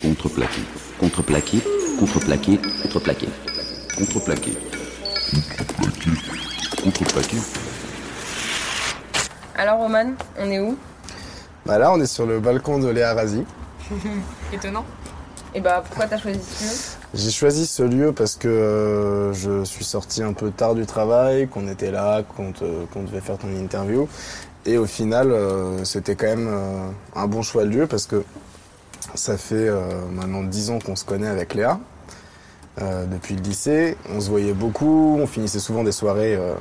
Contreplaqué, 0.00 0.62
contreplaqué, 0.98 1.58
contreplaqué, 1.98 2.58
contreplaqué, 2.82 3.28
contreplaqué, 3.98 4.52
contreplaqué, 5.34 6.10
contreplaqué. 6.82 7.36
Alors 9.56 9.78
Roman, 9.80 10.12
on 10.38 10.50
est 10.50 10.58
où? 10.58 10.78
Bah 11.66 11.78
là, 11.78 11.92
on 11.92 12.00
est 12.00 12.06
sur 12.06 12.24
le 12.24 12.40
balcon 12.40 12.78
de 12.78 12.88
Léa 12.88 13.12
Razi. 13.12 13.44
Étonnant. 14.54 14.86
Et 15.54 15.60
bah 15.60 15.82
pourquoi 15.86 16.06
t'as 16.06 16.16
choisi 16.16 16.40
ce 16.40 16.64
lieu? 16.64 16.70
J'ai 17.12 17.30
choisi 17.30 17.66
ce 17.66 17.82
lieu 17.82 18.12
parce 18.12 18.36
que 18.36 18.48
euh, 18.48 19.32
je 19.34 19.64
suis 19.64 19.84
sorti 19.84 20.22
un 20.22 20.32
peu 20.32 20.50
tard 20.50 20.74
du 20.74 20.86
travail, 20.86 21.46
qu'on 21.46 21.68
était 21.68 21.90
là, 21.90 22.22
qu'on 22.22 23.02
devait 23.02 23.20
faire 23.20 23.36
ton 23.36 23.48
interview. 23.48 24.08
Et 24.64 24.78
au 24.78 24.86
final, 24.86 25.30
euh, 25.30 25.84
c'était 25.84 26.14
quand 26.14 26.26
même 26.26 26.48
euh, 26.48 26.88
un 27.16 27.26
bon 27.26 27.42
choix 27.42 27.64
de 27.64 27.68
lieu 27.68 27.86
parce 27.86 28.06
que 28.06 28.24
ça 29.14 29.36
fait 29.36 29.68
euh, 29.68 29.80
maintenant 30.12 30.42
10 30.42 30.70
ans 30.70 30.78
qu'on 30.78 30.96
se 30.96 31.04
connaît 31.04 31.28
avec 31.28 31.54
Léa. 31.54 31.78
euh, 32.80 33.04
depuis 33.06 33.34
le 33.34 33.42
lycée, 33.42 33.96
on 34.14 34.20
se 34.20 34.30
voyait 34.30 34.52
beaucoup, 34.52 35.18
on 35.20 35.26
finissait 35.26 35.58
souvent 35.58 35.84
des 35.84 35.92
soirées 35.92 36.36
euh, 36.36 36.54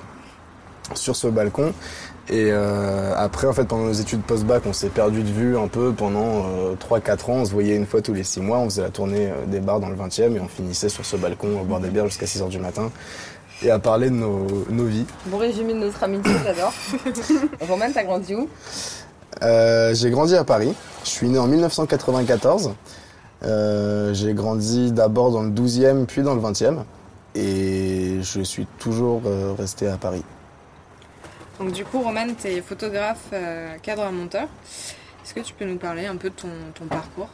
sur 0.95 1.15
ce 1.15 1.27
balcon. 1.27 1.73
Et 2.31 2.51
après, 2.51 3.47
en 3.47 3.53
fait, 3.53 3.63
pendant 3.63 3.85
nos 3.85 3.91
études 3.93 4.21
post-bac, 4.21 4.61
on 4.67 4.73
s'est 4.73 4.89
perdu 4.89 5.23
de 5.23 5.31
vue 5.31 5.57
un 5.57 5.67
peu 5.67 5.93
pendant 5.93 6.45
euh, 6.45 6.75
3-4 6.75 7.31
ans. 7.31 7.33
On 7.37 7.45
se 7.45 7.51
voyait 7.51 7.75
une 7.75 7.87
fois 7.87 8.03
tous 8.03 8.13
les 8.13 8.23
6 8.23 8.41
mois. 8.41 8.59
On 8.59 8.65
faisait 8.65 8.83
la 8.83 8.91
tournée 8.91 9.31
des 9.47 9.59
bars 9.59 9.79
dans 9.79 9.89
le 9.89 9.95
20e 9.95 10.35
et 10.35 10.39
on 10.39 10.47
finissait 10.47 10.89
sur 10.89 11.03
ce 11.03 11.15
balcon 11.15 11.59
à 11.59 11.63
boire 11.63 11.79
des 11.79 11.89
bières 11.89 12.05
jusqu'à 12.05 12.27
6 12.27 12.43
heures 12.43 12.49
du 12.49 12.59
matin 12.59 12.91
et 13.63 13.71
à 13.71 13.79
parler 13.79 14.11
de 14.11 14.15
nos, 14.15 14.45
nos 14.69 14.85
vies. 14.85 15.07
Bon 15.25 15.37
résumé 15.39 15.73
de 15.73 15.79
notre 15.79 16.03
amitié, 16.03 16.31
j'adore. 16.43 16.71
Roman, 17.67 17.85
t'as 17.91 18.03
grandi 18.03 18.35
où? 18.35 18.47
Euh, 19.41 19.93
j'ai 19.93 20.09
grandi 20.09 20.35
à 20.35 20.43
Paris. 20.43 20.73
Je 21.03 21.09
suis 21.09 21.29
né 21.29 21.37
en 21.37 21.47
1994. 21.47 22.73
Euh, 23.43 24.13
j'ai 24.13 24.33
grandi 24.33 24.91
d'abord 24.91 25.31
dans 25.31 25.43
le 25.43 25.49
12e 25.49 26.05
puis 26.05 26.21
dans 26.21 26.35
le 26.35 26.41
20e. 26.41 26.83
Et 27.35 28.19
je 28.21 28.41
suis 28.41 28.65
toujours 28.79 29.21
euh, 29.25 29.53
resté 29.57 29.87
à 29.87 29.97
Paris. 29.97 30.23
Donc 31.59 31.71
du 31.71 31.85
coup, 31.85 32.01
Roman, 32.01 32.27
tu 32.39 32.47
es 32.47 32.61
photographe, 32.61 33.33
cadre 33.81 34.09
monteur. 34.11 34.47
Est-ce 35.23 35.33
que 35.33 35.41
tu 35.41 35.53
peux 35.53 35.65
nous 35.65 35.77
parler 35.77 36.05
un 36.05 36.15
peu 36.15 36.29
de 36.29 36.35
ton, 36.35 36.47
ton 36.73 36.85
parcours? 36.85 37.29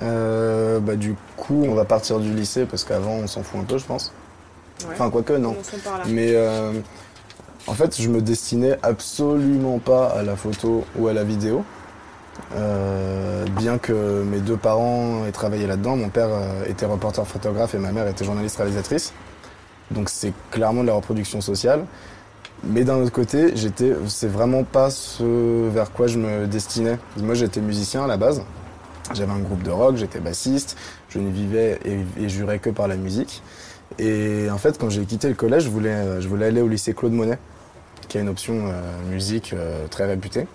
Bah, 0.00 0.96
du 0.96 1.14
coup, 1.36 1.64
on 1.66 1.74
va 1.74 1.84
partir 1.84 2.18
du 2.18 2.32
lycée 2.34 2.66
parce 2.66 2.84
qu'avant, 2.84 3.12
on 3.12 3.26
s'en 3.26 3.42
fout 3.42 3.60
un 3.60 3.64
peu, 3.64 3.78
je 3.78 3.84
pense. 3.84 4.12
Ouais. 4.80 4.90
Enfin, 4.92 5.10
quoique, 5.10 5.32
non. 5.32 5.56
Mais 6.06 6.34
en 7.66 7.74
fait, 7.74 8.00
je 8.00 8.08
me 8.08 8.20
destinais 8.20 8.76
absolument 8.82 9.78
pas 9.78 10.08
à 10.08 10.22
la 10.22 10.36
photo 10.36 10.84
ou 10.98 11.08
à 11.08 11.12
la 11.12 11.24
vidéo. 11.24 11.64
Euh, 12.54 13.44
bien 13.58 13.78
que 13.78 14.22
mes 14.24 14.40
deux 14.40 14.56
parents 14.56 15.24
aient 15.26 15.32
travaillé 15.32 15.66
là-dedans, 15.66 15.96
mon 15.96 16.08
père 16.08 16.28
euh, 16.30 16.64
était 16.66 16.86
reporter 16.86 17.26
photographe 17.26 17.74
et 17.74 17.78
ma 17.78 17.92
mère 17.92 18.08
était 18.08 18.24
journaliste 18.24 18.56
réalisatrice. 18.56 19.12
Donc 19.90 20.08
c'est 20.08 20.32
clairement 20.50 20.82
de 20.82 20.88
la 20.88 20.94
reproduction 20.94 21.40
sociale. 21.40 21.84
Mais 22.64 22.84
d'un 22.84 22.96
autre 22.96 23.12
côté, 23.12 23.52
j'étais, 23.56 23.92
c'est 24.06 24.28
vraiment 24.28 24.64
pas 24.64 24.90
ce 24.90 25.68
vers 25.68 25.92
quoi 25.92 26.06
je 26.06 26.18
me 26.18 26.46
destinais. 26.46 26.98
Moi, 27.16 27.34
j'étais 27.34 27.60
musicien 27.60 28.04
à 28.04 28.06
la 28.06 28.16
base. 28.16 28.42
J'avais 29.14 29.32
un 29.32 29.40
groupe 29.40 29.62
de 29.62 29.70
rock, 29.70 29.96
j'étais 29.96 30.20
bassiste, 30.20 30.76
je 31.08 31.18
ne 31.18 31.28
vivais 31.28 31.80
et, 31.84 32.22
et 32.22 32.28
jurais 32.28 32.60
que 32.60 32.70
par 32.70 32.86
la 32.86 32.96
musique. 32.96 33.42
Et 33.98 34.48
en 34.50 34.58
fait, 34.58 34.78
quand 34.78 34.90
j'ai 34.90 35.04
quitté 35.04 35.28
le 35.28 35.34
collège, 35.34 35.64
je 35.64 35.68
voulais, 35.68 35.90
euh, 35.90 36.20
je 36.20 36.28
voulais 36.28 36.46
aller 36.46 36.60
au 36.60 36.68
lycée 36.68 36.94
Claude 36.94 37.12
Monet, 37.12 37.38
qui 38.08 38.18
a 38.18 38.20
une 38.20 38.28
option 38.28 38.66
euh, 38.66 38.80
musique 39.10 39.52
euh, 39.52 39.86
très 39.88 40.04
réputée. 40.06 40.46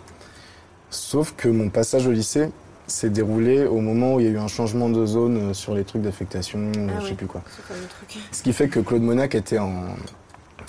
Sauf 0.89 1.33
que 1.35 1.47
mon 1.49 1.69
passage 1.69 2.07
au 2.07 2.11
lycée 2.11 2.49
s'est 2.87 3.09
déroulé 3.09 3.65
au 3.65 3.81
moment 3.81 4.15
où 4.15 4.19
il 4.19 4.25
y 4.25 4.29
a 4.29 4.31
eu 4.31 4.37
un 4.37 4.47
changement 4.47 4.89
de 4.89 5.05
zone 5.05 5.37
euh, 5.49 5.53
sur 5.53 5.75
les 5.75 5.83
trucs 5.83 6.01
d'affectation, 6.01 6.71
Ah 6.75 6.99
je 6.99 7.05
sais 7.05 7.09
oui. 7.11 7.15
plus 7.15 7.27
quoi. 7.27 7.41
Ce 7.55 7.61
fameux 7.61 7.87
truc. 7.87 8.17
Ce 8.31 8.41
qui 8.43 8.53
fait 8.53 8.69
que 8.69 8.79
Claude 8.79 9.01
Monac 9.01 9.35
était 9.35 9.59
en, 9.59 9.83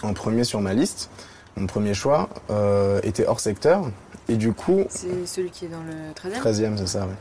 en 0.02 0.12
premier 0.14 0.44
sur 0.44 0.60
ma 0.60 0.74
liste. 0.74 1.10
Mon 1.56 1.66
premier 1.66 1.94
choix 1.94 2.28
euh, 2.50 3.00
était 3.04 3.26
hors 3.26 3.40
secteur. 3.40 3.90
Et 4.28 4.36
du 4.36 4.52
coup, 4.52 4.84
C'est 4.90 5.26
celui 5.26 5.50
qui 5.50 5.64
est 5.64 5.68
dans 5.68 5.82
le 5.82 6.12
13e 6.32 6.40
13e, 6.42 6.76
c'est 6.76 6.86
ça, 6.88 7.00
ouais. 7.06 7.14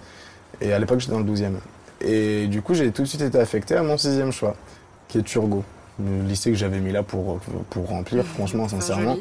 Et 0.68 0.74
à 0.74 0.80
l'époque, 0.80 1.00
j'étais 1.00 1.14
dans 1.14 1.20
le 1.20 1.26
12e. 1.32 1.54
Et 2.02 2.48
du 2.48 2.62
coup, 2.62 2.74
j'ai 2.74 2.92
tout 2.92 3.04
de 3.04 3.08
suite 3.08 3.22
été 3.22 3.40
affecté 3.40 3.76
à 3.76 3.84
mon 3.84 3.98
sixième 3.98 4.32
choix, 4.32 4.56
qui 5.08 5.20
est 5.20 5.24
Turgot. 5.24 5.64
Le 6.00 6.22
lycée 6.28 6.52
que 6.52 6.58
j'avais 6.58 6.80
mis 6.80 6.92
là 6.92 7.02
pour, 7.02 7.40
pour 7.70 7.88
remplir, 7.88 8.24
franchement, 8.36 8.68
sincèrement. 8.68 9.18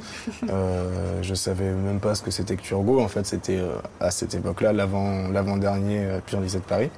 Euh, 0.50 1.22
je 1.22 1.34
savais 1.34 1.70
même 1.70 2.00
pas 2.00 2.14
ce 2.14 2.22
que 2.22 2.30
c'était 2.30 2.56
que 2.56 2.62
Turgot. 2.62 3.00
En 3.00 3.08
fait, 3.08 3.24
c'était 3.26 3.58
euh, 3.58 3.76
à 4.00 4.10
cette 4.10 4.34
époque-là 4.34 4.72
l'avant, 4.72 5.28
l'avant-dernier 5.28 6.00
euh, 6.00 6.20
pur 6.24 6.40
lycée 6.40 6.58
de 6.58 6.64
Paris. 6.64 6.90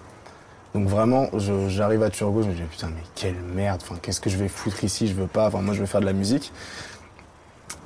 Donc 0.74 0.86
vraiment, 0.88 1.28
j'arrive 1.68 2.02
à 2.02 2.10
Turgot, 2.10 2.42
je 2.42 2.48
me 2.48 2.54
dis 2.54 2.62
putain 2.62 2.88
mais 2.88 3.02
quelle 3.14 3.36
merde. 3.54 3.80
Enfin, 3.82 3.96
qu'est-ce 4.02 4.20
que 4.20 4.28
je 4.28 4.36
vais 4.36 4.48
foutre 4.48 4.84
ici? 4.84 5.06
Je 5.06 5.14
veux 5.14 5.26
pas. 5.26 5.46
Enfin, 5.46 5.62
moi, 5.62 5.74
je 5.74 5.80
veux 5.80 5.86
faire 5.86 6.00
de 6.00 6.06
la 6.06 6.12
musique. 6.12 6.52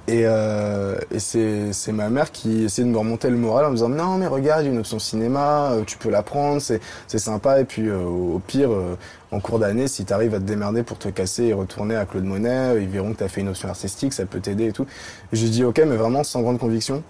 Et, 0.09 0.23
euh, 0.27 0.97
et 1.13 1.21
c'est, 1.21 1.93
ma 1.93 2.09
mère 2.09 2.33
qui 2.33 2.65
essayait 2.65 2.87
de 2.87 2.93
me 2.93 2.99
remonter 2.99 3.31
le 3.31 3.37
moral 3.37 3.67
en 3.67 3.71
me 3.71 3.77
disant 3.77 3.89
non 3.89 4.19
mais 4.19 4.27
regarde, 4.27 4.63
il 4.63 4.67
y 4.67 4.69
a 4.69 4.73
une 4.73 4.81
option 4.81 4.99
cinéma, 4.99 5.71
euh, 5.73 5.85
tu 5.87 5.97
peux 5.97 6.11
la 6.11 6.23
prendre, 6.23 6.61
c'est, 6.61 6.81
sympa. 7.19 7.61
Et 7.61 7.65
puis 7.65 7.89
euh, 7.89 8.03
au 8.03 8.41
pire, 8.41 8.73
euh, 8.73 8.97
en 9.31 9.41
cours 9.41 9.59
d'année, 9.59 9.89
si 9.89 10.05
tu 10.05 10.13
arrives 10.13 10.35
à 10.35 10.39
te 10.39 10.45
démerder 10.45 10.83
pour 10.83 10.99
te 10.99 11.09
casser 11.09 11.45
et 11.45 11.53
retourner 11.53 11.97
à 11.97 12.05
Claude 12.05 12.25
Monet, 12.25 12.49
euh, 12.51 12.81
ils 12.83 12.89
verront 12.89 13.13
que 13.13 13.19
tu 13.19 13.25
as 13.25 13.29
fait 13.29 13.41
une 13.41 13.49
option 13.49 13.69
artistique, 13.69 14.13
ça 14.13 14.27
peut 14.27 14.41
t'aider 14.41 14.67
et 14.67 14.73
tout. 14.73 14.87
Et 15.33 15.37
J'ai 15.37 15.49
dit 15.49 15.65
ok, 15.65 15.79
mais 15.87 15.97
vraiment 15.97 16.25
sans 16.25 16.43
grande 16.43 16.59
conviction. 16.59 17.03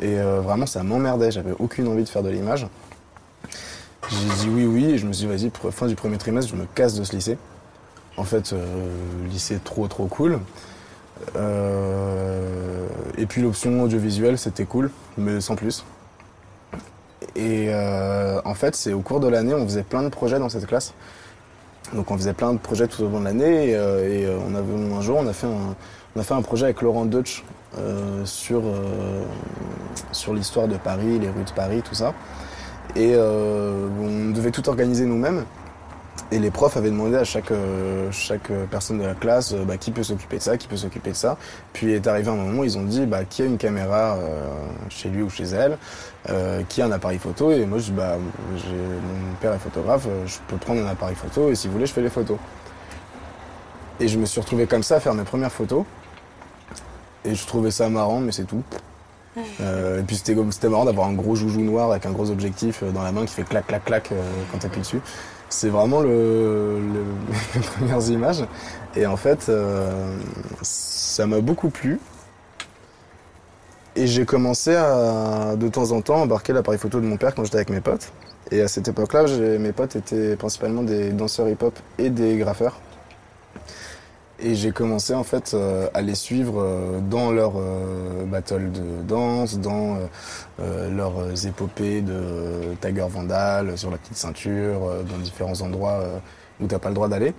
Et 0.00 0.18
euh, 0.18 0.40
vraiment, 0.40 0.66
ça 0.66 0.82
m'emmerdait, 0.82 1.30
j'avais 1.30 1.52
aucune 1.58 1.86
envie 1.86 2.04
de 2.04 2.08
faire 2.08 2.22
de 2.22 2.30
l'image. 2.30 2.66
J'ai 4.08 4.42
dit 4.42 4.48
oui, 4.48 4.64
oui, 4.64 4.84
et 4.92 4.98
je 4.98 5.06
me 5.06 5.12
suis 5.12 5.26
dit, 5.26 5.32
vas-y, 5.32 5.70
fin 5.70 5.86
du 5.86 5.94
premier 5.94 6.16
trimestre, 6.16 6.50
je 6.50 6.56
me 6.56 6.66
casse 6.74 6.94
de 6.94 7.04
ce 7.04 7.14
lycée. 7.14 7.38
En 8.16 8.24
fait, 8.24 8.54
lycée 9.30 9.60
trop, 9.62 9.86
trop 9.86 10.06
cool. 10.06 10.40
Euh, 11.36 12.86
et 13.16 13.26
puis 13.26 13.42
l'option 13.42 13.82
audiovisuelle, 13.82 14.38
c'était 14.38 14.64
cool, 14.64 14.90
mais 15.16 15.40
sans 15.40 15.56
plus. 15.56 15.84
Et 17.36 17.66
euh, 17.68 18.40
en 18.44 18.54
fait, 18.54 18.74
c'est 18.74 18.92
au 18.92 19.00
cours 19.00 19.20
de 19.20 19.28
l'année, 19.28 19.54
on 19.54 19.64
faisait 19.64 19.82
plein 19.82 20.02
de 20.02 20.08
projets 20.08 20.38
dans 20.38 20.48
cette 20.48 20.66
classe. 20.66 20.94
Donc 21.94 22.10
on 22.10 22.16
faisait 22.16 22.34
plein 22.34 22.52
de 22.52 22.58
projets 22.58 22.86
tout 22.86 23.02
au 23.02 23.08
long 23.08 23.20
de 23.20 23.24
l'année 23.24 23.70
et, 23.70 23.76
euh, 23.76 24.38
un 24.96 25.00
jour 25.00 25.18
on 25.18 25.26
a 25.26 25.32
fait 25.32 25.46
un, 25.46 25.74
on 26.14 26.20
a 26.20 26.22
fait 26.22 26.34
un 26.34 26.42
projet 26.42 26.64
avec 26.64 26.82
Laurent 26.82 27.04
Deutsch 27.04 27.42
sur 28.24 28.62
sur 30.12 30.34
l'histoire 30.34 30.68
de 30.68 30.76
Paris, 30.76 31.18
les 31.18 31.28
rues 31.28 31.44
de 31.44 31.50
Paris, 31.52 31.82
tout 31.82 31.94
ça. 31.94 32.14
Et 32.96 33.16
on 33.16 34.30
devait 34.30 34.50
tout 34.50 34.68
organiser 34.68 35.04
nous-mêmes. 35.06 35.44
Et 36.32 36.38
les 36.38 36.50
profs 36.50 36.76
avaient 36.76 36.90
demandé 36.90 37.16
à 37.16 37.24
chaque, 37.24 37.50
euh, 37.50 38.10
chaque 38.12 38.50
personne 38.70 38.98
de 38.98 39.04
la 39.04 39.14
classe 39.14 39.52
euh, 39.52 39.64
bah, 39.64 39.76
qui 39.76 39.90
peut 39.90 40.02
s'occuper 40.02 40.38
de 40.38 40.42
ça, 40.42 40.56
qui 40.56 40.68
peut 40.68 40.76
s'occuper 40.76 41.10
de 41.10 41.16
ça. 41.16 41.36
Puis 41.72 41.92
est 41.92 42.06
arrivé 42.06 42.28
un 42.30 42.36
moment 42.36 42.60
où 42.60 42.64
ils 42.64 42.78
ont 42.78 42.84
dit 42.84 43.04
bah, 43.06 43.24
qui 43.24 43.42
a 43.42 43.46
une 43.46 43.58
caméra 43.58 44.16
euh, 44.16 44.46
chez 44.88 45.08
lui 45.08 45.22
ou 45.22 45.30
chez 45.30 45.44
elle, 45.44 45.76
euh, 46.28 46.62
qui 46.68 46.82
a 46.82 46.86
un 46.86 46.92
appareil 46.92 47.18
photo. 47.18 47.50
Et 47.50 47.64
moi, 47.66 47.78
je 47.78 47.84
dis 47.86 47.92
bah, 47.92 48.16
j'ai- 48.56 48.70
mon 48.70 49.34
père 49.40 49.52
est 49.54 49.58
photographe, 49.58 50.06
je 50.26 50.36
peux 50.48 50.56
prendre 50.56 50.82
un 50.84 50.88
appareil 50.88 51.16
photo 51.16 51.50
et 51.50 51.54
si 51.54 51.66
vous 51.66 51.74
voulez, 51.74 51.86
je 51.86 51.92
fais 51.92 52.02
les 52.02 52.10
photos. 52.10 52.38
Et 53.98 54.08
je 54.08 54.18
me 54.18 54.24
suis 54.26 54.40
retrouvé 54.40 54.66
comme 54.66 54.82
ça 54.82 54.96
à 54.96 55.00
faire 55.00 55.14
mes 55.14 55.24
premières 55.24 55.52
photos. 55.52 55.84
Et 57.24 57.34
je 57.34 57.46
trouvais 57.46 57.70
ça 57.70 57.88
marrant, 57.88 58.20
mais 58.20 58.32
c'est 58.32 58.44
tout. 58.44 58.62
Euh, 59.60 60.00
et 60.00 60.02
puis 60.02 60.16
c'était 60.16 60.34
marrant 60.68 60.84
d'avoir 60.84 61.06
un 61.06 61.12
gros 61.12 61.36
joujou 61.36 61.60
noir 61.60 61.92
avec 61.92 62.04
un 62.04 62.10
gros 62.10 62.30
objectif 62.30 62.82
dans 62.82 63.02
la 63.04 63.12
main 63.12 63.24
qui 63.24 63.32
fait 63.32 63.44
clac 63.44 63.64
clac 63.64 63.84
clac 63.84 64.10
euh, 64.10 64.20
quand 64.50 64.58
t'appuies 64.58 64.80
dessus. 64.80 65.00
C'est 65.50 65.68
vraiment 65.68 66.00
le, 66.00 66.78
le- 66.80 67.04
les 67.54 67.60
premières 67.60 68.08
images. 68.08 68.44
Et 68.96 69.06
en 69.06 69.16
fait, 69.16 69.48
euh, 69.48 70.16
ça 70.62 71.26
m'a 71.26 71.40
beaucoup 71.40 71.70
plu. 71.70 72.00
Et 73.96 74.06
j'ai 74.06 74.24
commencé 74.24 74.74
à, 74.76 75.56
de 75.56 75.68
temps 75.68 75.90
en 75.92 76.00
temps, 76.00 76.22
embarquer 76.22 76.52
l'appareil 76.52 76.78
photo 76.78 77.00
de 77.00 77.06
mon 77.06 77.16
père 77.16 77.34
quand 77.34 77.44
j'étais 77.44 77.56
avec 77.56 77.70
mes 77.70 77.80
potes. 77.80 78.12
Et 78.52 78.60
à 78.62 78.68
cette 78.68 78.88
époque-là, 78.88 79.24
mes 79.58 79.72
potes 79.72 79.96
étaient 79.96 80.36
principalement 80.36 80.82
des 80.82 81.12
danseurs 81.12 81.48
hip-hop 81.48 81.78
et 81.98 82.10
des 82.10 82.36
graffeurs. 82.38 82.82
Et 84.42 84.54
j'ai 84.54 84.72
commencé 84.72 85.12
en 85.14 85.22
fait 85.22 85.52
euh, 85.52 85.88
à 85.92 86.00
les 86.00 86.14
suivre 86.14 86.62
euh, 86.62 87.00
dans 87.00 87.30
leurs 87.30 87.58
euh, 87.58 88.24
battles 88.24 88.72
de 88.72 89.02
danse, 89.06 89.58
dans 89.58 89.96
euh, 89.96 89.98
euh, 90.60 90.90
leurs 90.90 91.46
épopées 91.46 92.00
de 92.00 92.74
Tiger 92.80 93.06
Vandal, 93.06 93.76
sur 93.76 93.90
la 93.90 93.98
petite 93.98 94.16
ceinture, 94.16 94.88
euh, 94.88 95.02
dans 95.02 95.18
différents 95.18 95.60
endroits 95.60 96.00
euh, 96.00 96.18
où 96.60 96.66
t'as 96.66 96.78
pas 96.78 96.88
le 96.88 96.94
droit 96.94 97.08
d'aller. 97.08 97.34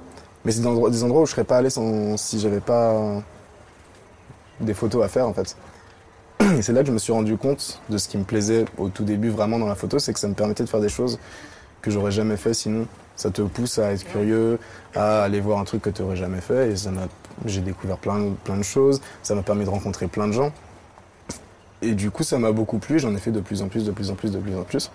Mais 0.46 0.52
c'est 0.52 0.62
des 0.62 0.68
endroits 1.04 1.22
où 1.22 1.26
je 1.26 1.32
serais 1.32 1.44
pas 1.44 1.58
allé 1.58 1.72
sans, 1.72 2.18
si 2.18 2.40
j'avais 2.40 2.60
pas 2.60 2.92
euh, 2.92 3.20
des 4.60 4.76
photos 4.76 5.04
à 5.04 5.08
faire 5.08 5.28
en 5.28 5.34
fait. 5.34 5.56
Et 6.56 6.62
c'est 6.62 6.74
là 6.74 6.82
que 6.82 6.88
je 6.88 6.94
me 6.94 7.00
suis 7.00 7.14
rendu 7.14 7.36
compte 7.36 7.82
de 7.90 7.98
ce 7.98 8.08
qui 8.10 8.18
me 8.18 8.24
plaisait 8.26 8.66
au 8.78 8.90
tout 8.90 9.04
début 9.04 9.30
vraiment 9.30 9.58
dans 9.58 9.68
la 9.68 9.76
photo, 9.76 9.98
c'est 9.98 10.14
que 10.14 10.20
ça 10.20 10.28
me 10.28 10.36
permettait 10.36 10.64
de 10.64 10.70
faire 10.70 10.82
des 10.82 10.90
choses 10.90 11.18
que 11.82 11.90
j'aurais 11.90 12.12
jamais 12.12 12.38
fait 12.38 12.54
sinon. 12.54 12.86
Ça 13.22 13.30
te 13.30 13.44
pousse 13.44 13.78
à 13.78 13.92
être 13.92 14.04
curieux, 14.04 14.58
à 14.96 15.22
aller 15.22 15.42
voir 15.42 15.60
un 15.60 15.64
truc 15.64 15.84
que 15.84 15.92
tu 15.92 16.02
n'aurais 16.02 16.16
jamais 16.16 16.42
fait. 16.42 16.72
Et 16.72 16.76
j'ai 17.46 17.62
découvert 17.62 17.98
plein, 17.98 18.32
plein 18.44 18.58
de 18.58 18.64
choses. 18.64 19.00
Ça 19.22 19.36
m'a 19.36 19.44
permis 19.44 19.64
de 19.64 19.70
rencontrer 19.70 20.08
plein 20.08 20.28
de 20.28 20.32
gens. 20.32 20.52
Et 21.84 21.94
du 21.94 22.10
coup, 22.10 22.24
ça 22.24 22.40
m'a 22.40 22.52
beaucoup 22.52 22.80
plu. 22.80 22.98
J'en 22.98 23.14
ai 23.14 23.20
fait 23.20 23.30
de 23.30 23.40
plus 23.40 23.62
en 23.62 23.68
plus, 23.68 23.86
de 23.86 23.92
plus 23.92 24.10
en 24.10 24.16
plus, 24.16 24.32
de 24.32 24.40
plus 24.40 24.56
en 24.56 24.64
plus. 24.64 24.90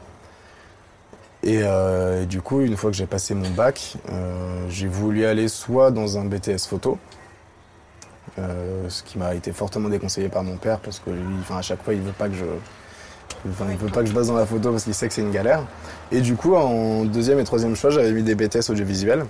Et, 1.44 1.60
euh, 1.62 2.24
du 2.24 2.40
coup, 2.40 2.62
une 2.62 2.76
fois 2.76 2.90
que 2.90 2.96
j'ai 2.96 3.06
passé 3.06 3.32
mon 3.32 3.48
bac, 3.50 3.94
euh, 4.10 4.66
j'ai 4.70 4.88
voulu 4.88 5.24
aller 5.24 5.46
soit 5.46 5.92
dans 5.92 6.18
un 6.18 6.24
BTS 6.24 6.66
photo, 6.68 6.98
euh, 8.40 8.88
ce 8.88 9.04
qui 9.04 9.18
m'a 9.18 9.36
été 9.36 9.52
fortement 9.52 9.88
déconseillé 9.88 10.28
par 10.28 10.42
mon 10.42 10.56
père 10.56 10.80
parce 10.80 10.98
que 10.98 11.10
à 11.54 11.62
chaque 11.62 11.80
fois, 11.84 11.94
il 11.94 12.00
veut 12.00 12.10
pas 12.10 12.28
que 12.28 12.34
je, 12.34 12.44
enfin, 13.50 13.66
il 13.70 13.76
veut 13.76 13.90
pas 13.90 14.00
que 14.02 14.06
je 14.08 14.12
bosse 14.12 14.28
dans 14.28 14.36
la 14.36 14.46
photo 14.46 14.70
parce 14.70 14.84
qu'il 14.84 14.94
sait 14.94 15.08
que 15.08 15.14
c'est 15.14 15.20
une 15.22 15.30
galère. 15.32 15.62
Et 16.12 16.20
du 16.20 16.34
coup, 16.36 16.54
en 16.54 17.04
deuxième 17.04 17.38
et 17.40 17.44
troisième 17.44 17.74
choix, 17.76 17.90
j'avais 17.90 18.12
mis 18.12 18.22
des 18.22 18.34
BTS 18.34 18.70
audiovisuels. 18.70 19.24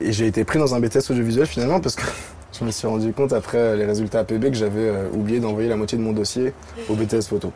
Et 0.00 0.12
j'ai 0.12 0.26
été 0.26 0.44
pris 0.44 0.58
dans 0.58 0.74
un 0.74 0.80
BTS 0.80 1.10
audiovisuel 1.10 1.46
finalement 1.46 1.80
parce 1.80 1.94
que 1.96 2.02
je 2.58 2.64
me 2.64 2.70
suis 2.70 2.86
rendu 2.86 3.12
compte 3.12 3.32
après 3.32 3.76
les 3.76 3.84
résultats 3.86 4.20
APB 4.20 4.50
que 4.50 4.54
j'avais 4.54 4.88
euh, 4.88 5.08
oublié 5.12 5.40
d'envoyer 5.40 5.68
la 5.68 5.76
moitié 5.76 5.96
de 5.98 6.02
mon 6.02 6.12
dossier 6.12 6.52
au 6.88 6.94
BTS 6.94 7.22
photo. 7.28 7.52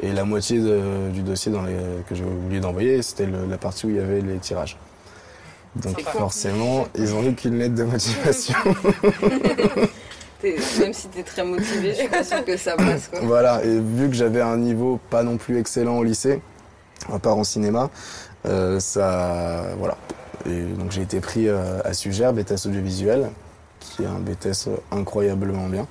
Et 0.00 0.12
la 0.12 0.24
moitié 0.24 0.58
de- 0.58 1.10
du 1.12 1.22
dossier 1.22 1.52
dans 1.52 1.62
les- 1.62 1.74
que 2.08 2.14
j'ai 2.14 2.24
oublié 2.24 2.60
d'envoyer, 2.60 3.00
c'était 3.02 3.28
la 3.48 3.58
partie 3.58 3.86
où 3.86 3.90
il 3.90 3.96
y 3.96 4.00
avait 4.00 4.20
les 4.20 4.38
tirages. 4.38 4.76
Donc 5.76 6.00
forcément, 6.02 6.86
ils 6.96 7.14
ont 7.14 7.22
eu 7.24 7.34
qu'une 7.34 7.58
lettre 7.58 7.74
de 7.74 7.84
motivation. 7.84 8.54
Même 10.80 10.92
si 10.92 11.08
t'es 11.08 11.22
très 11.22 11.44
motivé, 11.44 11.94
je 11.94 12.00
suis 12.00 12.08
pas 12.08 12.42
que 12.42 12.56
ça 12.56 12.76
passe 12.76 13.10
voilà, 13.22 13.64
et 13.64 13.78
vu 13.78 14.08
que 14.08 14.14
j'avais 14.14 14.40
un 14.40 14.56
niveau 14.56 15.00
pas 15.10 15.22
non 15.22 15.36
plus 15.36 15.58
excellent 15.58 15.96
au 15.98 16.04
lycée, 16.04 16.42
à 17.12 17.18
part 17.18 17.36
en 17.36 17.44
cinéma, 17.44 17.90
euh, 18.46 18.78
ça, 18.80 19.64
voilà. 19.78 19.96
Et 20.46 20.62
donc 20.62 20.90
j'ai 20.90 21.02
été 21.02 21.20
pris 21.20 21.48
euh, 21.48 21.80
à 21.84 21.94
Sugère, 21.94 22.32
BTS 22.32 22.66
audiovisuel, 22.66 23.30
qui 23.80 24.02
est 24.02 24.06
un 24.06 24.18
BTS 24.18 24.68
incroyablement 24.90 25.68
bien. 25.68 25.86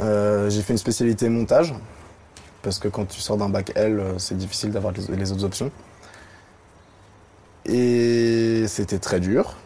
Euh, 0.00 0.48
j'ai 0.50 0.62
fait 0.62 0.74
une 0.74 0.78
spécialité 0.78 1.28
montage, 1.28 1.74
parce 2.62 2.78
que 2.78 2.88
quand 2.88 3.06
tu 3.06 3.20
sors 3.20 3.36
d'un 3.36 3.48
bac 3.48 3.72
L, 3.74 4.02
c'est 4.18 4.36
difficile 4.36 4.70
d'avoir 4.70 4.92
les 5.08 5.32
autres 5.32 5.44
options. 5.44 5.70
Et 7.64 8.64
c'était 8.68 9.00
très 9.00 9.18
dur. 9.18 9.56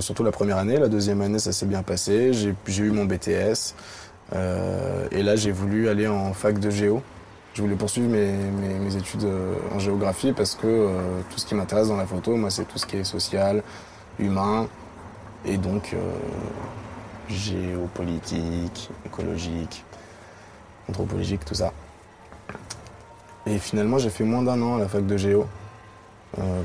Surtout 0.00 0.24
la 0.24 0.32
première 0.32 0.58
année, 0.58 0.78
la 0.78 0.88
deuxième 0.88 1.20
année 1.20 1.38
ça 1.38 1.52
s'est 1.52 1.66
bien 1.66 1.82
passé, 1.82 2.32
j'ai 2.32 2.82
eu 2.82 2.90
mon 2.90 3.04
BTS. 3.04 3.74
Euh, 4.34 5.06
et 5.10 5.22
là, 5.22 5.36
j'ai 5.36 5.52
voulu 5.52 5.88
aller 5.88 6.08
en 6.08 6.32
fac 6.32 6.58
de 6.58 6.70
géo. 6.70 7.02
Je 7.54 7.62
voulais 7.62 7.76
poursuivre 7.76 8.08
mes, 8.08 8.96
études 8.96 9.24
euh, 9.24 9.54
en 9.74 9.78
géographie 9.78 10.32
parce 10.32 10.54
que 10.54 10.66
euh, 10.66 11.20
tout 11.30 11.38
ce 11.38 11.46
qui 11.46 11.54
m'intéresse 11.54 11.88
dans 11.88 11.96
la 11.96 12.06
photo, 12.06 12.36
moi, 12.36 12.50
c'est 12.50 12.64
tout 12.64 12.78
ce 12.78 12.86
qui 12.86 12.96
est 12.96 13.04
social, 13.04 13.62
humain, 14.18 14.68
et 15.44 15.58
donc 15.58 15.94
géopolitique, 17.28 18.90
écologique, 19.04 19.84
anthropologique, 20.88 21.44
tout 21.44 21.54
ça. 21.54 21.72
Et 23.46 23.58
finalement, 23.58 23.98
j'ai 23.98 24.10
fait 24.10 24.24
moins 24.24 24.42
d'un 24.42 24.60
an 24.60 24.76
à 24.76 24.80
la 24.80 24.88
fac 24.88 25.06
de 25.06 25.16
géo 25.16 25.46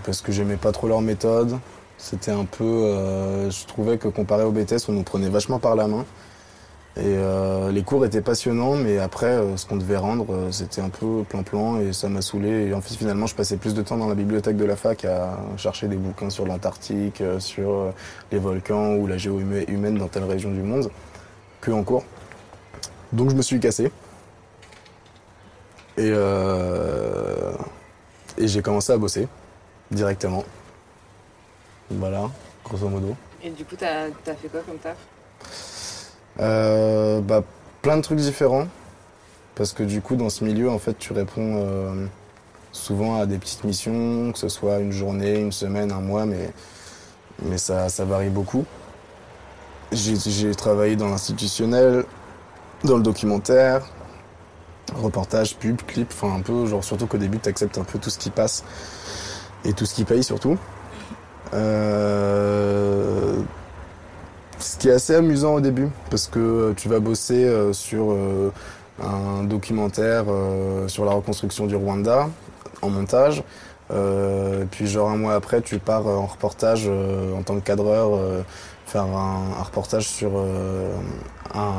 parce 0.04 0.22
que 0.22 0.32
j'aimais 0.32 0.58
pas 0.58 0.72
trop 0.72 0.88
leur 0.88 1.02
méthode. 1.02 1.60
C'était 2.04 2.32
un 2.32 2.46
peu, 2.46 2.64
euh, 2.64 3.52
je 3.52 3.66
trouvais 3.68 3.98
que 4.00 4.08
comparé 4.08 4.44
au 4.44 4.52
BTS, 4.52 4.90
on 4.90 4.94
nous 4.94 5.04
prenait 5.04 5.30
vachement 5.30 5.60
par 5.60 5.76
la 5.76 5.88
main. 5.88 6.04
Et 6.98 7.04
euh, 7.06 7.72
les 7.72 7.84
cours 7.84 8.04
étaient 8.06 8.22
passionnants, 8.22 8.76
mais 8.76 8.98
après, 8.98 9.28
euh, 9.28 9.56
ce 9.56 9.66
qu'on 9.68 9.78
devait 9.78 9.96
rendre, 9.98 10.26
euh, 10.34 10.52
c'était 10.52 10.82
un 10.82 10.90
peu 10.90 11.24
plan-plan 11.30 11.80
et 11.80 11.94
ça 11.94 12.10
m'a 12.10 12.22
saoulé. 12.22 12.68
Et 12.68 12.74
en 12.74 12.82
fait, 12.82 12.96
finalement, 12.96 13.28
je 13.28 13.36
passais 13.36 13.56
plus 13.56 13.76
de 13.76 13.82
temps 13.84 13.98
dans 13.98 14.10
la 14.10 14.16
bibliothèque 14.16 14.58
de 14.58 14.66
la 14.66 14.76
fac 14.76 15.06
à 15.06 15.38
chercher 15.58 15.88
des 15.88 15.96
bouquins 15.96 16.30
sur 16.32 16.46
l'Antarctique, 16.46 17.22
euh, 17.22 17.40
sur 17.40 17.94
les 18.32 18.40
volcans 18.40 18.96
ou 18.96 19.06
la 19.08 19.18
géo 19.18 19.40
huma- 19.40 19.70
humaine 19.70 19.98
dans 20.00 20.08
telle 20.08 20.26
région 20.26 20.50
du 20.52 20.64
monde, 20.64 20.90
que 21.62 21.72
en 21.72 21.84
cours. 21.84 22.04
Donc, 23.14 23.30
je 23.30 23.36
me 23.36 23.42
suis 23.44 23.60
cassé. 23.60 23.92
Et, 25.98 26.10
euh, 26.12 27.54
et 28.40 28.48
j'ai 28.48 28.62
commencé 28.64 28.92
à 28.92 28.98
bosser 28.98 29.28
directement. 29.92 30.44
Voilà, 32.00 32.30
grosso 32.64 32.88
modo. 32.88 33.16
Et 33.44 33.50
du 33.50 33.66
coup, 33.66 33.76
t'as 33.78 34.06
as 34.06 34.36
fait 34.36 34.48
quoi 34.48 34.62
comme 34.62 34.78
taf? 34.78 34.96
Euh, 36.40 37.22
bah, 37.22 37.44
plein 37.82 37.98
de 37.98 38.02
trucs 38.02 38.20
différents. 38.20 38.68
Parce 39.56 39.74
que 39.74 39.84
du 39.84 40.02
coup, 40.02 40.16
dans 40.16 40.30
ce 40.30 40.44
milieu, 40.44 40.70
en 40.70 40.80
fait, 40.80 40.98
tu 40.98 41.12
réponds 41.14 41.58
euh, 41.58 42.06
souvent 42.72 43.20
à 43.20 43.26
des 43.26 43.38
petites 43.38 43.64
missions, 43.64 44.32
que 44.32 44.40
ce 44.40 44.48
soit 44.48 44.80
une 44.80 44.92
journée, 44.92 45.40
une 45.40 45.52
semaine, 45.52 45.92
un 45.92 46.00
mois, 46.00 46.26
mais, 46.26 46.52
mais 47.44 47.58
ça, 47.58 47.90
ça 47.90 48.06
varie 48.06 48.30
beaucoup. 48.30 48.66
J'ai 49.92 50.16
j'ai 50.16 50.56
travaillé 50.56 50.96
dans 50.96 51.10
l'institutionnel, 51.10 52.06
dans 52.86 52.96
le 52.96 53.04
documentaire, 53.04 53.82
reportage, 54.96 55.58
pub, 55.58 55.82
clip, 55.86 56.08
enfin 56.14 56.34
un 56.36 56.42
peu, 56.42 56.66
genre 56.66 56.84
surtout 56.84 57.08
qu'au 57.08 57.18
début, 57.18 57.40
tu 57.40 57.50
acceptes 57.50 57.78
un 57.78 57.84
peu 57.84 58.00
tout 58.00 58.10
ce 58.10 58.18
qui 58.18 58.30
passe 58.30 58.64
et 59.66 59.74
tout 59.74 59.86
ce 59.86 59.94
qui 59.94 60.06
paye 60.06 60.24
surtout. 60.24 60.58
Euh, 61.54 63.42
ce 64.62 64.78
qui 64.78 64.90
est 64.90 64.94
assez 64.94 65.16
amusant 65.16 65.56
au 65.56 65.60
début, 65.60 65.90
parce 66.10 66.28
que 66.28 66.40
euh, 66.40 66.74
tu 66.76 66.88
vas 66.88 67.00
bosser 67.00 67.46
euh, 67.46 67.74
sur 67.74 68.16
un 69.04 69.44
documentaire 69.44 70.26
sur 70.88 71.06
la 71.06 71.12
reconstruction 71.12 71.66
du 71.66 71.76
Rwanda 71.76 72.30
en 72.82 72.90
montage. 72.90 73.44
Euh, 73.92 74.64
puis 74.70 74.88
genre 74.88 75.10
un 75.10 75.18
mois 75.18 75.34
après, 75.34 75.62
tu 75.62 75.80
pars 75.80 76.06
en 76.06 76.28
reportage 76.28 76.88
en 76.88 77.42
tant 77.42 77.56
que 77.56 77.66
cadreur, 77.66 78.12
faire 78.86 79.04
un, 79.04 79.64
reportage 79.64 80.08
sur 80.08 80.32
un, 81.56 81.74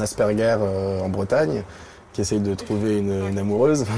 Asperger 0.00 0.56
en 1.02 1.08
Bretagne 1.08 1.64
qui 2.18 2.22
essaye 2.22 2.40
de 2.40 2.52
trouver 2.56 2.98
une, 2.98 3.28
une 3.28 3.38
amoureuse. 3.38 3.86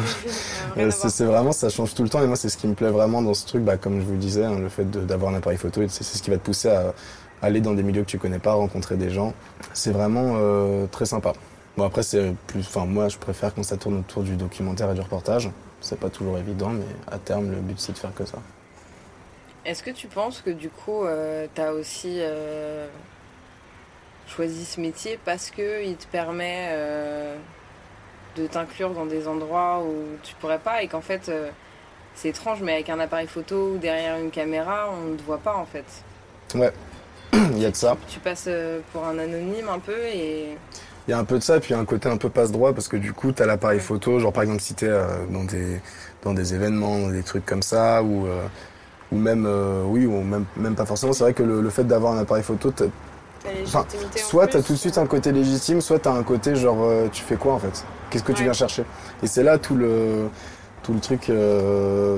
Euh, 0.76 0.88
c'est 0.92 1.24
vraiment, 1.24 1.50
ça 1.50 1.68
change 1.68 1.94
tout 1.94 2.04
le 2.04 2.08
temps 2.08 2.22
et 2.22 2.28
moi 2.28 2.36
c'est 2.36 2.48
ce 2.48 2.56
qui 2.56 2.68
me 2.68 2.74
plaît 2.74 2.90
vraiment 2.90 3.22
dans 3.22 3.34
ce 3.34 3.44
truc, 3.44 3.64
bah, 3.64 3.76
comme 3.76 4.00
je 4.00 4.04
vous 4.06 4.12
le 4.12 4.18
disais, 4.18 4.44
hein, 4.44 4.56
le 4.56 4.68
fait 4.68 4.88
d'avoir 4.88 5.32
un 5.32 5.36
appareil 5.36 5.58
photo, 5.58 5.82
et 5.82 5.88
c'est 5.88 6.04
c'est 6.04 6.16
ce 6.16 6.22
qui 6.22 6.30
va 6.30 6.36
te 6.36 6.44
pousser 6.44 6.68
à 6.68 6.94
aller 7.42 7.60
dans 7.60 7.74
des 7.74 7.82
milieux 7.82 8.02
que 8.02 8.08
tu 8.08 8.18
connais 8.18 8.38
pas, 8.38 8.52
rencontrer 8.52 8.96
des 8.96 9.10
gens. 9.10 9.34
C'est 9.72 9.90
vraiment 9.90 10.34
euh, 10.36 10.86
très 10.86 11.06
sympa. 11.06 11.32
Bon 11.76 11.84
après 11.84 12.04
c'est 12.04 12.32
plus, 12.46 12.60
enfin 12.60 12.86
moi 12.86 13.08
je 13.08 13.18
préfère 13.18 13.52
quand 13.52 13.64
ça 13.64 13.76
tourne 13.76 13.98
autour 13.98 14.22
du 14.22 14.36
documentaire 14.36 14.88
et 14.92 14.94
du 14.94 15.00
reportage. 15.00 15.50
C'est 15.80 15.98
pas 15.98 16.08
toujours 16.08 16.38
évident, 16.38 16.68
mais 16.68 16.86
à 17.10 17.18
terme 17.18 17.50
le 17.50 17.56
but 17.56 17.80
c'est 17.80 17.92
de 17.92 17.98
faire 17.98 18.14
que 18.14 18.24
ça. 18.24 18.38
Est-ce 19.64 19.82
que 19.82 19.90
tu 19.90 20.06
penses 20.06 20.40
que 20.40 20.50
du 20.50 20.70
coup, 20.70 21.04
euh, 21.04 21.48
t'as 21.52 21.72
aussi 21.72 22.18
euh, 22.20 22.86
choisi 24.28 24.64
ce 24.64 24.80
métier 24.80 25.18
parce 25.24 25.50
que 25.50 25.84
il 25.84 25.96
te 25.96 26.06
permet 26.06 26.68
euh, 26.70 27.36
de 28.36 28.46
t'inclure 28.46 28.90
dans 28.90 29.06
des 29.06 29.26
endroits 29.28 29.80
où 29.82 29.94
tu 30.22 30.34
pourrais 30.36 30.58
pas 30.58 30.82
et 30.82 30.88
qu'en 30.88 31.00
fait, 31.00 31.28
euh, 31.28 31.48
c'est 32.14 32.28
étrange, 32.28 32.60
mais 32.62 32.72
avec 32.74 32.88
un 32.90 32.98
appareil 33.00 33.26
photo 33.26 33.72
ou 33.74 33.78
derrière 33.78 34.18
une 34.18 34.30
caméra, 34.30 34.88
on 34.92 35.12
ne 35.12 35.16
te 35.16 35.22
voit 35.22 35.38
pas 35.38 35.56
en 35.56 35.66
fait. 35.66 35.84
Il 37.32 37.58
y 37.58 37.64
a 37.64 37.70
de 37.70 37.76
ça. 37.76 37.96
Tu 38.08 38.18
passes 38.20 38.44
euh, 38.48 38.80
pour 38.92 39.04
un 39.06 39.18
anonyme 39.18 39.68
un 39.68 39.78
peu 39.78 39.96
et 40.06 40.56
Il 41.06 41.10
y 41.10 41.14
a 41.14 41.18
un 41.18 41.24
peu 41.24 41.38
de 41.38 41.42
ça, 41.42 41.60
puis 41.60 41.70
il 41.70 41.72
y 41.72 41.76
a 41.76 41.78
un 41.78 41.84
côté 41.84 42.08
un 42.08 42.16
peu 42.16 42.28
passe-droit, 42.28 42.72
parce 42.72 42.88
que 42.88 42.96
du 42.96 43.12
coup, 43.12 43.32
tu 43.32 43.42
as 43.42 43.46
l'appareil 43.46 43.80
photo, 43.80 44.18
genre 44.18 44.32
par 44.32 44.42
exemple 44.42 44.60
si 44.60 44.74
tu 44.74 44.86
es 44.86 44.90
dans, 45.30 45.44
des, 45.44 45.80
dans 46.22 46.34
des 46.34 46.54
événements, 46.54 46.98
dans 46.98 47.10
des 47.10 47.22
trucs 47.22 47.46
comme 47.46 47.62
ça, 47.62 48.02
ou, 48.02 48.26
euh, 48.26 48.42
ou 49.12 49.16
même, 49.18 49.44
euh, 49.46 49.82
oui, 49.86 50.06
ou 50.06 50.20
même, 50.22 50.44
même 50.56 50.74
pas 50.74 50.86
forcément. 50.86 51.12
C'est 51.12 51.22
vrai 51.24 51.34
que 51.34 51.42
le, 51.44 51.60
le 51.62 51.70
fait 51.70 51.84
d'avoir 51.84 52.14
un 52.14 52.18
appareil 52.18 52.42
photo, 52.42 52.70
t'as- 52.72 52.86
Enfin, 53.66 53.86
soit 54.16 54.48
tu 54.48 54.56
as 54.58 54.62
tout 54.62 54.72
de 54.74 54.78
suite 54.78 54.98
un 54.98 55.06
côté 55.06 55.32
légitime, 55.32 55.80
soit 55.80 55.98
tu 56.00 56.08
as 56.08 56.12
un 56.12 56.22
côté 56.22 56.54
genre, 56.56 56.82
euh, 56.82 57.08
tu 57.10 57.22
fais 57.22 57.36
quoi 57.36 57.54
en 57.54 57.58
fait? 57.58 57.84
Qu'est-ce 58.10 58.24
que 58.24 58.32
tu 58.32 58.42
viens 58.42 58.52
chercher? 58.52 58.84
Et 59.22 59.26
c'est 59.26 59.42
là 59.42 59.58
tout 59.58 59.76
le, 59.76 60.28
tout 60.82 60.92
le 60.92 61.00
truc, 61.00 61.30
euh, 61.30 62.16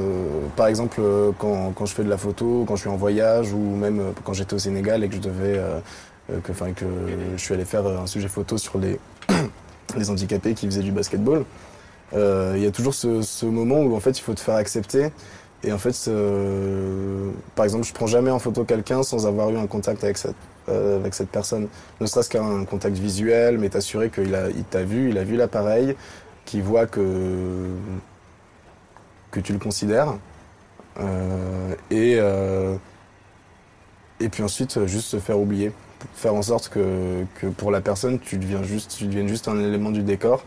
par 0.56 0.66
exemple, 0.68 1.00
euh, 1.00 1.32
quand, 1.38 1.72
quand 1.74 1.86
je 1.86 1.94
fais 1.94 2.04
de 2.04 2.08
la 2.08 2.16
photo, 2.16 2.64
quand 2.66 2.76
je 2.76 2.82
suis 2.82 2.90
en 2.90 2.96
voyage, 2.96 3.52
ou 3.52 3.58
même 3.76 4.00
euh, 4.00 4.10
quand 4.24 4.32
j'étais 4.32 4.54
au 4.54 4.58
Sénégal 4.58 5.04
et 5.04 5.08
que 5.08 5.14
je 5.16 5.20
devais, 5.20 5.58
euh, 5.58 5.78
euh, 6.30 6.40
que, 6.42 6.52
enfin, 6.52 6.72
que 6.72 6.86
je 7.36 7.42
suis 7.42 7.54
allé 7.54 7.64
faire 7.64 7.86
un 7.86 8.06
sujet 8.06 8.28
photo 8.28 8.56
sur 8.56 8.78
les, 8.78 8.98
les 9.96 10.10
handicapés 10.10 10.54
qui 10.54 10.66
faisaient 10.66 10.82
du 10.82 10.92
basketball, 10.92 11.44
euh, 12.14 12.54
il 12.56 12.62
y 12.62 12.66
a 12.66 12.70
toujours 12.70 12.94
ce, 12.94 13.22
ce 13.22 13.46
moment 13.46 13.80
où 13.80 13.96
en 13.96 14.00
fait 14.00 14.18
il 14.18 14.22
faut 14.22 14.34
te 14.34 14.40
faire 14.40 14.56
accepter. 14.56 15.10
Et 15.64 15.72
en 15.72 15.78
fait, 15.78 15.94
euh, 16.08 17.30
par 17.54 17.64
exemple, 17.64 17.86
je 17.86 17.92
prends 17.92 18.08
jamais 18.08 18.30
en 18.30 18.38
photo 18.40 18.64
quelqu'un 18.64 19.02
sans 19.02 19.26
avoir 19.26 19.50
eu 19.50 19.56
un 19.56 19.66
contact 19.66 20.02
avec 20.02 20.18
cette, 20.18 20.34
euh, 20.68 20.96
avec 20.96 21.14
cette 21.14 21.28
personne. 21.28 21.68
Ne 22.00 22.06
serait-ce 22.06 22.30
qu'un 22.30 22.64
contact 22.64 22.96
visuel, 22.96 23.58
mais 23.58 23.68
t'assurer 23.68 24.10
qu'il 24.10 24.34
a, 24.34 24.48
il 24.50 24.64
t'a 24.64 24.84
vu, 24.84 25.10
il 25.10 25.18
a 25.18 25.24
vu 25.24 25.36
l'appareil, 25.36 25.96
qu'il 26.44 26.62
voit 26.62 26.86
que, 26.86 27.68
que 29.30 29.40
tu 29.40 29.52
le 29.52 29.58
considères. 29.58 30.14
Euh, 31.00 31.74
et, 31.90 32.16
euh, 32.18 32.76
et 34.20 34.28
puis 34.28 34.42
ensuite, 34.42 34.86
juste 34.86 35.08
se 35.08 35.18
faire 35.18 35.38
oublier. 35.38 35.72
Faire 36.14 36.34
en 36.34 36.42
sorte 36.42 36.68
que, 36.68 37.24
que 37.36 37.46
pour 37.46 37.70
la 37.70 37.80
personne, 37.80 38.18
tu 38.18 38.36
deviens 38.38 38.62
juste, 38.62 38.96
tu 38.96 39.06
deviennes 39.06 39.28
juste 39.28 39.48
un 39.48 39.58
élément 39.58 39.90
du 39.90 40.02
décor 40.02 40.44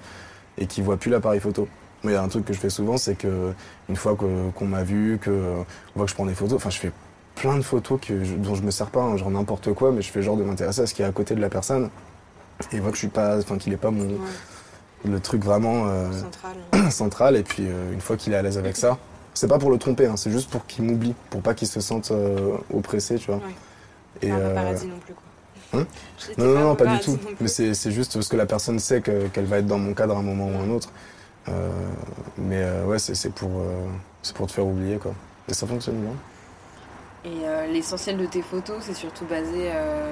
et 0.57 0.65
qu'il 0.65 0.83
voit 0.83 0.97
plus 0.97 1.11
l'appareil 1.11 1.39
photo. 1.39 1.67
Mais 2.03 2.11
il 2.11 2.15
y 2.15 2.17
a 2.17 2.21
un 2.21 2.27
truc 2.27 2.45
que 2.45 2.53
je 2.53 2.59
fais 2.59 2.69
souvent, 2.69 2.97
c'est 2.97 3.15
que 3.15 3.53
une 3.89 3.95
fois 3.95 4.15
qu'on 4.15 4.65
m'a 4.65 4.83
vu, 4.83 5.17
que 5.19 5.29
on 5.29 5.65
voit 5.95 6.05
que 6.05 6.11
je 6.11 6.15
prends 6.15 6.25
des 6.25 6.35
photos, 6.35 6.57
enfin 6.57 6.69
je 6.69 6.77
fais 6.77 6.91
plein 7.35 7.57
de 7.57 7.61
photos 7.61 7.99
que 8.01 8.23
je- 8.23 8.35
dont 8.35 8.55
je 8.55 8.61
me 8.63 8.71
sers 8.71 8.89
pas, 8.89 9.01
hein, 9.01 9.17
genre 9.17 9.29
n'importe 9.31 9.73
quoi, 9.73 9.91
mais 9.91 10.01
je 10.01 10.09
fais 10.11 10.21
genre 10.21 10.37
de 10.37 10.43
m'intéresser 10.43 10.81
à 10.81 10.87
ce 10.87 10.93
qui 10.93 11.01
est 11.01 11.05
à 11.05 11.11
côté 11.11 11.35
de 11.35 11.41
la 11.41 11.49
personne 11.49 11.89
et 12.71 12.79
voit 12.79 12.89
que 12.89 12.95
je 12.95 12.99
suis 13.01 13.07
pas, 13.09 13.37
enfin 13.37 13.57
qu'il 13.57 13.73
est 13.73 13.77
pas 13.77 13.91
mon 13.91 14.07
le 15.03 15.19
truc 15.19 15.43
vraiment 15.43 15.85
euh, 15.87 16.09
Central. 16.11 16.55
central. 16.91 17.35
Et 17.35 17.43
puis 17.43 17.63
euh, 17.67 17.93
une 17.93 18.01
fois 18.01 18.17
qu'il 18.17 18.33
est 18.33 18.37
à 18.37 18.41
l'aise 18.41 18.57
avec 18.57 18.75
ça, 18.75 18.97
c'est 19.35 19.47
pas 19.47 19.59
pour 19.59 19.69
le 19.69 19.77
tromper, 19.77 20.07
hein, 20.07 20.17
c'est 20.17 20.31
juste 20.31 20.49
pour 20.49 20.65
qu'il 20.65 20.83
m'oublie, 20.85 21.13
pour 21.29 21.41
pas 21.41 21.53
qu'il 21.53 21.67
se 21.67 21.79
sente 21.79 22.09
euh, 22.11 22.57
oppressé, 22.73 23.15
tu 23.17 23.27
vois. 23.27 23.35
Ouais. 23.35 23.41
Et, 24.23 24.29
Pas 24.29 24.35
un 24.35 24.39
paparazzi 24.39 24.87
non 24.87 24.97
plus, 24.97 25.13
quoi. 25.13 25.79
Hein 25.81 25.85
non, 26.37 26.45
t'es 26.45 26.47
non, 26.47 26.59
non, 26.69 26.75
pas 26.75 26.85
du 26.87 26.99
tout. 27.01 27.19
Mais 27.41 27.47
c'est 27.49 27.73
c'est 27.75 27.91
juste 27.91 28.13
parce 28.13 28.29
que 28.29 28.37
la 28.37 28.45
personne 28.47 28.79
sait 28.79 29.01
que- 29.01 29.27
qu'elle 29.27 29.45
va 29.45 29.57
être 29.59 29.67
dans 29.67 29.77
mon 29.77 29.93
cadre 29.93 30.15
à 30.15 30.19
un 30.19 30.23
moment 30.23 30.47
ou 30.47 30.57
un 30.57 30.69
autre. 30.73 30.89
Mais 32.37 32.63
ouais, 32.87 32.97
c'est 32.97 33.29
pour, 33.33 33.51
c'est 34.23 34.35
pour 34.35 34.47
te 34.47 34.53
faire 34.53 34.65
oublier, 34.65 34.97
quoi. 34.97 35.13
Et 35.47 35.53
ça 35.53 35.67
fonctionne 35.67 35.97
bien. 36.01 36.11
Et 37.25 37.43
euh, 37.43 37.65
l'essentiel 37.65 38.17
de 38.17 38.25
tes 38.27 38.43
photos, 38.43 38.77
c'est 38.81 38.93
surtout 38.93 39.25
basé 39.25 39.71
euh, 39.71 40.11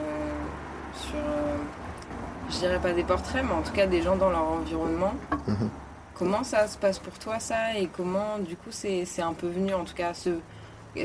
sur, 1.00 1.16
euh, 1.16 1.58
je 2.50 2.58
dirais 2.58 2.80
pas 2.80 2.92
des 2.92 3.04
portraits, 3.04 3.44
mais 3.46 3.54
en 3.54 3.62
tout 3.62 3.72
cas 3.72 3.86
des 3.86 4.02
gens 4.02 4.16
dans 4.16 4.32
leur 4.32 4.44
environnement. 4.44 5.14
Mhm. 5.48 5.70
Comment 6.16 6.44
ça 6.44 6.68
se 6.68 6.78
passe 6.78 6.98
pour 6.98 7.14
toi 7.20 7.40
ça 7.40 7.76
et 7.76 7.88
comment 7.88 8.38
du 8.40 8.56
coup 8.56 8.70
c'est 8.72 9.04
un 9.20 9.34
peu 9.34 9.48
venu 9.48 9.74
en 9.74 9.84
tout 9.84 9.96
cas 9.96 10.14
ce 10.14 10.30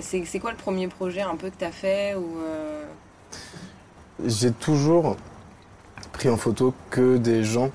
c'est 0.03 0.39
quoi 0.39 0.51
le 0.51 0.57
premier 0.57 0.87
projet 0.87 1.23
un 1.23 1.35
peu 1.35 1.49
que 1.49 1.57
t'as 1.59 1.71
fait 1.71 2.15
ou 2.15 2.39
euh, 2.43 2.85
J'ai 4.27 4.53
toujours 4.53 5.17
pris 6.13 6.29
en 6.29 6.37
photo 6.37 6.75
que 6.91 7.17
des 7.17 7.43
gens. 7.43 7.71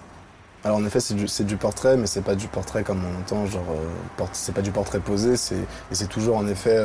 Alors 0.64 0.78
en 0.78 0.86
effet, 0.86 1.00
c'est 1.00 1.16
du, 1.16 1.26
du 1.26 1.58
portrait, 1.58 1.98
mais 1.98 2.06
c'est 2.06 2.22
pas 2.22 2.36
du 2.36 2.48
portrait 2.48 2.84
comme 2.84 3.02
on 3.04 3.20
entend, 3.20 3.48
genre 3.48 3.66
c'est 4.32 4.54
pas 4.54 4.62
du 4.62 4.72
portrait 4.72 5.00
posé, 5.00 5.36
c'est 5.36 5.56
et 5.56 5.96
c'est 5.96 6.08
toujours 6.08 6.38
en 6.38 6.48
effet 6.48 6.78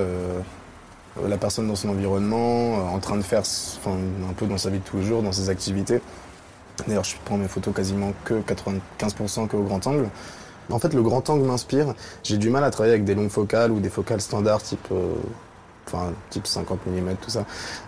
la 1.26 1.36
personne 1.36 1.68
dans 1.68 1.76
son 1.76 1.90
environnement, 1.90 2.78
euh, 2.78 2.94
en 2.94 2.98
train 2.98 3.16
de 3.16 3.22
faire, 3.22 3.40
enfin 3.40 3.96
un 4.28 4.32
peu 4.34 4.46
dans 4.46 4.58
sa 4.58 4.70
vie 4.70 4.78
de 4.78 4.84
tous 4.84 4.98
les 4.98 5.04
jours, 5.04 5.22
dans 5.22 5.32
ses 5.32 5.50
activités. 5.50 6.00
D'ailleurs, 6.86 7.04
je 7.04 7.16
prends 7.24 7.36
mes 7.36 7.48
photos 7.48 7.74
quasiment 7.74 8.12
que 8.24 8.34
95% 8.34 9.48
que 9.48 9.56
au 9.56 9.62
grand 9.62 9.84
angle. 9.86 10.08
En 10.70 10.78
fait, 10.78 10.92
le 10.92 11.02
grand 11.02 11.28
angle 11.30 11.46
m'inspire. 11.46 11.94
J'ai 12.22 12.36
du 12.36 12.50
mal 12.50 12.62
à 12.62 12.70
travailler 12.70 12.94
avec 12.94 13.04
des 13.04 13.14
longues 13.14 13.30
focales 13.30 13.72
ou 13.72 13.80
des 13.80 13.88
focales 13.88 14.20
standards 14.20 14.62
type, 14.62 14.86
euh, 14.92 15.14
enfin 15.86 16.12
type 16.30 16.46
50 16.46 16.86
mm, 16.86 17.14
tout 17.20 17.30
ça. 17.30 17.44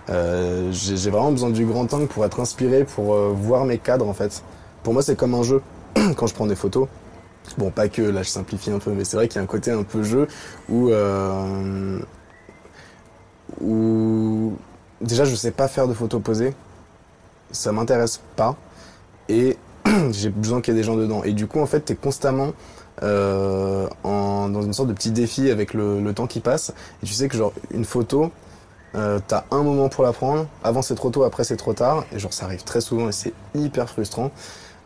Euh, 0.08 0.70
j'ai 0.72 0.96
j'ai 0.96 1.10
vraiment 1.10 1.30
besoin 1.30 1.50
du 1.50 1.64
grand 1.66 1.92
angle 1.92 2.06
pour 2.06 2.24
être 2.24 2.40
inspiré, 2.40 2.84
pour 2.84 3.14
euh, 3.14 3.32
voir 3.34 3.64
mes 3.64 3.78
cadres 3.78 4.08
en 4.08 4.14
fait. 4.14 4.42
Pour 4.82 4.94
moi, 4.94 5.02
c'est 5.02 5.16
comme 5.16 5.34
un 5.34 5.42
jeu 5.42 5.62
quand 6.16 6.26
je 6.26 6.34
prends 6.34 6.46
des 6.46 6.56
photos. 6.56 6.88
Bon, 7.58 7.70
pas 7.70 7.88
que, 7.88 8.02
là 8.02 8.22
je 8.22 8.28
simplifie 8.28 8.70
un 8.70 8.78
peu, 8.78 8.92
mais 8.92 9.04
c'est 9.04 9.16
vrai 9.16 9.28
qu'il 9.28 9.36
y 9.36 9.40
a 9.40 9.42
un 9.42 9.46
côté 9.46 9.70
un 9.70 9.82
peu 9.82 10.02
jeu 10.02 10.28
où, 10.68 10.90
euh, 10.90 11.98
où 13.60 14.54
déjà 15.00 15.24
je 15.24 15.34
sais 15.34 15.50
pas 15.50 15.68
faire 15.68 15.88
de 15.88 15.94
photos 15.94 16.22
posées, 16.22 16.54
ça 17.52 17.72
m'intéresse 17.72 18.20
pas, 18.36 18.56
et 19.28 19.56
j'ai 20.10 20.28
besoin 20.28 20.60
qu'il 20.60 20.74
y 20.74 20.76
ait 20.76 20.80
des 20.80 20.86
gens 20.86 20.96
dedans. 20.96 21.24
Et 21.24 21.32
du 21.32 21.46
coup, 21.46 21.60
en 21.60 21.66
fait, 21.66 21.80
t'es 21.80 21.94
constamment 21.94 22.52
euh, 23.02 23.88
dans 24.04 24.62
une 24.62 24.72
sorte 24.72 24.88
de 24.88 24.92
petit 24.92 25.10
défi 25.10 25.50
avec 25.50 25.74
le, 25.74 26.12
temps 26.12 26.26
qui 26.26 26.40
passe, 26.40 26.72
et 27.02 27.06
tu 27.06 27.14
sais 27.14 27.28
que 27.28 27.36
genre 27.36 27.52
une 27.72 27.84
photo, 27.84 28.30
euh, 28.94 29.20
t'as 29.26 29.44
un 29.50 29.62
moment 29.62 29.88
pour 29.88 30.04
la 30.04 30.12
prendre, 30.12 30.46
avant 30.64 30.82
c'est 30.82 30.96
trop 30.96 31.10
tôt, 31.10 31.22
après 31.22 31.44
c'est 31.44 31.56
trop 31.56 31.72
tard, 31.72 32.04
et 32.12 32.18
genre 32.18 32.32
ça 32.32 32.44
arrive 32.44 32.64
très 32.64 32.80
souvent 32.80 33.08
et 33.08 33.12
c'est 33.12 33.32
hyper 33.54 33.88
frustrant. 33.88 34.30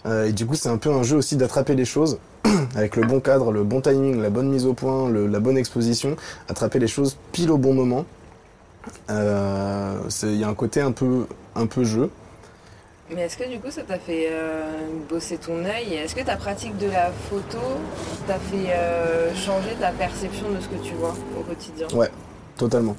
Euh, 0.06 0.26
et 0.26 0.33
du 0.33 0.47
coup 0.47 0.54
c'est 0.54 0.68
un 0.68 0.76
peu 0.76 0.92
un 0.92 1.02
jeu 1.02 1.16
aussi 1.16 1.37
d'attraper 1.37 1.75
les 1.75 1.87
choses, 1.87 2.18
avec 2.76 2.94
le 2.97 3.06
bon 3.06 3.21
cadre, 3.21 3.50
le 3.50 3.64
bon 3.64 3.80
timing, 3.80 4.21
la 4.21 4.30
bonne 4.30 4.49
mise 4.49 4.66
au 4.66 4.75
point, 4.75 5.11
la 5.11 5.40
bonne 5.40 5.56
exposition, 5.56 6.16
attraper 6.49 6.78
les 6.78 6.88
choses 6.88 7.16
pile 7.33 7.50
au 7.50 7.59
bon 7.59 7.73
moment. 7.73 8.04
Euh, 9.11 9.99
Il 10.23 10.37
y 10.37 10.45
a 10.45 10.49
un 10.49 10.55
côté 10.55 10.81
un 10.81 10.93
peu, 10.93 11.26
un 11.55 11.67
peu 11.67 11.85
jeu. 11.85 12.11
Mais 13.14 13.23
est-ce 13.23 13.37
que 13.37 13.49
du 13.49 13.59
coup 13.61 13.71
ça 13.71 13.83
t'a 13.83 13.99
fait 13.99 14.29
euh, 14.31 14.62
bosser 15.11 15.37
ton 15.37 15.62
œil 15.67 15.93
est-ce 15.95 16.14
que 16.14 16.23
ta 16.23 16.37
pratique 16.37 16.76
de 16.79 16.87
la 16.87 17.11
photo 17.29 17.59
t'a 18.26 18.38
fait 18.38 18.71
euh, 18.71 19.35
changer 19.35 19.75
ta 19.79 19.91
perception 19.91 20.47
de 20.50 20.59
ce 20.61 20.69
que 20.69 20.83
tu 20.83 20.95
vois 20.95 21.14
au 21.38 21.43
quotidien? 21.43 21.87
Ouais, 21.95 22.09
totalement. 22.57 22.97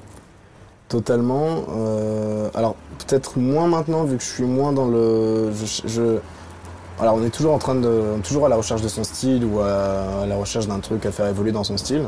Totalement. 0.88 1.64
euh, 1.76 2.48
alors, 2.54 2.76
peut-être 2.98 3.36
moins 3.38 3.66
maintenant, 3.66 4.04
vu 4.04 4.16
que 4.16 4.22
je 4.22 4.28
suis 4.28 4.44
moins 4.44 4.72
dans 4.72 4.86
le. 4.86 5.50
Je, 5.52 5.88
je- 5.88 6.18
alors, 7.00 7.16
on 7.16 7.24
est 7.24 7.30
toujours 7.30 7.52
en 7.54 7.58
train 7.58 7.74
de. 7.74 8.02
toujours 8.22 8.46
à 8.46 8.48
la 8.48 8.54
recherche 8.56 8.82
de 8.82 8.88
son 8.88 9.02
style 9.02 9.44
ou 9.44 9.58
à, 9.60 10.22
à 10.22 10.26
la 10.26 10.36
recherche 10.36 10.68
d'un 10.68 10.78
truc 10.78 11.04
à 11.04 11.10
faire 11.10 11.26
évoluer 11.26 11.50
dans 11.50 11.64
son 11.64 11.76
style. 11.76 12.04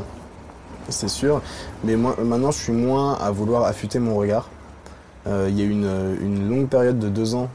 C'est 0.89 1.07
sûr. 1.07 1.41
Mais 1.83 1.95
moi, 1.95 2.15
maintenant, 2.23 2.51
je 2.51 2.59
suis 2.59 2.73
moins 2.73 3.15
à 3.15 3.31
vouloir 3.31 3.65
affûter 3.65 3.99
mon 3.99 4.15
regard. 4.15 4.49
Euh, 5.27 5.47
Il 5.49 5.57
y 5.57 5.61
a 5.61 5.65
eu 5.65 5.71
une, 5.71 6.49
longue 6.49 6.67
période 6.67 6.99
de 6.99 7.09
deux 7.09 7.35
ans 7.35 7.49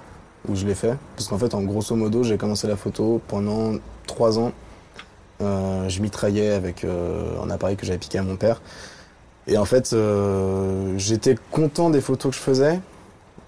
où 0.48 0.54
je 0.54 0.66
l'ai 0.66 0.74
fait. 0.74 0.96
Parce 1.16 1.28
qu'en 1.28 1.38
fait, 1.38 1.54
en 1.54 1.62
grosso 1.62 1.94
modo, 1.96 2.22
j'ai 2.22 2.36
commencé 2.36 2.66
la 2.66 2.76
photo 2.76 3.20
pendant 3.28 3.72
trois 4.06 4.38
ans. 4.38 4.52
Euh, 5.40 5.88
je 5.88 6.00
mitraillais 6.00 6.52
avec 6.52 6.84
euh, 6.84 7.42
un 7.42 7.50
appareil 7.50 7.76
que 7.76 7.86
j'avais 7.86 7.98
piqué 7.98 8.18
à 8.18 8.22
mon 8.22 8.36
père. 8.36 8.60
Et 9.46 9.58
en 9.58 9.64
fait, 9.66 9.94
j'étais 10.96 11.36
content 11.50 11.90
des 11.90 12.00
photos 12.00 12.30
que 12.30 12.36
je 12.36 12.42
faisais, 12.42 12.80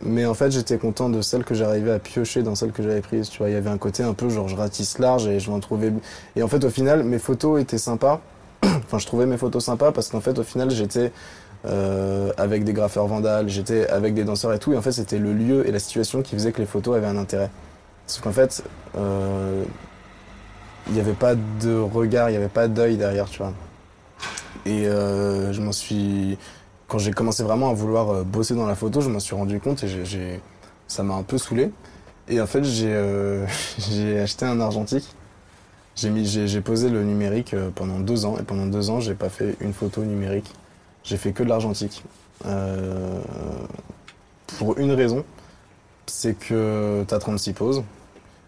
mais 0.02 0.26
en 0.26 0.34
fait, 0.34 0.50
j'étais 0.50 0.76
content 0.76 1.08
de 1.08 1.22
celles 1.22 1.44
que 1.44 1.54
j'arrivais 1.54 1.92
à 1.92 1.98
piocher 1.98 2.42
dans 2.42 2.54
celles 2.54 2.72
que 2.72 2.82
j'avais 2.82 3.00
prises. 3.00 3.30
Tu 3.30 3.38
vois, 3.38 3.48
il 3.48 3.54
y 3.54 3.56
avait 3.56 3.70
un 3.70 3.78
côté 3.78 4.02
un 4.02 4.12
peu 4.12 4.28
genre 4.28 4.46
je 4.46 4.56
ratisse 4.56 4.98
large 4.98 5.26
et 5.26 5.40
je 5.40 5.50
m'en 5.50 5.58
trouvais. 5.58 5.92
Et 6.36 6.42
en 6.42 6.48
fait, 6.48 6.62
au 6.64 6.70
final, 6.70 7.02
mes 7.02 7.18
photos 7.18 7.62
étaient 7.62 7.78
sympas. 7.78 8.20
Enfin, 8.86 8.98
je 8.98 9.06
trouvais 9.06 9.26
mes 9.26 9.36
photos 9.36 9.64
sympas 9.64 9.92
parce 9.92 10.08
qu'en 10.08 10.20
fait, 10.20 10.38
au 10.38 10.42
final, 10.42 10.70
j'étais 10.70 11.12
euh, 11.66 12.32
avec 12.36 12.64
des 12.64 12.72
graffeurs 12.72 13.06
vandales, 13.06 13.48
j'étais 13.48 13.88
avec 13.88 14.14
des 14.14 14.24
danseurs 14.24 14.52
et 14.52 14.58
tout. 14.58 14.72
Et 14.72 14.76
en 14.76 14.82
fait, 14.82 14.92
c'était 14.92 15.18
le 15.18 15.32
lieu 15.32 15.66
et 15.68 15.72
la 15.72 15.78
situation 15.78 16.22
qui 16.22 16.34
faisait 16.34 16.52
que 16.52 16.60
les 16.60 16.66
photos 16.66 16.96
avaient 16.96 17.06
un 17.06 17.16
intérêt. 17.16 17.50
Sauf 18.06 18.22
qu'en 18.22 18.32
fait, 18.32 18.62
euh, 18.96 19.64
il 20.86 20.92
n'y 20.94 21.00
avait 21.00 21.12
pas 21.14 21.34
de 21.34 21.76
regard, 21.78 22.28
il 22.30 22.32
n'y 22.32 22.38
avait 22.38 22.48
pas 22.48 22.68
d'œil 22.68 22.96
derrière, 22.96 23.28
tu 23.28 23.38
vois. 23.38 23.52
Et 24.64 24.86
euh, 24.86 25.52
je 25.52 25.60
m'en 25.60 25.72
suis. 25.72 26.38
Quand 26.88 26.98
j'ai 26.98 27.10
commencé 27.12 27.42
vraiment 27.42 27.70
à 27.70 27.74
vouloir 27.74 28.10
euh, 28.10 28.22
bosser 28.22 28.54
dans 28.54 28.66
la 28.66 28.76
photo, 28.76 29.00
je 29.00 29.08
m'en 29.08 29.18
suis 29.20 29.34
rendu 29.34 29.58
compte 29.58 29.82
et 29.82 30.04
j'ai- 30.04 30.40
ça 30.86 31.02
m'a 31.02 31.14
un 31.14 31.24
peu 31.24 31.36
saoulé. 31.38 31.72
Et 32.28 32.40
en 32.40 32.46
fait, 32.46 32.62
euh, 32.64 33.44
j'ai 33.78 34.20
acheté 34.20 34.44
un 34.46 34.60
argentique. 34.60 35.14
J'ai 35.96 36.10
mis, 36.10 36.26
j'ai 36.26 36.46
j'ai 36.46 36.60
posé 36.60 36.90
le 36.90 37.02
numérique 37.04 37.54
euh, 37.54 37.70
pendant 37.74 37.98
deux 38.00 38.26
ans 38.26 38.36
et 38.38 38.42
pendant 38.42 38.66
deux 38.66 38.90
ans, 38.90 39.00
j'ai 39.00 39.14
pas 39.14 39.28
fait 39.30 39.56
une 39.60 39.72
photo 39.72 40.02
numérique. 40.04 40.52
J'ai 41.04 41.16
fait 41.16 41.32
que 41.32 41.42
de 41.42 41.48
l'argentique. 41.48 42.04
Euh, 42.44 43.20
pour 44.58 44.78
une 44.78 44.92
raison, 44.92 45.24
c'est 46.06 46.34
que 46.38 47.04
t'as 47.08 47.18
36 47.18 47.52
poses. 47.54 47.82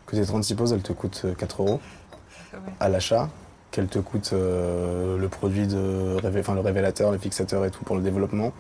Que 0.07 0.17
tes 0.17 0.25
36 0.25 0.55
poses, 0.55 0.73
elles 0.73 0.83
te 0.83 0.93
coûtent 0.93 1.23
euh, 1.25 1.35
4 1.35 1.63
euros 1.63 1.81
Ouais. 2.55 2.73
à 2.81 2.89
l'achat, 2.89 3.29
qu'elle 3.71 3.89
te 3.89 3.99
coûte 3.99 4.31
euh, 4.33 5.19
le 5.19 5.29
produit 5.29 5.67
de 5.67 6.17
enfin 6.39 6.55
le 6.55 6.61
révélateur, 6.61 7.13
le 7.13 7.19
fixateur 7.19 7.63
et 7.67 7.71
tout 7.71 7.85
pour 7.85 7.95
le 7.97 8.03
développement. 8.03 8.53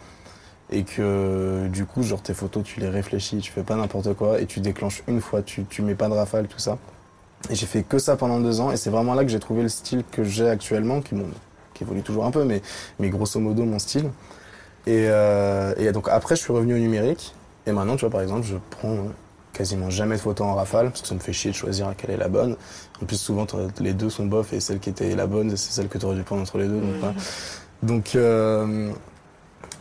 Et 0.70 0.84
que 0.84 1.66
du 1.68 1.86
coup, 1.86 2.02
genre 2.02 2.20
tes 2.22 2.34
photos, 2.34 2.64
tu 2.64 2.80
les 2.80 2.90
réfléchis, 2.90 3.38
tu 3.38 3.50
fais 3.50 3.62
pas 3.62 3.76
n'importe 3.76 4.12
quoi 4.14 4.40
et 4.42 4.46
tu 4.46 4.60
déclenches 4.60 5.02
une 5.08 5.22
fois, 5.22 5.40
tu, 5.42 5.64
tu 5.64 5.80
mets 5.80 5.94
pas 5.94 6.08
de 6.08 6.12
rafale, 6.14 6.48
tout 6.48 6.58
ça. 6.58 6.76
Et 7.50 7.54
j'ai 7.54 7.66
fait 7.66 7.82
que 7.82 7.98
ça 7.98 8.16
pendant 8.16 8.40
deux 8.40 8.60
ans 8.60 8.70
et 8.72 8.76
c'est 8.76 8.90
vraiment 8.90 9.14
là 9.14 9.24
que 9.24 9.30
j'ai 9.30 9.40
trouvé 9.40 9.62
le 9.62 9.68
style 9.68 10.04
que 10.10 10.24
j'ai 10.24 10.48
actuellement, 10.48 11.00
qui, 11.00 11.14
bon, 11.14 11.26
qui 11.74 11.84
évolue 11.84 12.02
toujours 12.02 12.24
un 12.24 12.30
peu, 12.30 12.44
mais, 12.44 12.62
mais 12.98 13.08
grosso 13.08 13.40
modo 13.40 13.64
mon 13.64 13.78
style. 13.78 14.10
Et, 14.86 15.06
euh, 15.08 15.74
et 15.76 15.92
donc 15.92 16.08
après, 16.08 16.36
je 16.36 16.42
suis 16.42 16.52
revenu 16.52 16.74
au 16.74 16.78
numérique 16.78 17.34
et 17.66 17.72
maintenant, 17.72 17.96
tu 17.96 18.00
vois, 18.00 18.10
par 18.10 18.22
exemple, 18.22 18.46
je 18.46 18.56
prends 18.70 19.08
quasiment 19.52 19.90
jamais 19.90 20.16
de 20.16 20.20
photos 20.20 20.46
en 20.46 20.54
rafale 20.54 20.88
parce 20.90 21.02
que 21.02 21.08
ça 21.08 21.14
me 21.14 21.20
fait 21.20 21.32
chier 21.32 21.50
de 21.50 21.56
choisir 21.56 21.88
laquelle 21.88 22.10
est 22.10 22.16
la 22.16 22.28
bonne. 22.28 22.56
En 23.02 23.06
plus, 23.06 23.16
souvent, 23.16 23.46
les 23.80 23.92
deux 23.92 24.08
sont 24.08 24.26
bof 24.26 24.52
et 24.52 24.60
celle 24.60 24.78
qui 24.78 24.90
était 24.90 25.14
la 25.16 25.26
bonne, 25.26 25.50
c'est 25.56 25.72
celle 25.72 25.88
que 25.88 25.98
tu 25.98 26.06
aurais 26.06 26.16
dû 26.16 26.22
prendre 26.22 26.42
entre 26.42 26.58
les 26.58 26.66
deux. 26.66 26.80
Donc, 26.80 26.94
voilà. 27.00 27.14
donc, 27.82 28.14
euh, 28.14 28.90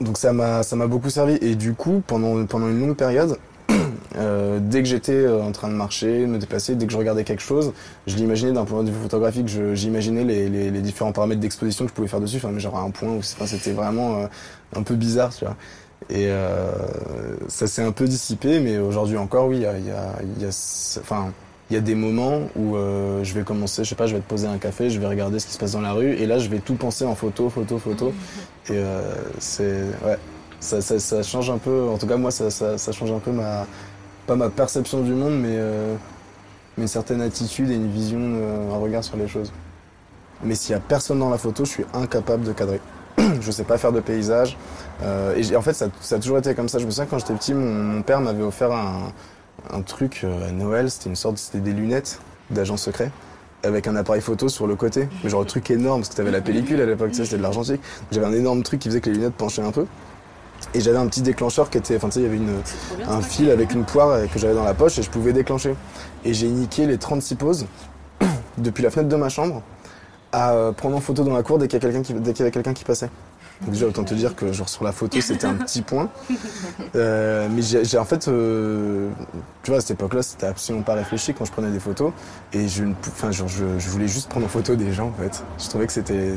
donc 0.01 0.17
ça 0.17 0.33
m'a 0.33 0.63
ça 0.63 0.75
m'a 0.75 0.87
beaucoup 0.87 1.09
servi. 1.09 1.37
Et 1.41 1.55
du 1.55 1.73
coup, 1.73 2.01
pendant, 2.05 2.45
pendant 2.45 2.67
une 2.67 2.79
longue 2.79 2.95
période, 2.95 3.37
euh, 4.17 4.59
dès 4.61 4.81
que 4.81 4.87
j'étais 4.87 5.11
euh, 5.13 5.41
en 5.41 5.51
train 5.51 5.67
de 5.67 5.73
marcher, 5.73 6.21
de 6.21 6.25
me 6.25 6.37
déplacer, 6.39 6.75
dès 6.75 6.85
que 6.87 6.91
je 6.91 6.97
regardais 6.97 7.23
quelque 7.23 7.43
chose, 7.43 7.73
je 8.07 8.15
l'imaginais 8.15 8.51
d'un 8.53 8.65
point 8.65 8.83
de 8.83 8.89
vue 8.89 9.01
photographique, 9.01 9.47
je- 9.47 9.75
j'imaginais 9.75 10.23
les, 10.23 10.49
les, 10.49 10.71
les 10.71 10.81
différents 10.81 11.11
paramètres 11.11 11.41
d'exposition 11.41 11.85
que 11.85 11.89
je 11.89 11.95
pouvais 11.95 12.07
faire 12.07 12.21
dessus. 12.21 12.37
Enfin, 12.37 12.49
mais 12.51 12.59
genre 12.59 12.77
à 12.77 12.81
un 12.81 12.89
point 12.91 13.09
où 13.09 13.21
c'était 13.21 13.71
vraiment 13.71 14.17
euh, 14.23 14.27
un 14.75 14.83
peu 14.83 14.95
bizarre, 14.95 15.33
tu 15.35 15.45
vois. 15.45 15.55
Et 16.09 16.27
euh, 16.27 16.71
ça 17.47 17.67
s'est 17.67 17.81
un 17.83 17.91
peu 17.91 18.05
dissipé, 18.07 18.59
mais 18.59 18.77
aujourd'hui 18.77 19.17
encore, 19.17 19.47
oui, 19.47 19.57
il 19.57 19.61
y 19.63 19.65
a, 19.65 19.77
y 19.79 19.91
a, 19.91 20.13
y 20.39 20.45
a- 20.45 20.99
enfin, 21.01 21.31
il 21.69 21.73
y 21.73 21.77
a 21.77 21.81
des 21.81 21.95
moments 21.95 22.41
où 22.55 22.77
euh, 22.77 23.23
je 23.23 23.33
vais 23.33 23.41
commencer, 23.43 23.83
je 23.83 23.89
sais 23.89 23.95
pas, 23.95 24.07
je 24.07 24.15
vais 24.15 24.21
te 24.21 24.29
poser 24.29 24.47
un 24.47 24.57
café, 24.57 24.89
je 24.89 24.99
vais 24.99 25.07
regarder 25.07 25.37
ce 25.39 25.47
qui 25.47 25.53
se 25.53 25.57
passe 25.57 25.73
dans 25.73 25.81
la 25.81 25.91
rue, 25.91 26.13
et 26.13 26.25
là, 26.25 26.39
je 26.39 26.47
vais 26.49 26.59
tout 26.59 26.75
penser 26.75 27.03
en 27.03 27.13
photo, 27.15 27.49
photo, 27.49 27.77
photo. 27.77 28.13
Et 28.69 28.73
euh, 28.73 29.01
c'est, 29.39 29.81
ouais, 30.05 30.17
ça, 30.61 30.79
ça, 30.81 30.97
ça 30.99 31.23
change 31.23 31.49
un 31.49 31.57
peu. 31.57 31.87
En 31.89 31.97
tout 31.97 32.07
cas, 32.07 32.15
moi, 32.17 32.31
ça, 32.31 32.49
ça, 32.51 32.77
ça 32.77 32.91
change 32.93 33.11
un 33.11 33.19
peu 33.19 33.31
ma, 33.31 33.67
pas 34.27 34.35
ma 34.35 34.49
perception 34.49 35.01
du 35.01 35.13
monde, 35.13 35.39
mais 35.39 35.55
euh, 35.55 35.95
mais 36.77 36.83
une 36.83 36.87
certaine 36.87 37.21
attitude 37.21 37.71
et 37.71 37.75
une 37.75 37.91
vision, 37.91 38.19
euh, 38.21 38.71
un 38.71 38.77
regard 38.77 39.03
sur 39.03 39.17
les 39.17 39.27
choses. 39.27 39.51
Mais 40.43 40.53
s'il 40.53 40.73
y 40.73 40.75
a 40.75 40.79
personne 40.79 41.19
dans 41.19 41.29
la 41.31 41.39
photo, 41.39 41.65
je 41.65 41.71
suis 41.71 41.85
incapable 41.93 42.43
de 42.43 42.53
cadrer. 42.53 42.79
je 43.41 43.51
sais 43.51 43.63
pas 43.63 43.79
faire 43.79 43.91
de 43.91 43.99
paysage. 43.99 44.57
Euh, 45.01 45.35
et 45.35 45.55
en 45.55 45.61
fait, 45.61 45.73
ça, 45.73 45.87
ça 46.01 46.15
a 46.15 46.19
toujours 46.19 46.37
été 46.37 46.53
comme 46.53 46.69
ça. 46.69 46.77
Je 46.77 46.85
me 46.85 46.91
souviens 46.91 47.07
quand 47.07 47.17
j'étais 47.17 47.33
petit, 47.33 47.55
mon, 47.55 47.65
mon 47.65 48.01
père 48.03 48.21
m'avait 48.21 48.43
offert 48.43 48.71
un, 48.71 49.11
un 49.71 49.81
truc 49.81 50.21
euh, 50.23 50.49
à 50.49 50.51
Noël. 50.51 50.91
C'était 50.91 51.09
une 51.09 51.15
sorte, 51.15 51.37
c'était 51.39 51.59
des 51.59 51.73
lunettes 51.73 52.19
d'agent 52.51 52.77
secret. 52.77 53.11
avec 53.63 53.87
un 53.87 53.95
appareil 53.95 54.21
photo 54.21 54.47
sur 54.47 54.67
le 54.67 54.75
côté. 54.75 55.09
Genre, 55.25 55.41
le 55.41 55.47
truc 55.47 55.71
énorme, 55.71 56.01
parce 56.01 56.09
que 56.09 56.15
t'avais 56.15 56.31
la 56.31 56.41
pellicule 56.41 56.79
à 56.79 56.85
l'époque, 56.85 57.09
tu 57.09 57.17
sais, 57.17 57.25
c'était 57.25 57.37
de 57.37 57.41
l'argentique. 57.41 57.81
J'avais 58.11 58.27
un 58.27 58.33
énorme 58.33 58.61
truc 58.61 58.79
qui 58.79 58.89
faisait 58.89 59.01
que 59.01 59.09
les 59.09 59.15
lunettes 59.15 59.33
penchaient 59.33 59.63
un 59.63 59.71
peu. 59.71 59.87
Et 60.73 60.81
j'avais 60.81 60.97
un 60.97 61.07
petit 61.07 61.21
déclencheur 61.21 61.69
qui 61.69 61.77
était, 61.77 61.95
enfin, 61.95 62.07
tu 62.09 62.15
sais, 62.15 62.19
il 62.19 62.23
y 62.23 62.27
avait 62.27 62.37
une, 62.37 62.61
bien, 62.97 63.09
un 63.09 63.21
fil 63.21 63.49
avec 63.49 63.73
une 63.73 63.83
poire 63.85 64.09
euh, 64.09 64.25
que 64.27 64.37
j'avais 64.37 64.53
dans 64.53 64.63
la 64.63 64.73
poche 64.73 64.99
et 64.99 65.03
je 65.03 65.09
pouvais 65.09 65.33
déclencher. 65.33 65.75
Et 66.25 66.33
j'ai 66.33 66.47
niqué 66.49 66.85
les 66.85 66.97
36 66.97 67.35
poses 67.35 67.65
depuis 68.57 68.83
la 68.83 68.89
fenêtre 68.91 69.09
de 69.09 69.15
ma 69.15 69.29
chambre 69.29 69.61
à 70.31 70.51
euh, 70.51 70.71
prendre 70.73 70.97
en 70.97 71.01
photo 71.01 71.23
dans 71.23 71.33
la 71.33 71.41
cour 71.43 71.57
dès 71.57 71.67
qu'il 71.67 71.81
y, 71.81 71.85
a 71.85 71.89
quelqu'un 71.89 72.01
qui- 72.01 72.13
qu'il 72.13 72.39
y 72.39 72.41
avait 72.41 72.51
quelqu'un 72.51 72.73
qui 72.73 72.83
passait. 72.83 73.09
Donc 73.61 73.71
déjà, 73.71 73.87
autant 73.87 74.03
te 74.03 74.13
dire 74.13 74.35
que 74.35 74.51
genre 74.51 74.69
sur 74.69 74.83
la 74.83 74.91
photo, 74.91 75.19
c'était 75.19 75.47
un 75.47 75.55
petit 75.55 75.81
point. 75.81 76.09
Euh, 76.95 77.47
mais 77.51 77.61
j'ai 77.61 77.97
en 77.97 78.05
fait, 78.05 78.27
euh, 78.27 79.09
tu 79.63 79.71
vois, 79.71 79.79
à 79.79 79.81
cette 79.81 79.91
époque-là, 79.91 80.21
c'était 80.23 80.45
absolument 80.47 80.83
pas 80.83 80.93
réfléchi 80.93 81.33
quand 81.33 81.43
je 81.45 81.51
prenais 81.51 81.69
des 81.69 81.79
photos. 81.79 82.11
Et 82.53 82.67
je, 82.67 82.83
enfin, 83.07 83.31
genre, 83.31 83.47
je, 83.47 83.65
je 83.77 83.89
voulais 83.89 84.07
juste 84.07 84.29
prendre 84.29 84.45
en 84.45 84.49
photo 84.49 84.75
des 84.75 84.93
gens, 84.93 85.07
en 85.07 85.21
fait. 85.21 85.43
Je 85.59 85.67
trouvais 85.69 85.85
que 85.85 85.93
c'était, 85.93 86.35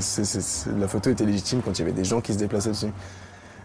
la 0.78 0.88
photo 0.88 1.10
était 1.10 1.24
légitime 1.24 1.60
quand 1.64 1.72
il 1.78 1.80
y 1.80 1.82
avait 1.82 1.92
des 1.92 2.04
gens 2.04 2.20
qui 2.20 2.32
se 2.32 2.38
déplaçaient 2.38 2.70
dessus. 2.70 2.92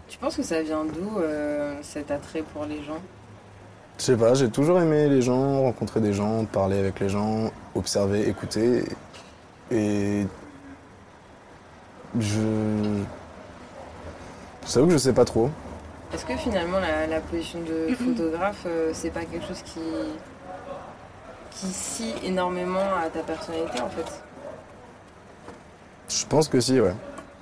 Tu 0.08 0.18
penses 0.18 0.36
que 0.36 0.42
ça 0.42 0.62
vient 0.62 0.84
d'où 0.84 1.18
euh, 1.18 1.76
cet 1.82 2.10
attrait 2.10 2.42
pour 2.42 2.64
les 2.64 2.82
gens? 2.84 3.00
Je 3.98 4.04
sais 4.04 4.16
pas, 4.16 4.34
j'ai 4.34 4.50
toujours 4.50 4.80
aimé 4.80 5.08
les 5.08 5.22
gens, 5.22 5.62
rencontrer 5.62 6.00
des 6.00 6.12
gens, 6.12 6.44
parler 6.44 6.78
avec 6.78 7.00
les 7.00 7.08
gens, 7.08 7.50
observer, 7.74 8.28
écouter. 8.28 8.84
Et 9.70 10.26
je. 12.18 13.02
J'avoue 14.68 14.86
que 14.86 14.92
je 14.92 14.98
sais 14.98 15.12
pas 15.12 15.24
trop. 15.24 15.50
Est-ce 16.12 16.24
que 16.24 16.36
finalement 16.36 16.78
la, 16.78 17.06
la 17.06 17.20
position 17.20 17.58
de 17.60 17.94
photographe, 17.94 18.64
euh, 18.66 18.90
c'est 18.94 19.10
pas 19.10 19.24
quelque 19.24 19.46
chose 19.46 19.62
qui 19.62 19.80
qui 21.50 21.66
scie 21.66 22.14
énormément 22.22 22.94
à 23.02 23.08
ta 23.08 23.20
personnalité 23.20 23.80
en 23.80 23.88
fait? 23.88 24.22
Je 26.08 26.26
pense 26.26 26.48
que 26.48 26.60
si, 26.60 26.80
ouais. 26.80 26.94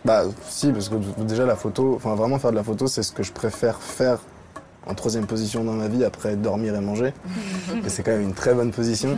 Bah, 0.04 0.24
si, 0.48 0.70
parce 0.72 0.88
que 0.90 0.96
déjà 1.22 1.46
la 1.46 1.56
photo, 1.56 1.94
enfin 1.96 2.14
vraiment 2.14 2.38
faire 2.38 2.50
de 2.50 2.56
la 2.56 2.62
photo, 2.64 2.86
c'est 2.86 3.02
ce 3.02 3.12
que 3.12 3.22
je 3.22 3.32
préfère 3.32 3.80
faire 3.80 4.18
en 4.86 4.94
troisième 4.94 5.24
position 5.26 5.64
dans 5.64 5.72
ma 5.72 5.88
vie 5.88 6.04
après 6.04 6.36
dormir 6.36 6.74
et 6.74 6.80
manger. 6.80 7.14
et 7.84 7.88
c'est 7.88 8.02
quand 8.02 8.10
même 8.10 8.20
une 8.22 8.34
très 8.34 8.52
bonne 8.54 8.70
position. 8.70 9.16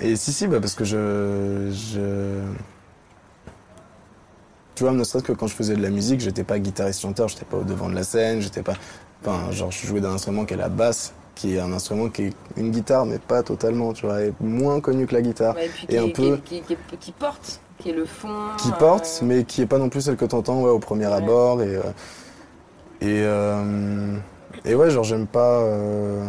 et 0.00 0.16
si, 0.16 0.32
si, 0.32 0.46
bah, 0.46 0.60
parce 0.60 0.74
que 0.74 0.84
je. 0.84 1.70
je... 1.72 2.40
Tu 4.74 4.82
vois, 4.82 4.92
ne 4.92 5.04
serait-ce 5.04 5.24
que 5.24 5.32
quand 5.32 5.46
je 5.46 5.54
faisais 5.54 5.76
de 5.76 5.82
la 5.82 5.90
musique, 5.90 6.20
j'étais 6.20 6.42
pas 6.42 6.58
guitariste-chanteur, 6.58 7.28
j'étais 7.28 7.44
pas 7.44 7.58
au 7.58 7.62
devant 7.64 7.88
de 7.88 7.94
la 7.94 8.02
scène, 8.02 8.40
j'étais 8.40 8.62
pas. 8.62 8.74
Enfin, 9.24 9.52
genre, 9.52 9.70
je 9.70 9.86
jouais 9.86 10.00
d'un 10.00 10.10
instrument 10.12 10.44
qui 10.46 10.54
est 10.54 10.56
la 10.56 10.68
basse, 10.68 11.12
qui 11.36 11.54
est 11.54 11.60
un 11.60 11.72
instrument 11.72 12.08
qui 12.08 12.22
est 12.24 12.32
une 12.56 12.70
guitare, 12.72 13.06
mais 13.06 13.18
pas 13.18 13.42
totalement, 13.44 13.92
tu 13.92 14.06
vois, 14.06 14.22
et 14.22 14.32
moins 14.40 14.80
connu 14.80 15.06
que 15.06 15.14
la 15.14 15.22
guitare. 15.22 15.54
Ouais, 15.54 15.66
Et 15.66 15.68
puis 15.68 15.84
Et 15.84 15.86
qui, 15.88 15.98
un 15.98 16.08
qui- 16.08 16.62
peu- 16.72 16.96
qui 16.98 17.12
porte, 17.12 17.60
qui 17.78 17.90
est 17.90 17.92
le 17.94 18.04
fond. 18.04 18.28
qui 18.58 18.68
euh, 18.68 18.72
porte, 18.78 19.20
mais 19.22 19.44
qui 19.44 19.62
est 19.62 19.66
pas 19.66 19.78
non 19.78 19.88
plus 19.88 20.00
celle 20.00 20.16
que 20.16 20.24
t'entends 20.24 20.60
ouais, 20.62 20.70
au 20.70 20.78
premier 20.78 21.06
Ouais. 21.06 21.12
abord. 21.14 21.62
Et, 21.62 21.76
euh, 21.76 21.82
et, 23.00 23.22
euh, 23.24 24.16
et 24.64 24.74
ouais, 24.74 24.90
genre 24.90 25.04
j'aime 25.04 25.26
pas. 25.26 25.60
euh, 25.60 26.28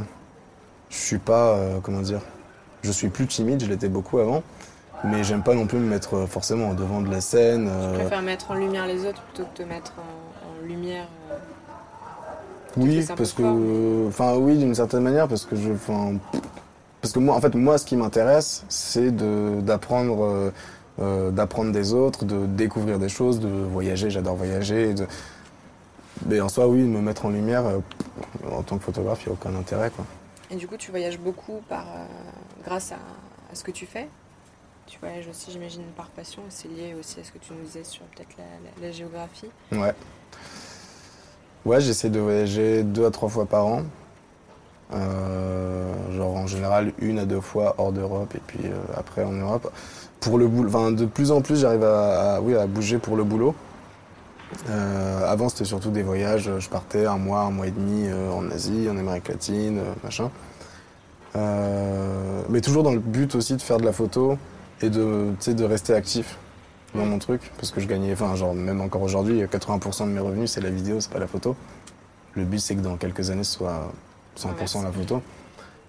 je 0.89 0.97
suis 0.97 1.17
pas. 1.19 1.51
euh, 1.55 1.79
comment 1.81 2.01
dire 2.01 2.21
Je 2.83 2.91
suis 2.91 3.09
plus 3.09 3.27
timide, 3.27 3.63
je 3.63 3.69
l'étais 3.69 3.89
beaucoup 3.89 4.19
avant. 4.19 4.43
Mais 5.03 5.23
j'aime 5.23 5.43
pas 5.43 5.53
non 5.53 5.67
plus 5.67 5.77
me 5.77 5.87
mettre 5.87 6.15
euh, 6.15 6.25
forcément 6.25 6.71
au 6.71 6.73
devant 6.73 7.01
de 7.01 7.11
la 7.11 7.21
scène. 7.21 7.67
Je 7.69 7.71
euh, 7.71 7.99
préfère 7.99 8.21
mettre 8.23 8.49
en 8.51 8.55
lumière 8.55 8.87
les 8.87 9.05
autres 9.05 9.21
plutôt 9.21 9.47
que 9.53 9.57
te 9.61 9.67
mettre 9.67 9.93
en, 9.97 10.63
en 10.63 10.67
lumière. 10.67 11.05
euh, 11.31 11.35
oui, 12.77 13.05
parce 13.15 13.33
que. 13.33 14.07
Enfin, 14.07 14.35
oui, 14.37 14.57
d'une 14.57 14.73
certaine 14.75 15.03
manière, 15.03 15.27
parce 15.27 15.45
que 15.45 15.55
je. 15.55 15.71
Parce 17.01 17.13
que 17.13 17.19
moi, 17.19 17.35
en 17.35 17.41
fait, 17.41 17.53
moi, 17.53 17.77
ce 17.77 17.85
qui 17.85 17.95
m'intéresse, 17.97 18.65
c'est 18.67 19.15
d'apprendre. 19.63 20.51
Euh, 20.99 21.31
d'apprendre 21.31 21.71
des 21.71 21.93
autres, 21.93 22.25
de 22.25 22.45
découvrir 22.45 22.99
des 22.99 23.09
choses, 23.09 23.39
de 23.39 23.47
voyager, 23.47 24.09
j'adore 24.09 24.35
voyager. 24.35 24.93
de- 24.93 25.07
Mais 26.25 26.39
en 26.41 26.49
soi, 26.49 26.67
oui, 26.67 26.79
me 26.83 27.01
mettre 27.01 27.25
en 27.25 27.29
lumière, 27.29 27.65
euh, 27.65 27.79
en 28.51 28.63
tant 28.63 28.77
que 28.77 28.83
photographe, 28.83 29.21
il 29.25 29.29
n'y 29.29 29.35
a 29.35 29.39
aucun 29.39 29.55
intérêt. 29.57 29.89
Quoi. 29.89 30.05
Et 30.51 30.55
du 30.55 30.67
coup, 30.67 30.77
tu 30.77 30.91
voyages 30.91 31.19
beaucoup 31.19 31.61
par, 31.67 31.85
euh, 31.95 32.05
grâce 32.65 32.91
à, 32.91 32.95
à 33.51 33.55
ce 33.55 33.63
que 33.63 33.71
tu 33.71 33.85
fais? 33.85 34.07
Tu 34.87 34.99
voyages 34.99 35.27
aussi, 35.27 35.51
j'imagine, 35.51 35.81
par 35.97 36.07
passion. 36.07 36.41
C'est 36.49 36.67
lié 36.67 36.95
aussi 36.99 37.19
à 37.19 37.23
ce 37.23 37.31
que 37.31 37.39
tu 37.39 37.51
nous 37.53 37.63
disais 37.65 37.83
sur 37.83 38.03
peut-être 38.05 38.35
la, 38.37 38.43
la- 38.43 38.87
la 38.87 38.91
géographie. 38.93 39.49
Ouais. 39.71 39.93
Ouais, 41.65 41.81
j'essaie 41.81 42.09
de 42.11 42.19
voyager 42.19 42.83
deux 42.83 43.05
à 43.07 43.11
trois 43.11 43.27
fois 43.29 43.45
par 43.47 43.65
an. 43.65 43.81
Euh, 44.93 46.11
genre 46.15 46.35
en 46.35 46.45
général 46.45 46.93
une 46.99 47.17
à 47.17 47.25
deux 47.25 47.41
fois 47.41 47.73
hors 47.79 47.91
d'Europe 47.91 48.35
et 48.35 48.41
puis 48.45 48.59
euh, 48.65 48.75
après 48.95 49.23
en 49.23 49.31
Europe. 49.31 49.71
Pour 50.25 50.39
le 50.39 50.47
boulot, 50.47 50.67
enfin 50.69 50.91
de 50.91 51.05
plus 51.05 51.29
en 51.31 51.41
plus 51.41 51.59
j'arrive 51.61 51.83
à, 51.83 52.35
à- 52.37 52.41
oui, 52.41 52.55
à 52.55 52.65
bouger 52.65 52.97
pour 52.97 53.15
le 53.15 53.23
boulot. 53.23 53.53
Euh, 54.69 55.31
avant 55.31 55.49
c'était 55.49 55.65
surtout 55.65 55.91
des 55.91 56.01
voyages, 56.01 56.49
je 56.57 56.67
partais 56.67 57.05
un 57.05 57.17
mois, 57.17 57.41
un 57.41 57.51
mois 57.51 57.67
et 57.67 57.71
demi 57.71 58.07
euh, 58.07 58.31
en 58.31 58.49
Asie, 58.49 58.87
en 58.89 58.97
Amérique 58.97 59.27
latine, 59.27 59.77
euh, 59.77 59.93
machin. 60.03 60.31
Mais 62.49 62.61
toujours 62.61 62.81
dans 62.81 62.91
le 62.93 62.99
but 62.99 63.35
aussi 63.35 63.55
de 63.55 63.61
faire 63.61 63.77
de 63.77 63.85
la 63.85 63.91
photo 63.91 64.37
et 64.81 64.89
de, 64.89 65.27
de 65.47 65.63
rester 65.63 65.93
actif 65.93 66.37
dans 66.95 67.05
mon 67.05 67.19
truc 67.19 67.51
parce 67.57 67.69
que 67.71 67.79
je 67.79 67.87
gagnais, 67.87 68.13
enfin 68.13 68.33
genre 68.35 68.55
même 68.55 68.81
encore 68.81 69.03
aujourd'hui, 69.03 69.43
80% 69.43 70.05
de 70.05 70.11
mes 70.11 70.19
revenus 70.19 70.51
c'est 70.51 70.61
la 70.61 70.71
vidéo, 70.71 70.99
c'est 71.01 71.11
pas 71.11 71.19
la 71.19 71.27
photo. 71.27 71.55
Le 72.33 72.45
but 72.45 72.59
c'est 72.59 72.75
que 72.75 72.81
dans 72.81 72.95
quelques 72.97 73.29
années 73.29 73.43
ce 73.43 73.53
soit 73.57 73.91
100% 74.39 74.83
la 74.83 74.91
photo. 74.91 75.21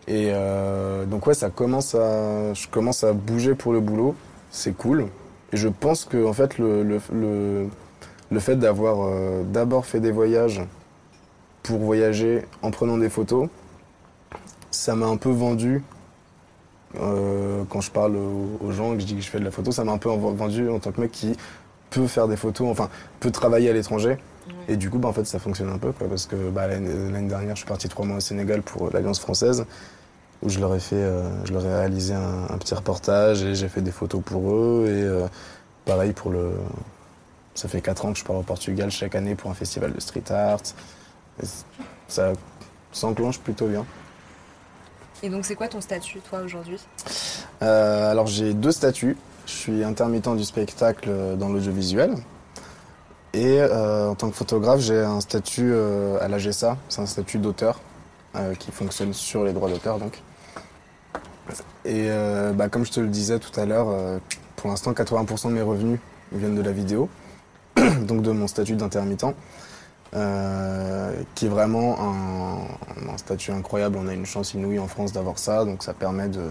Et 0.08 0.30
euh, 0.32 1.04
donc 1.04 1.26
ouais, 1.26 1.34
ça 1.34 1.50
commence 1.50 1.94
à, 1.94 2.54
je 2.54 2.68
commence 2.68 3.02
à 3.04 3.12
bouger 3.12 3.54
pour 3.54 3.72
le 3.72 3.80
boulot, 3.80 4.14
c'est 4.50 4.76
cool. 4.76 5.06
Et 5.52 5.56
je 5.56 5.68
pense 5.68 6.04
que 6.04 6.24
en 6.24 6.32
fait 6.32 6.58
le, 6.58 6.82
le, 6.82 7.00
le, 7.12 7.66
le 8.30 8.40
fait 8.40 8.56
d'avoir 8.56 8.98
euh, 9.08 9.42
d'abord 9.44 9.84
fait 9.86 10.00
des 10.00 10.12
voyages 10.12 10.62
pour 11.62 11.78
voyager 11.80 12.44
en 12.62 12.70
prenant 12.70 12.98
des 12.98 13.08
photos, 13.08 13.48
ça 14.70 14.94
m'a 14.94 15.06
un 15.06 15.16
peu 15.16 15.30
vendu 15.30 15.82
euh, 17.00 17.64
quand 17.68 17.80
je 17.80 17.90
parle 17.90 18.16
aux, 18.16 18.70
gens 18.70 18.92
et 18.92 18.96
que 18.96 19.00
je 19.02 19.06
dis 19.06 19.16
que 19.16 19.20
je 19.22 19.28
fais 19.28 19.40
de 19.40 19.44
la 19.44 19.50
photo, 19.50 19.72
ça 19.72 19.84
m'a 19.84 19.92
un 19.92 19.98
peu 19.98 20.08
en- 20.10 20.16
vendu 20.16 20.68
en 20.70 20.78
tant 20.78 20.92
que 20.92 21.00
mec 21.00 21.10
qui 21.10 21.36
peut 21.90 22.07
faire 22.07 22.29
des 22.29 22.37
photos, 22.37 22.68
enfin 22.68 22.88
peut 23.20 23.31
travailler 23.31 23.70
à 23.70 23.72
l'étranger. 23.72 24.18
Et 24.68 24.77
du 24.77 24.90
coup, 24.90 24.99
bah, 24.99 25.09
en 25.09 25.12
fait, 25.12 25.25
ça 25.25 25.38
fonctionne 25.38 25.70
un 25.70 25.79
peu, 25.79 25.92
quoi, 25.92 26.09
parce 26.09 26.27
que 26.27 26.37
bah, 26.51 26.68
l'année 26.68 27.29
dernière, 27.29 27.57
je 27.57 27.61
suis 27.61 27.68
parti 27.68 27.88
trois 27.88 28.05
mois 28.05 28.18
au 28.18 28.20
Sénégal 28.20 28.62
pour 28.62 28.87
euh, 28.87 28.90
l'Alliance 28.92 29.18
française, 29.18 29.64
où 30.42 30.49
je 30.49 30.61
leur 30.61 30.75
ai 30.75 30.81
fait, 30.81 30.96
euh, 30.96 31.29
je 31.44 31.53
leur 31.53 31.64
ai 31.64 31.75
réalisé 31.75 32.14
un, 32.14 32.44
un 32.49 32.59
petit 32.59 32.75
reportage 32.75 33.42
et 33.42 33.55
j'ai 33.55 33.68
fait 33.68 33.81
des 33.81 33.90
photos 33.90 34.22
pour 34.25 34.53
eux. 34.53 34.85
Et 34.87 35.03
euh, 35.03 35.27
pareil 35.85 36.12
pour 36.12 36.31
le, 36.31 36.53
ça 37.55 37.68
fait 37.68 37.81
quatre 37.81 38.05
ans 38.05 38.12
que 38.12 38.18
je 38.18 38.25
pars 38.25 38.37
au 38.37 38.42
Portugal 38.42 38.90
chaque 38.90 39.14
année 39.16 39.35
pour 39.35 39.51
un 39.51 39.55
festival 39.55 39.92
de 39.92 40.01
street 40.01 40.31
art. 40.31 40.61
Et 41.42 41.46
ça 42.07 42.33
s'enclenche 42.92 43.40
plutôt 43.40 43.66
bien. 43.66 43.85
Et 45.22 45.29
donc, 45.29 45.44
c'est 45.44 45.55
quoi 45.55 45.66
ton 45.66 45.81
statut, 45.81 46.20
toi, 46.20 46.40
aujourd'hui? 46.44 46.79
Euh, 47.62 48.11
alors 48.11 48.27
j'ai 48.27 48.53
deux 48.53 48.72
statuts. 48.72 49.16
Je 49.46 49.52
suis 49.52 49.85
intermittent 49.85 50.37
du 50.37 50.44
spectacle 50.44 51.09
dans 51.38 51.48
l'audiovisuel. 51.48 52.14
Et 53.37 53.61
euh, 53.61 54.09
en 54.09 54.14
tant 54.14 54.30
que 54.30 54.35
photographe, 54.35 54.80
j'ai 54.80 54.98
un 54.98 55.20
statut 55.20 55.70
euh, 55.70 56.18
à 56.22 56.28
la 56.28 56.38
GSA, 56.38 56.78
c'est 56.88 57.02
un 57.02 57.06
statut 57.06 57.37
d'auteur 57.37 57.80
euh, 58.35 58.54
qui 58.54 58.70
fonctionne 58.70 59.12
sur 59.12 59.44
les 59.44 59.52
droits 59.52 59.68
d'auteur 59.68 59.98
donc. 59.98 60.22
Et 61.85 62.09
bah, 62.54 62.68
comme 62.68 62.85
je 62.85 62.90
te 62.90 62.98
le 62.98 63.06
disais 63.06 63.38
tout 63.38 63.61
à 63.61 63.64
l'heure, 63.64 63.87
pour 64.56 64.68
l'instant 64.68 64.90
80% 64.90 65.50
de 65.50 65.52
mes 65.52 65.62
revenus 65.62 66.00
viennent 66.32 66.56
de 66.56 66.62
la 66.62 66.72
vidéo, 66.72 67.09
donc 67.76 68.22
de 68.22 68.32
mon 68.32 68.48
statut 68.48 68.74
d'intermittent, 68.74 69.37
qui 70.11 71.46
est 71.46 71.48
vraiment 71.48 71.96
un, 72.00 73.16
statut 73.16 73.52
incroyable. 73.52 73.98
On 74.00 74.09
a 74.09 74.14
une 74.14 74.26
chance 74.26 74.54
inouïe 74.54 74.80
en 74.80 74.88
France 74.88 75.12
d'avoir 75.12 75.38
ça, 75.38 75.64
donc 75.64 75.85
ça 75.85 75.94
permet 75.94 76.26
de, 76.28 76.42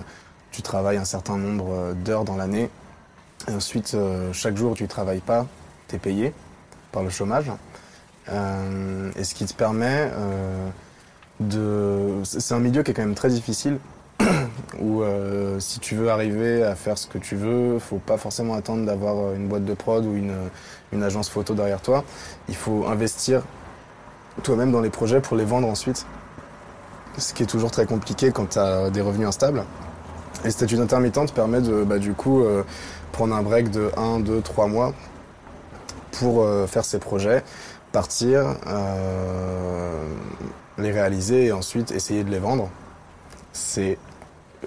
tu 0.51 0.61
travailles 0.61 0.97
un 0.97 1.05
certain 1.05 1.35
nombre 1.35 1.93
d'heures 2.05 2.23
dans 2.23 2.37
l'année. 2.37 2.69
Ensuite, 3.51 3.93
euh, 3.93 4.33
chaque 4.33 4.57
jour 4.57 4.71
où 4.71 4.75
tu 4.75 4.87
travailles 4.87 5.19
pas, 5.19 5.45
tu 5.87 5.95
es 5.95 5.99
payé 5.99 6.33
par 6.91 7.03
le 7.03 7.09
chômage. 7.09 7.51
Euh, 8.29 9.11
et 9.15 9.23
ce 9.23 9.35
qui 9.35 9.45
te 9.45 9.53
permet 9.53 10.09
euh, 10.13 10.67
de... 11.39 12.23
C'est 12.23 12.55
un 12.55 12.59
milieu 12.59 12.81
qui 12.81 12.91
est 12.91 12.93
quand 12.95 13.03
même 13.03 13.13
très 13.13 13.29
difficile, 13.29 13.77
où 14.81 15.03
si 15.59 15.79
tu 15.79 15.95
veux 15.95 16.09
arriver 16.09 16.63
à 16.63 16.75
faire 16.75 16.97
ce 16.97 17.07
que 17.07 17.19
tu 17.19 17.35
veux, 17.35 17.77
faut 17.77 17.99
pas 17.99 18.17
forcément 18.17 18.55
attendre 18.55 18.85
d'avoir 18.85 19.33
une 19.33 19.47
boîte 19.47 19.65
de 19.65 19.73
prod 19.73 20.03
ou 20.05 20.15
une, 20.15 20.33
une 20.91 21.03
agence 21.03 21.29
photo 21.29 21.53
derrière 21.53 21.81
toi. 21.81 22.03
Il 22.49 22.55
faut 22.55 22.87
investir 22.87 23.43
toi-même 24.41 24.71
dans 24.71 24.81
les 24.81 24.89
projets 24.89 25.21
pour 25.21 25.37
les 25.37 25.45
vendre 25.45 25.67
ensuite. 25.67 26.05
Ce 27.17 27.33
qui 27.33 27.43
est 27.43 27.47
toujours 27.47 27.71
très 27.71 27.85
compliqué 27.85 28.31
quand 28.31 28.51
tu 28.51 28.59
as 28.59 28.89
des 28.89 29.01
revenus 29.01 29.27
instables. 29.27 29.63
Et 30.43 30.45
le 30.47 30.51
statut 30.51 30.75
d'intermittent 30.75 31.25
te 31.27 31.33
permet 31.33 31.61
de, 31.61 31.83
bah, 31.83 31.97
du 31.97 32.13
coup, 32.13 32.41
euh, 32.43 32.63
prendre 33.11 33.35
un 33.35 33.41
break 33.41 33.71
de 33.71 33.91
1, 33.97 34.19
2, 34.19 34.41
3 34.41 34.67
mois 34.67 34.93
pour 36.11 36.43
euh, 36.43 36.67
faire 36.67 36.85
ses 36.85 36.99
projets, 36.99 37.43
partir, 37.91 38.55
euh, 38.67 40.03
les 40.77 40.91
réaliser 40.91 41.45
et 41.47 41.51
ensuite 41.51 41.91
essayer 41.91 42.23
de 42.23 42.29
les 42.31 42.39
vendre. 42.39 42.69
C'est 43.53 43.97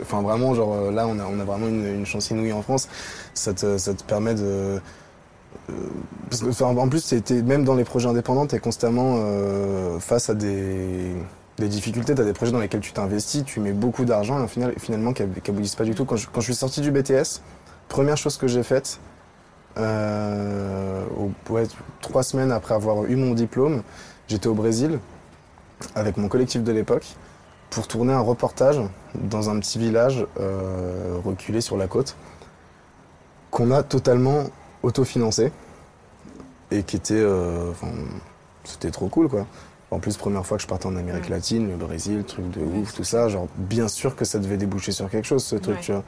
enfin 0.03 0.23
vraiment, 0.23 0.55
genre 0.55 0.75
euh, 0.75 0.91
là, 0.93 1.07
on 1.09 1.19
a, 1.19 1.25
on 1.27 1.41
a 1.41 1.45
vraiment 1.45 1.69
une, 1.69 1.87
une 1.87 2.07
chance 2.07 2.31
inouïe 2.31 2.53
en 2.53 2.63
France. 2.63 2.89
Ça 3.35 3.55
te, 3.55 3.79
ça 3.79 3.95
te 3.95 4.03
permet 4.05 4.35
de. 4.35 4.81
euh, 5.71 5.73
parce 6.31 6.43
que, 6.43 6.65
en 6.65 6.89
plus, 6.89 7.13
même 7.45 7.65
dans 7.65 7.75
les 7.75 7.85
projets 7.85 8.09
indépendants, 8.09 8.47
tu 8.47 8.57
es 8.57 8.59
constamment 8.61 9.17
euh, 9.19 9.99
face 10.01 10.31
à 10.31 10.35
des, 10.35 11.15
des 11.62 11.68
difficultés. 11.68 12.14
Tu 12.14 12.25
des 12.25 12.33
projets 12.33 12.53
dans 12.53 12.61
lesquels 12.61 12.81
tu 12.81 12.92
t'investis, 12.92 13.44
tu 13.44 13.61
mets 13.61 13.73
beaucoup 13.73 14.05
d'argent 14.05 14.44
et 14.44 14.49
finalement, 14.79 15.12
qui 15.12 15.23
aboutissent 15.23 15.77
pas 15.77 15.85
du 15.85 15.94
tout. 15.94 16.05
Quand 16.05 16.16
je, 16.16 16.40
suis 16.40 16.55
sorti 16.55 16.81
du 16.81 16.90
BTS, 16.90 17.40
première 17.88 18.16
chose 18.16 18.37
que 18.37 18.47
j'ai 18.47 18.62
faite, 18.62 19.01
euh, 19.77 21.05
ouais, 21.51 21.64
trois 22.01 22.23
semaines 22.23 22.53
après 22.53 22.75
avoir 22.75 23.05
eu 23.05 23.16
mon 23.16 23.35
diplôme, 23.35 23.83
j'étais 24.27 24.49
au 24.49 24.55
Brésil 24.55 24.99
avec 25.94 26.16
mon 26.16 26.29
collectif 26.29 26.62
de 26.62 26.73
l'époque 26.73 27.07
pour 27.71 27.87
tourner 27.87 28.12
un 28.12 28.21
reportage 28.21 28.81
dans 29.14 29.51
un 29.51 29.59
petit 29.61 29.79
village 29.79 30.27
euh, 30.40 31.18
reculé 31.25 31.61
sur 31.61 31.77
la 31.77 31.87
côte 31.87 32.16
qu'on 33.51 33.71
a 33.71 33.83
totalement 33.83 34.44
autofinancé 34.83 35.53
et 36.71 36.83
qui 36.83 36.97
était, 36.97 37.14
euh, 37.14 37.73
c'était 38.64 38.90
trop 38.90 39.09
cool 39.09 39.29
quoi. 39.29 39.47
En 39.90 39.98
plus, 40.01 40.16
première 40.18 40.44
fois 40.44 40.59
que 40.59 40.62
je 40.62 40.68
partais 40.68 40.87
en 40.87 40.96
Amérique 40.96 41.31
latine, 41.31 41.68
le 41.70 41.77
Brésil, 41.77 42.22
truc 42.24 42.51
de 42.51 42.61
ouf, 42.61 42.92
tout 42.92 43.05
ça. 43.05 43.29
Genre, 43.29 43.48
bien 43.57 43.88
sûr 43.88 44.16
que 44.16 44.24
ça 44.27 44.38
devait 44.38 44.59
déboucher 44.59 44.92
sur 44.92 45.09
quelque 45.09 45.24
chose, 45.27 45.42
ce 45.44 45.57
truc, 45.57 45.77
Ouais. 45.77 45.81
tu 45.83 45.92
vois. 45.92 46.05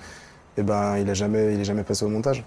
Et 0.58 0.62
ben, 0.62 0.98
il 0.98 1.08
a 1.08 1.14
jamais, 1.14 1.54
il 1.54 1.60
est 1.60 1.64
jamais 1.64 1.82
passé 1.82 2.04
au 2.04 2.08
montage. 2.08 2.44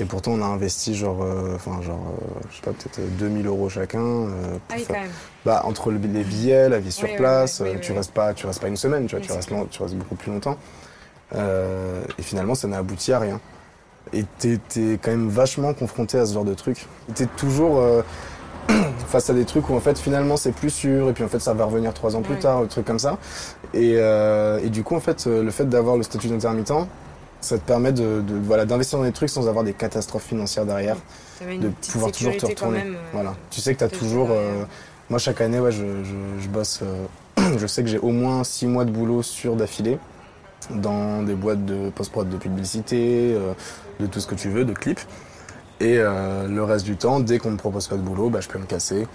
Et 0.00 0.04
pourtant, 0.04 0.32
on 0.32 0.42
a 0.42 0.46
investi 0.46 0.94
genre, 0.94 1.22
euh, 1.22 1.54
enfin, 1.56 1.82
genre, 1.82 2.00
euh, 2.20 2.40
je 2.50 2.56
sais 2.56 2.62
pas, 2.62 2.70
peut-être 2.70 3.16
2000 3.18 3.46
euros 3.46 3.68
chacun. 3.68 4.00
euh, 4.00 4.28
Ah 4.70 4.74
oui, 4.76 4.84
faire- 4.84 4.96
quand 4.96 5.02
même. 5.02 5.10
bah, 5.44 5.62
entre 5.64 5.90
le- 5.90 5.98
les 5.98 6.24
billets, 6.24 6.68
la 6.68 6.78
vie 6.78 6.92
sur 6.92 7.08
Oui, 7.08 7.16
place, 7.16 7.60
oui, 7.62 7.70
euh, 7.74 7.78
tu 7.80 7.92
restes 7.92 8.12
pas, 8.12 8.32
tu 8.32 8.46
restes 8.46 8.60
pas 8.60 8.68
une 8.68 8.76
semaine, 8.76 9.06
tu 9.06 9.16
vois, 9.16 9.24
tu 9.24 9.32
restes, 9.32 9.50
long- 9.50 9.66
tu 9.66 9.82
restes 9.82 9.96
beaucoup 9.96 10.14
plus 10.14 10.30
longtemps. 10.30 10.56
Euh, 11.34 12.02
et 12.18 12.22
finalement, 12.22 12.54
ça 12.54 12.68
n'a 12.68 12.78
abouti 12.78 13.12
à 13.12 13.18
rien. 13.18 13.40
Et 14.14 14.24
t'es, 14.38 14.58
t'es 14.68 14.98
quand 15.02 15.10
même 15.10 15.28
vachement 15.28 15.74
confronté 15.74 16.18
à 16.18 16.24
ce 16.24 16.32
genre 16.32 16.44
de 16.44 16.54
truc. 16.54 16.86
T'es 17.14 17.26
toujours 17.26 17.78
euh, 17.78 18.02
face 19.08 19.30
à 19.30 19.34
des 19.34 19.44
trucs 19.44 19.68
où 19.70 19.74
en 19.74 19.80
fait 19.80 19.98
finalement 19.98 20.36
c'est 20.36 20.52
plus 20.52 20.70
sûr 20.70 21.08
et 21.08 21.12
puis 21.12 21.24
en 21.24 21.28
fait 21.28 21.40
ça 21.40 21.54
va 21.54 21.64
revenir 21.64 21.94
trois 21.94 22.14
ans 22.16 22.22
plus 22.22 22.34
Ouais. 22.34 22.40
tard, 22.40 22.62
des 22.62 22.68
trucs 22.68 22.84
comme 22.84 22.98
ça. 22.98 23.18
Et, 23.74 23.94
euh, 23.96 24.60
et 24.62 24.68
du 24.68 24.82
coup 24.82 24.94
en 24.96 25.00
fait 25.00 25.26
euh, 25.26 25.42
le 25.42 25.50
fait 25.50 25.64
d'avoir 25.68 25.96
le 25.96 26.02
statut 26.02 26.28
d'intermittent, 26.28 26.72
ça 27.40 27.56
te 27.56 27.62
permet 27.64 27.92
de, 27.92 28.20
de- 28.20 28.38
voilà 28.42 28.64
d'investir 28.64 28.98
dans 28.98 29.04
des 29.04 29.12
trucs 29.12 29.30
sans 29.30 29.48
avoir 29.48 29.64
des 29.64 29.72
catastrophes 29.72 30.24
financières 30.26 30.66
derrière 30.66 30.96
de 31.40 31.68
pouvoir 31.92 32.10
toujours 32.12 32.36
te 32.36 32.46
retourner. 32.46 32.78
même, 32.78 32.94
euh, 32.94 32.98
voilà. 33.12 33.34
Tu 33.50 33.60
sais 33.60 33.72
que 33.74 33.78
tu 33.78 33.84
as 33.84 33.88
toujours. 33.88 34.28
euh, 34.32 34.64
moi, 35.08 35.20
chaque 35.20 35.40
année, 35.40 35.60
ouais, 35.60 35.70
je, 35.70 35.84
je- 36.04 36.42
je 36.42 36.48
bosse. 36.48 36.80
euh, 36.82 37.06
je 37.58 37.66
sais 37.68 37.82
que 37.84 37.88
j'ai 37.88 37.98
au 38.00 38.10
moins 38.10 38.42
six 38.42 38.66
mois 38.66 38.84
de 38.84 38.90
boulot 38.90 39.22
sur 39.22 39.54
d'affilée 39.54 39.98
dans 40.70 41.22
des 41.22 41.34
boîtes 41.34 41.64
de 41.64 41.90
post-prod 41.90 42.28
de 42.28 42.36
publicité, 42.36 43.32
euh, 43.34 43.52
de 44.00 44.06
tout 44.06 44.18
ce 44.20 44.26
que 44.26 44.34
tu 44.34 44.48
veux, 44.50 44.64
de 44.64 44.72
clips. 44.72 45.00
Et 45.80 45.98
euh, 45.98 46.48
le 46.48 46.64
reste 46.64 46.84
du 46.84 46.96
temps, 46.96 47.20
dès 47.20 47.38
qu'on 47.38 47.52
me 47.52 47.56
propose 47.56 47.86
pas 47.88 47.96
de 47.96 48.02
boulot, 48.02 48.30
bah, 48.30 48.40
je 48.40 48.48
peux 48.48 48.58
me 48.58 48.66
casser. 48.66 49.06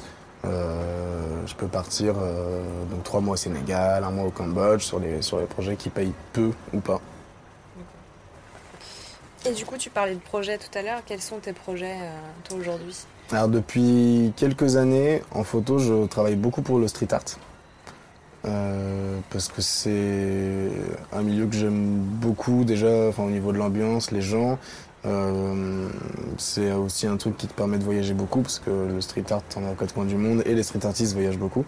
Euh, 0.46 1.46
je 1.46 1.56
peux 1.56 1.68
partir 1.68 2.16
euh, 2.18 2.62
donc 2.92 3.04
trois 3.04 3.22
mois 3.22 3.34
au 3.34 3.38
Sénégal, 3.38 4.04
un 4.04 4.12
mois 4.12 4.26
au 4.26 4.32
Cambodge 4.32 4.82
sur 4.82 5.00
les, 5.00 5.22
sur 5.22 5.40
les 5.40 5.46
projets 5.46 5.76
qui 5.76 5.90
payent 5.90 6.14
peu 6.34 6.52
ou 6.74 6.80
pas. 6.80 7.02
Et 9.46 9.52
du 9.52 9.66
coup, 9.66 9.78
tu 9.78 9.90
parlais 9.90 10.16
de 10.16 10.22
projets 10.22 10.58
tout 10.58 10.78
à 10.78 10.82
l'heure. 10.82 11.02
Quels 11.06 11.22
sont 11.22 11.40
tes 11.40 11.52
projets, 11.52 11.98
toi, 12.46 12.58
aujourd'hui? 12.58 12.96
Alors 13.32 13.50
depuis 13.50 14.32
quelques 14.38 14.76
années, 14.78 15.22
en 15.32 15.44
photo, 15.44 15.80
je 15.80 16.06
travaille 16.08 16.36
beaucoup 16.36 16.62
pour 16.62 16.80
le 16.80 16.88
street 16.88 17.14
art. 17.14 17.24
Euh, 18.46 19.20
parce 19.30 19.48
que 19.48 19.62
c'est 19.62 20.70
un 21.14 21.22
milieu 21.22 21.46
que 21.46 21.56
j'aime 21.56 22.00
beaucoup 22.00 22.66
déjà, 22.66 23.08
enfin, 23.08 23.24
au 23.24 23.30
niveau 23.30 23.54
de 23.54 23.58
l'ambiance, 23.58 24.12
les 24.12 24.22
gens. 24.22 24.60
Euh, 25.06 25.88
c'est 26.38 26.72
aussi 26.72 27.08
un 27.08 27.18
truc 27.18 27.36
qui 27.38 27.48
te 27.48 27.54
permet 27.54 27.78
de 27.78 27.84
voyager 27.84 28.14
beaucoup 28.14 28.42
parce 28.42 28.60
que 28.60 28.70
le 28.70 29.02
street 29.02 29.26
art, 29.32 29.42
t'en 29.50 29.66
as 29.66 29.72
aux 29.72 29.76
quatre 29.76 29.94
coins 29.94 30.06
du 30.06 30.16
monde 30.16 30.42
et 30.46 30.54
les 30.56 30.64
street 30.64 30.86
artistes 30.86 31.14
voyagent 31.14 31.38
beaucoup. 31.38 31.66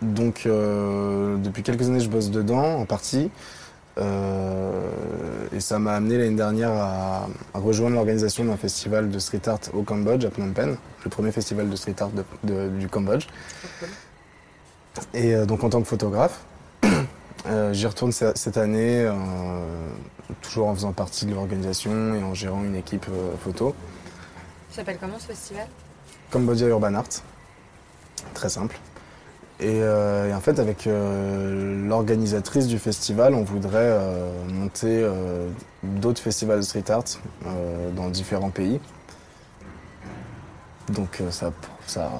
Donc 0.00 0.42
euh, 0.46 1.36
depuis 1.36 1.62
quelques 1.62 1.88
années, 1.88 2.00
je 2.00 2.08
bosse 2.08 2.30
dedans 2.30 2.78
en 2.80 2.86
partie. 2.86 3.30
Euh, 3.98 4.88
et 5.54 5.60
ça 5.60 5.78
m'a 5.78 5.92
amené 5.92 6.16
l'année 6.16 6.34
dernière 6.36 6.70
à, 6.72 7.28
à 7.52 7.58
rejoindre 7.58 7.94
l'organisation 7.96 8.42
d'un 8.46 8.56
festival 8.56 9.10
de 9.10 9.18
street 9.18 9.46
art 9.46 9.58
au 9.74 9.82
Cambodge, 9.82 10.24
à 10.24 10.30
Phnom 10.30 10.52
Penh, 10.52 10.76
le 11.04 11.10
premier 11.10 11.30
festival 11.30 11.68
de 11.68 11.76
street 11.76 11.96
art 12.00 12.08
de- 12.08 12.24
de- 12.42 12.68
du 12.70 12.88
Cambodge. 12.88 13.26
Et 15.12 15.34
euh, 15.34 15.44
donc 15.44 15.62
en 15.62 15.68
tant 15.68 15.82
que 15.82 15.88
photographe, 15.88 16.40
euh, 17.46 17.72
j'y 17.72 17.86
retourne 17.86 18.12
ce- 18.12 18.32
cette 18.34 18.56
année, 18.56 19.04
euh, 19.04 19.12
toujours 20.42 20.68
en 20.68 20.74
faisant 20.74 20.92
partie 20.92 21.26
de 21.26 21.34
l'organisation 21.34 22.14
et 22.14 22.22
en 22.22 22.34
gérant 22.34 22.62
une 22.64 22.76
équipe 22.76 23.06
euh, 23.10 23.32
photo. 23.42 23.74
Ça 24.70 24.76
s'appelle 24.76 24.98
comment 25.00 25.18
ce 25.18 25.26
festival? 25.26 25.66
Cambodia 26.30 26.66
Urban 26.68 26.94
Art. 26.94 27.04
Très 28.34 28.48
simple. 28.48 28.78
Et, 29.60 29.76
et 29.76 30.34
en 30.34 30.40
fait, 30.40 30.58
avec 30.58 30.88
l'organisatrice 30.88 32.66
du 32.66 32.78
festival, 32.80 33.34
on 33.34 33.44
voudrait 33.44 33.96
monter 34.48 35.06
d'autres 35.84 36.20
festivals 36.20 36.56
de 36.58 36.62
street 36.64 36.90
art 36.90 37.04
dans 37.94 38.08
différents 38.08 38.50
pays. 38.50 38.80
Donc 40.88 41.22
ça, 41.30 41.52
ça, 41.86 42.10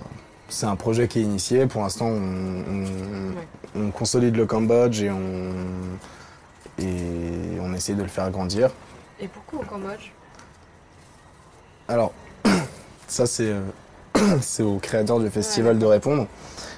c'est 0.49 0.67
un 0.67 0.77
projet 0.77 1.09
qui 1.09 1.19
est 1.19 1.23
initié. 1.23 1.67
Pour 1.67 1.83
l'instant, 1.83 2.07
on, 2.07 2.13
on- 2.13 2.85
on 2.85 3.62
consolide 3.95 4.37
le 4.37 4.47
Cambodge 4.47 5.03
et 5.03 5.11
on, 5.11 5.53
et 6.83 7.59
on 7.61 7.73
essaie 7.75 7.95
de 7.95 8.03
le 8.03 8.09
faire 8.09 8.31
grandir. 8.31 8.71
Et 9.21 9.29
pourquoi 9.29 9.61
au 9.61 9.63
Cambodge? 9.65 10.11
Alors, 11.89 12.13
ça 13.09 13.27
c'est 13.27 13.49
euh, 13.51 13.61
c'est 14.41 14.63
au 14.63 14.79
créateur 14.79 15.19
du 15.21 15.31
festival 15.31 15.79
de 15.79 15.87
répondre. 15.87 16.27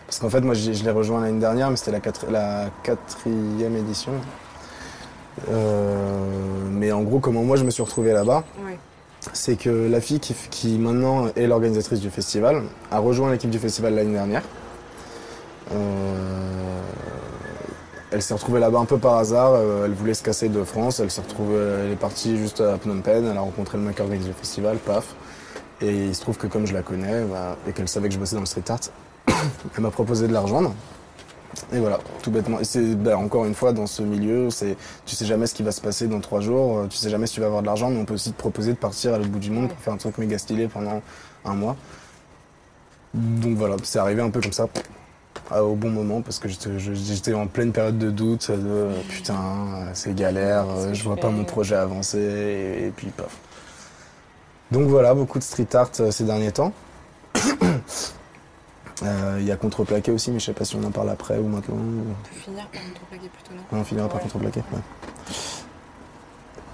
Parce 0.06 0.18
qu'en 0.18 0.28
fait, 0.30 0.40
moi 0.42 0.54
je 0.54 0.70
l'ai 0.70 0.90
rejoint 0.90 1.20
l'année 1.22 1.40
dernière, 1.40 1.70
mais 1.70 1.76
c'était 1.76 1.90
la, 1.92 2.00
quatre- 2.00 2.30
la 2.30 2.66
quatrième 2.82 3.74
édition. 3.76 4.12
Euh, 5.50 6.28
mais 6.70 6.92
en 6.92 7.02
gros, 7.02 7.18
comment 7.20 7.42
moi 7.42 7.56
je 7.56 7.64
me 7.64 7.70
suis 7.70 7.82
retrouvé 7.82 8.12
là-bas, 8.12 8.44
Ouais. 8.64 8.78
c'est 9.32 9.56
que 9.56 9.88
la 9.90 10.00
fille 10.00 10.20
qui 10.20 10.78
maintenant 10.78 11.26
est 11.34 11.46
l'organisatrice 11.46 12.00
du 12.00 12.10
festival 12.10 12.62
a 12.92 12.98
rejoint 12.98 13.32
l'équipe 13.32 13.50
du 13.50 13.58
festival 13.58 13.94
l'année 13.94 14.12
dernière. 14.12 14.42
Euh, 15.72 16.80
elle 18.10 18.22
s'est 18.22 18.34
retrouvée 18.34 18.60
là-bas 18.60 18.78
un 18.78 18.84
peu 18.84 18.98
par 18.98 19.14
hasard. 19.16 19.52
euh, 19.54 19.86
elle 19.86 19.92
voulait 19.92 20.14
se 20.14 20.22
casser 20.22 20.48
de 20.48 20.62
France. 20.64 21.00
Elle 21.00 21.10
s'est 21.10 21.22
retrouvée, 21.22 21.56
elle 21.84 21.92
est 21.92 21.96
partie 21.96 22.36
juste 22.36 22.60
à 22.60 22.78
Phnom 22.78 23.00
Penh. 23.00 23.26
Elle 23.26 23.36
a 23.36 23.40
rencontré 23.40 23.78
le 23.78 23.84
mec 23.84 23.96
qui 23.96 24.02
organise 24.02 24.26
le 24.26 24.32
festival, 24.34 24.76
paf. 24.78 25.14
Et 25.80 26.06
il 26.06 26.14
se 26.14 26.20
trouve 26.20 26.38
que 26.38 26.46
comme 26.46 26.66
je 26.66 26.72
la 26.72 26.82
connais 26.82 27.24
bah, 27.24 27.56
et 27.68 27.72
qu'elle 27.72 27.88
savait 27.88 28.08
que 28.08 28.14
je 28.14 28.18
bossais 28.20 28.36
dans 28.36 28.42
le 28.42 28.46
street 28.46 28.62
art, 28.68 28.78
elle 29.76 29.82
m'a 29.82 29.90
proposé 29.90 30.28
de 30.28 30.32
la 30.32 30.40
rejoindre. 30.40 30.72
Et 31.72 31.78
voilà, 31.78 31.98
tout 32.22 32.30
bêtement. 32.30 32.60
Et 32.60 32.64
c'est 32.64 32.94
bah, 32.94 33.16
encore 33.18 33.44
une 33.44 33.54
fois 33.54 33.72
dans 33.72 33.86
ce 33.86 34.02
milieu, 34.02 34.50
c'est 34.50 34.76
tu 35.06 35.14
sais 35.16 35.24
jamais 35.24 35.46
ce 35.46 35.54
qui 35.54 35.62
va 35.62 35.72
se 35.72 35.80
passer 35.80 36.06
dans 36.06 36.20
trois 36.20 36.40
jours. 36.40 36.78
euh, 36.78 36.86
Tu 36.88 36.96
sais 36.96 37.10
jamais 37.10 37.26
si 37.26 37.34
tu 37.34 37.40
vas 37.40 37.46
avoir 37.46 37.62
de 37.62 37.66
l'argent, 37.66 37.90
mais 37.90 37.98
on 37.98 38.04
peut 38.04 38.14
aussi 38.14 38.32
te 38.32 38.38
proposer 38.38 38.72
de 38.72 38.78
partir 38.78 39.14
à 39.14 39.18
l'autre 39.18 39.30
bout 39.30 39.38
du 39.40 39.50
monde 39.50 39.68
pour 39.68 39.78
faire 39.78 39.92
un 39.92 39.96
truc 39.96 40.18
méga 40.18 40.38
stylé 40.38 40.68
pendant 40.68 41.02
un 41.44 41.54
mois. 41.54 41.76
Donc 43.14 43.56
voilà, 43.56 43.76
c'est 43.82 43.98
arrivé 43.98 44.22
un 44.22 44.30
peu 44.30 44.40
comme 44.40 44.52
ça 44.52 44.66
au 45.52 45.74
bon 45.74 45.90
moment 45.90 46.22
parce 46.22 46.38
que 46.38 46.48
j'étais 46.48 47.34
en 47.34 47.46
pleine 47.46 47.72
période 47.72 47.98
de 47.98 48.10
doute 48.10 48.50
de 48.50 48.56
euh, 48.66 48.92
putain 49.08 49.34
euh, 49.34 49.90
c'est 49.92 50.14
galère, 50.14 50.66
euh, 50.70 50.94
je 50.94 51.04
vois 51.04 51.16
pas 51.16 51.30
mon 51.30 51.44
projet 51.44 51.76
avancer 51.76 52.18
et, 52.18 52.86
et 52.86 52.90
puis 52.90 53.08
paf. 53.08 53.36
Donc 54.70 54.88
voilà, 54.88 55.14
beaucoup 55.14 55.38
de 55.38 55.44
street 55.44 55.68
art 55.74 55.90
euh, 56.00 56.10
ces 56.10 56.24
derniers 56.24 56.52
temps. 56.52 56.72
Euh, 59.02 59.38
Il 59.40 59.44
y 59.44 59.50
a 59.50 59.56
contreplaqué 59.56 60.12
aussi, 60.12 60.30
mais 60.30 60.38
je 60.38 60.46
sais 60.46 60.52
pas 60.52 60.64
si 60.64 60.76
on 60.76 60.84
en 60.84 60.90
parle 60.92 61.10
après 61.10 61.36
ou 61.36 61.48
maintenant. 61.48 61.74
On 61.76 62.14
peut 62.28 62.40
finir 62.40 62.64
par 62.68 62.80
contreplaquer 62.80 63.28
plutôt, 63.28 63.54
non? 63.54 63.80
On 63.80 63.84
finira 63.84 64.08
par 64.08 64.20
contreplaqué. 64.20 64.60
Ouais. 64.72 64.78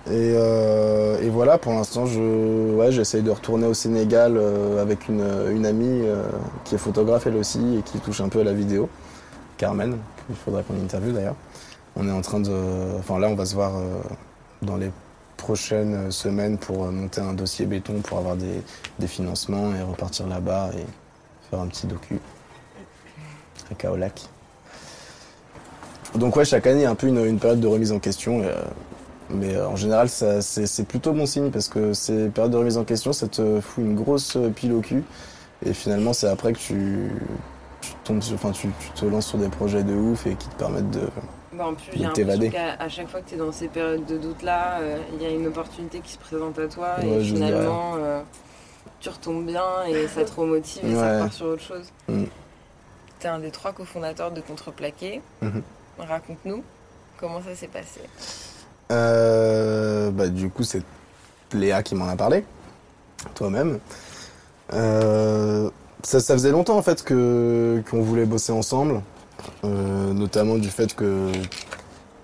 Et, 0.06 0.32
euh, 0.34 1.20
et 1.20 1.28
voilà, 1.28 1.58
pour 1.58 1.72
l'instant, 1.72 2.06
je, 2.06 2.74
ouais, 2.74 2.90
j'essaye 2.90 3.22
de 3.22 3.30
retourner 3.30 3.66
au 3.66 3.74
Sénégal 3.74 4.36
euh, 4.36 4.80
avec 4.80 5.08
une, 5.08 5.20
amie 5.66 6.02
euh, 6.06 6.24
qui 6.64 6.74
est 6.74 6.78
photographe 6.78 7.26
elle 7.26 7.36
aussi 7.36 7.76
et 7.78 7.82
qui 7.82 7.98
touche 7.98 8.20
un 8.22 8.30
peu 8.30 8.40
à 8.40 8.44
la 8.44 8.54
vidéo, 8.54 8.88
Carmen. 9.58 9.98
Il 10.30 10.36
faudrait 10.36 10.62
qu'on 10.62 10.74
interviewe 10.82 11.12
d'ailleurs. 11.12 11.36
On 11.96 12.08
est 12.08 12.12
en 12.12 12.22
train 12.22 12.40
de, 12.40 12.98
enfin 12.98 13.18
là, 13.18 13.28
on 13.28 13.34
va 13.34 13.44
se 13.44 13.54
voir 13.54 13.72
dans 14.62 14.76
les 14.76 14.90
prochaines 15.36 16.10
semaines 16.12 16.56
pour 16.56 16.86
monter 16.86 17.20
un 17.20 17.34
dossier 17.34 17.66
béton 17.66 18.00
pour 18.00 18.18
avoir 18.18 18.36
des, 18.36 19.06
financements 19.06 19.74
et 19.74 19.82
repartir 19.82 20.28
là-bas 20.28 20.70
et 20.78 20.86
faire 21.50 21.60
un 21.60 21.66
petit 21.66 21.88
docu 21.88 22.20
à 23.70 23.74
Kaolac. 23.74 24.22
Donc 26.14 26.36
ouais, 26.36 26.44
chaque 26.44 26.66
année, 26.66 26.80
il 26.80 26.82
y 26.84 26.86
a 26.86 26.90
un 26.90 26.94
peu 26.94 27.08
une, 27.08 27.38
période 27.38 27.60
de 27.60 27.66
remise 27.66 27.92
en 27.92 27.98
question. 27.98 28.42
Mais 29.32 29.54
euh, 29.56 29.68
en 29.68 29.76
général, 29.76 30.08
c'est 30.08 30.86
plutôt 30.86 31.12
bon 31.12 31.26
signe 31.26 31.50
parce 31.50 31.68
que 31.68 31.92
ces 31.92 32.28
périodes 32.28 32.52
de 32.52 32.56
remise 32.58 32.76
en 32.78 32.84
question, 32.84 33.12
ça 33.12 33.28
te 33.28 33.60
fout 33.60 33.84
une 33.84 33.94
grosse 33.94 34.36
euh, 34.36 34.48
pile 34.50 34.72
au 34.72 34.80
cul. 34.80 35.02
Et 35.64 35.72
finalement, 35.74 36.12
c'est 36.12 36.28
après 36.28 36.52
que 36.52 36.58
tu, 36.58 37.10
tu 37.82 37.90
tombes 38.04 38.22
sur- 38.22 38.34
enfin, 38.34 38.50
tu, 38.52 38.68
tu 38.80 38.90
te 39.00 39.04
lances 39.04 39.26
sur 39.26 39.38
des 39.38 39.48
projets 39.48 39.82
de 39.82 39.94
ouf 39.94 40.26
et 40.26 40.34
qui 40.34 40.48
te 40.48 40.54
permettent 40.54 40.90
de, 40.90 41.08
Bah, 41.52 41.66
en 41.66 41.74
plus, 41.74 41.84
j'ai 41.92 41.98
De 41.98 42.02
l'impression 42.04 42.24
t'évader. 42.26 42.50
qu'à 42.50 42.74
à 42.78 42.88
chaque 42.88 43.08
fois 43.08 43.20
que 43.20 43.28
tu 43.28 43.34
es 43.34 43.38
dans 43.38 43.52
ces 43.52 43.68
périodes 43.68 44.06
de 44.06 44.16
doute-là, 44.18 44.80
euh, 44.80 44.98
il 45.14 45.22
y 45.22 45.26
a 45.26 45.30
une 45.30 45.46
opportunité 45.46 46.00
qui 46.00 46.12
se 46.12 46.18
présente 46.18 46.58
à 46.58 46.66
toi 46.68 46.96
Ouais, 47.02 47.20
et 47.20 47.24
finalement, 47.24 47.94
euh, 47.98 48.22
tu 49.00 49.08
retombes 49.10 49.44
bien 49.46 49.62
et 49.88 50.08
ça 50.08 50.24
te 50.24 50.32
remotive 50.40 50.84
et 50.86 50.94
ça 50.94 51.14
repart 51.16 51.32
sur 51.32 51.46
autre 51.46 51.62
chose. 51.62 51.86
Mm. 52.08 52.24
Tu 53.20 53.26
es 53.26 53.28
un 53.30 53.38
des 53.38 53.50
trois 53.50 53.72
cofondateurs 53.72 54.30
de 54.30 54.40
Contreplaqué. 54.40 55.20
Mhm. 55.42 55.62
Raconte-nous 55.98 56.62
comment 57.18 57.42
ça 57.42 57.54
s'est 57.54 57.66
passé. 57.68 58.00
Euh, 58.90 60.10
bah, 60.10 60.28
du 60.28 60.50
coup, 60.50 60.64
c'est 60.64 60.82
Léa 61.52 61.82
qui 61.82 61.94
m'en 61.94 62.08
a 62.08 62.16
parlé, 62.16 62.44
toi-même. 63.34 63.78
Euh, 64.72 65.70
ça, 66.02 66.20
faisait 66.20 66.52
longtemps 66.52 66.78
en 66.78 66.82
fait 66.82 67.02
que 67.02 67.82
qu'on 67.90 68.02
voulait 68.02 68.24
bosser 68.24 68.52
ensemble, 68.52 69.02
euh, 69.64 70.12
notamment 70.12 70.56
du 70.58 70.68
fait 70.70 70.94
que 70.94 71.30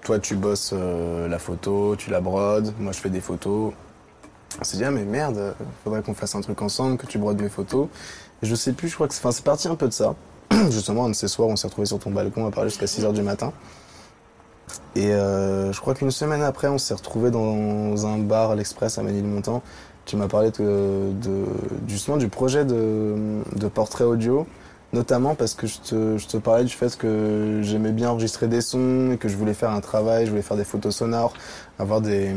toi 0.02 0.20
tu 0.20 0.36
bosses 0.36 0.72
la 0.72 1.38
photo, 1.40 1.96
tu 1.96 2.10
la 2.10 2.20
brodes, 2.20 2.72
moi 2.78 2.92
je 2.92 3.00
fais 3.00 3.10
des 3.10 3.20
photos. 3.20 3.72
On 4.60 4.64
s'est 4.64 4.76
dit 4.76 4.84
ah 4.84 4.92
mais 4.92 5.04
merde, 5.04 5.54
faudrait 5.82 6.02
qu'on 6.02 6.14
fasse 6.14 6.36
un 6.36 6.40
truc 6.40 6.62
ensemble, 6.62 6.96
que 6.96 7.06
tu 7.06 7.18
brodes 7.18 7.40
mes 7.40 7.48
photos. 7.48 7.88
Je 8.42 8.54
sais 8.54 8.72
plus, 8.72 8.88
je 8.88 8.94
crois 8.94 9.08
que 9.08 9.14
c'est, 9.14 9.32
c'est 9.32 9.44
parti 9.44 9.66
un 9.66 9.74
peu 9.74 9.88
de 9.88 9.92
ça. 9.92 10.14
Justement, 10.70 11.06
un 11.06 11.10
de 11.10 11.14
ces 11.14 11.28
soirs, 11.28 11.48
on 11.48 11.56
s'est 11.56 11.66
retrouvés 11.66 11.86
sur 11.86 11.98
ton 11.98 12.10
balcon 12.10 12.46
à 12.46 12.50
parler 12.50 12.70
jusqu'à 12.70 12.86
6h 12.86 13.12
du 13.12 13.22
matin. 13.22 13.52
Et 14.94 15.12
euh, 15.12 15.72
je 15.72 15.80
crois 15.80 15.94
qu'une 15.94 16.10
semaine 16.10 16.42
après, 16.42 16.68
on 16.68 16.78
s'est 16.78 16.94
retrouvés 16.94 17.30
dans 17.30 18.06
un 18.06 18.18
bar 18.18 18.50
à 18.50 18.54
l'Express 18.56 18.98
à 18.98 19.02
Ménilmontant. 19.02 19.62
Tu 20.06 20.16
m'as 20.16 20.28
parlé 20.28 20.50
de, 20.52 21.12
de- 21.12 21.44
justement 21.88 22.16
du 22.16 22.28
projet 22.28 22.64
de, 22.64 23.14
de 23.56 23.68
portrait 23.68 24.04
audio, 24.04 24.46
notamment 24.92 25.34
parce 25.34 25.54
que 25.54 25.66
je 25.66 25.78
te, 25.80 26.16
je 26.16 26.26
te 26.28 26.36
parlais 26.36 26.64
du 26.64 26.72
fait 26.72 26.96
que 26.96 27.60
j'aimais 27.62 27.92
bien 27.92 28.10
enregistrer 28.10 28.46
des 28.48 28.60
sons 28.60 29.10
et 29.12 29.16
que 29.18 29.28
je 29.28 29.36
voulais 29.36 29.54
faire 29.54 29.70
un 29.72 29.80
travail, 29.80 30.24
je 30.26 30.30
voulais 30.30 30.42
faire 30.42 30.56
des 30.56 30.64
photos 30.64 30.94
sonores, 30.96 31.34
avoir 31.78 32.00
des, 32.00 32.34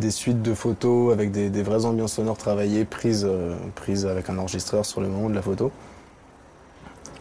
des 0.00 0.10
suites 0.10 0.42
de 0.42 0.52
photos 0.54 1.12
avec 1.12 1.30
des, 1.30 1.48
des 1.48 1.62
vraies 1.62 1.84
ambiances 1.84 2.14
sonores 2.14 2.38
travaillées, 2.38 2.84
prises, 2.84 3.24
euh, 3.28 3.54
prises 3.76 4.04
avec 4.04 4.28
un 4.28 4.38
enregistreur 4.38 4.84
sur 4.84 5.00
le 5.00 5.08
moment 5.08 5.30
de 5.30 5.34
la 5.34 5.42
photo. 5.42 5.70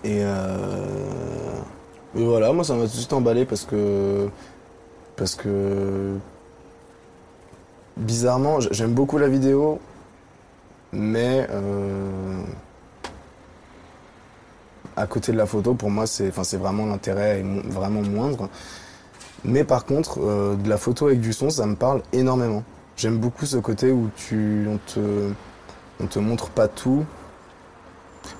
Et, 0.04 0.20
euh, 0.22 1.60
et 2.18 2.26
voilà, 2.26 2.52
moi 2.54 2.64
ça 2.64 2.74
m'a 2.74 2.82
tout 2.82 2.88
de 2.88 2.92
suite 2.98 3.14
emballé 3.14 3.46
parce 3.46 3.66
que 3.66 4.28
parce 5.16 5.36
que 5.36 6.16
bizarrement 7.98 8.60
j'aime 8.60 8.94
beaucoup 8.94 9.18
la 9.18 9.28
vidéo 9.28 9.80
mais 10.94 11.48
euh, 11.50 12.42
à 14.96 15.08
côté 15.08 15.32
de 15.32 15.38
la 15.38 15.46
photo 15.46 15.74
pour 15.74 15.90
moi 15.90 16.08
c'est 16.08 16.32
vraiment 16.58 16.86
l'intérêt 16.86 17.40
est 17.40 17.70
vraiment 17.70 18.02
moindre 18.02 18.50
mais 19.44 19.64
par 19.64 19.86
contre 19.86 20.20
euh, 20.22 20.56
de 20.56 20.70
la 20.70 20.78
photo 20.78 21.08
avec 21.08 21.22
du 21.22 21.34
son 21.34 21.50
ça 21.50 21.66
me 21.66 21.76
parle 21.76 22.02
énormément. 22.14 22.64
J'aime 22.98 23.18
beaucoup 23.18 23.46
ce 23.46 23.58
côté 23.58 23.92
où 23.92 24.10
tu 24.16 24.68
on 24.70 24.78
te 24.78 25.32
on 26.00 26.06
te 26.06 26.20
montre 26.20 26.50
pas 26.50 26.68
tout 26.68 27.06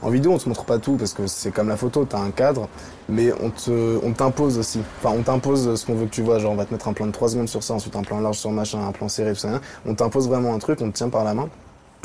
en 0.02 0.10
vidéo 0.10 0.34
on 0.34 0.38
te 0.38 0.48
montre 0.48 0.66
pas 0.66 0.80
tout 0.80 0.96
parce 0.98 1.14
que 1.14 1.28
c'est 1.28 1.52
comme 1.52 1.70
la 1.70 1.78
photo 1.78 2.06
t'as 2.06 2.20
un 2.20 2.32
cadre 2.32 2.68
mais 3.12 3.34
on 3.42 3.50
te, 3.50 4.00
on 4.04 4.14
t'impose 4.14 4.58
aussi. 4.58 4.80
Enfin, 5.00 5.16
on 5.18 5.22
t'impose 5.22 5.76
ce 5.76 5.86
qu'on 5.86 5.96
veut 5.96 6.06
que 6.06 6.12
tu 6.12 6.22
vois. 6.22 6.40
Genre, 6.40 6.52
on 6.52 6.56
va 6.56 6.66
te 6.66 6.74
mettre 6.74 6.88
un 6.88 6.94
plan 6.94 7.06
de 7.06 7.12
3 7.12 7.30
secondes 7.30 7.50
sur 7.50 7.62
ça, 7.62 7.74
ensuite 7.74 7.96
un 7.96 8.04
plan 8.04 8.20
large 8.22 8.38
sur 8.38 8.52
machin, 8.52 8.86
un 8.88 8.92
plan 8.92 9.10
serré, 9.10 9.34
tout 9.34 9.40
ça. 9.40 9.60
On 9.86 9.94
t'impose 9.94 10.28
vraiment 10.28 10.54
un 10.54 10.60
truc, 10.60 10.82
on 10.82 10.90
te 10.90 10.98
tient 10.98 11.10
par 11.10 11.24
la 11.24 11.34
main. 11.34 11.50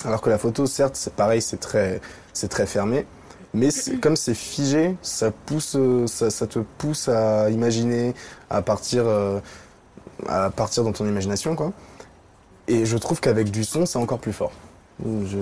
Alors 0.05 0.21
que 0.21 0.29
la 0.29 0.39
photo, 0.39 0.67
certes, 0.67 0.97
c'est 0.97 1.15
pareil, 1.15 1.41
c'est 1.41 1.59
très, 1.59 2.01
c'est 2.33 2.49
très 2.49 2.67
fermé. 2.67 3.07
Mais 3.55 3.69
comme 4.03 4.17
c'est 4.17 4.35
figé, 4.35 4.97
ça 5.01 5.31
pousse, 5.31 5.77
euh, 5.77 6.07
ça, 6.07 6.31
ça 6.31 6.47
te 6.47 6.59
pousse 6.59 7.09
à 7.09 7.51
imaginer, 7.51 8.15
à 8.51 8.63
partir, 8.63 9.05
euh, 9.07 9.41
à 10.29 10.51
partir 10.51 10.83
dans 10.85 10.93
ton 10.93 11.07
imagination, 11.07 11.55
quoi. 11.55 11.73
Et 12.69 12.85
je 12.85 12.97
trouve 12.97 13.21
qu'avec 13.21 13.53
du 13.53 13.63
son, 13.63 13.87
c'est 13.87 13.99
encore 13.99 14.19
plus 14.19 14.33
fort. 14.33 14.51
Je, 15.05 15.37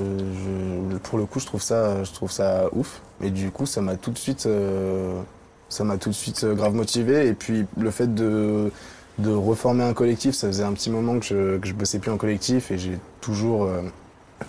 je- 0.93 0.99
pour 0.99 1.19
le 1.19 1.27
coup, 1.27 1.39
je 1.41 1.47
trouve 1.47 1.63
ça, 1.63 2.03
je 2.03 2.13
trouve 2.13 2.31
ça 2.31 2.67
ouf. 2.73 3.01
Et 3.23 3.31
du 3.31 3.51
coup, 3.51 3.67
ça 3.67 3.81
m'a 3.81 3.97
tout 3.97 4.11
de 4.11 4.19
suite, 4.19 4.47
euh, 4.47 5.21
ça 5.69 5.85
m'a 5.85 5.97
tout 5.97 6.09
de 6.09 6.15
suite 6.15 6.45
euh, 6.45 6.55
grave 6.55 6.75
motivé. 6.75 7.27
Et 7.29 7.35
puis 7.35 7.67
le 7.77 7.91
fait 7.91 8.13
de, 8.15 8.71
de 9.19 9.31
reformer 9.31 9.85
un 9.85 9.93
collectif, 9.95 10.35
ça 10.35 10.49
faisait 10.49 10.65
un 10.65 10.73
petit 10.73 10.91
moment 10.91 11.19
que 11.21 11.25
je, 11.27 11.59
que 11.59 11.69
je 11.69 11.73
bossais 11.75 11.99
plus 12.01 12.11
en 12.11 12.17
collectif 12.17 12.71
et 12.73 12.79
j'ai 12.79 12.99
toujours 13.21 13.65
euh, 13.65 13.83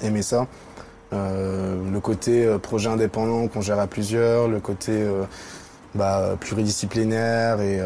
aimé 0.03 0.21
ça. 0.23 0.47
Euh, 1.13 1.77
le 1.91 1.99
côté 1.99 2.45
euh, 2.45 2.57
projet 2.57 2.89
indépendant 2.89 3.47
qu'on 3.47 3.61
gère 3.61 3.79
à 3.79 3.87
plusieurs, 3.87 4.47
le 4.47 4.59
côté 4.59 5.05
bah, 5.93 6.35
pluridisciplinaire 6.39 7.61
et, 7.61 7.79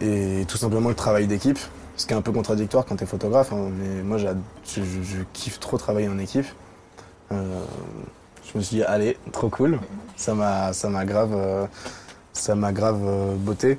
et 0.00 0.44
tout 0.46 0.56
simplement 0.56 0.88
le 0.88 0.94
travail 0.94 1.26
d'équipe. 1.26 1.58
Ce 1.98 2.06
qui 2.06 2.14
est 2.14 2.16
un 2.16 2.22
peu 2.22 2.32
contradictoire 2.32 2.86
quand 2.86 2.96
tu 2.96 3.04
es 3.04 3.06
photographe, 3.06 3.52
hein, 3.52 3.68
mais 3.76 4.02
moi 4.02 4.16
je, 4.18 4.28
je- 4.64 5.22
kiffe 5.34 5.58
trop 5.60 5.76
travailler 5.76 6.08
en 6.08 6.18
équipe. 6.18 6.46
Euh, 7.32 7.60
je 8.50 8.56
me 8.56 8.62
suis 8.62 8.76
dit 8.78 8.82
allez, 8.84 9.18
trop 9.32 9.48
cool. 9.50 9.78
Ça 10.16 10.34
m'a 10.34 10.72
grave 11.04 11.32
euh, 11.34 11.66
ça 12.32 12.54
m'a 12.54 12.72
grave 12.72 13.00
euh, 13.04 13.34
botté. 13.36 13.78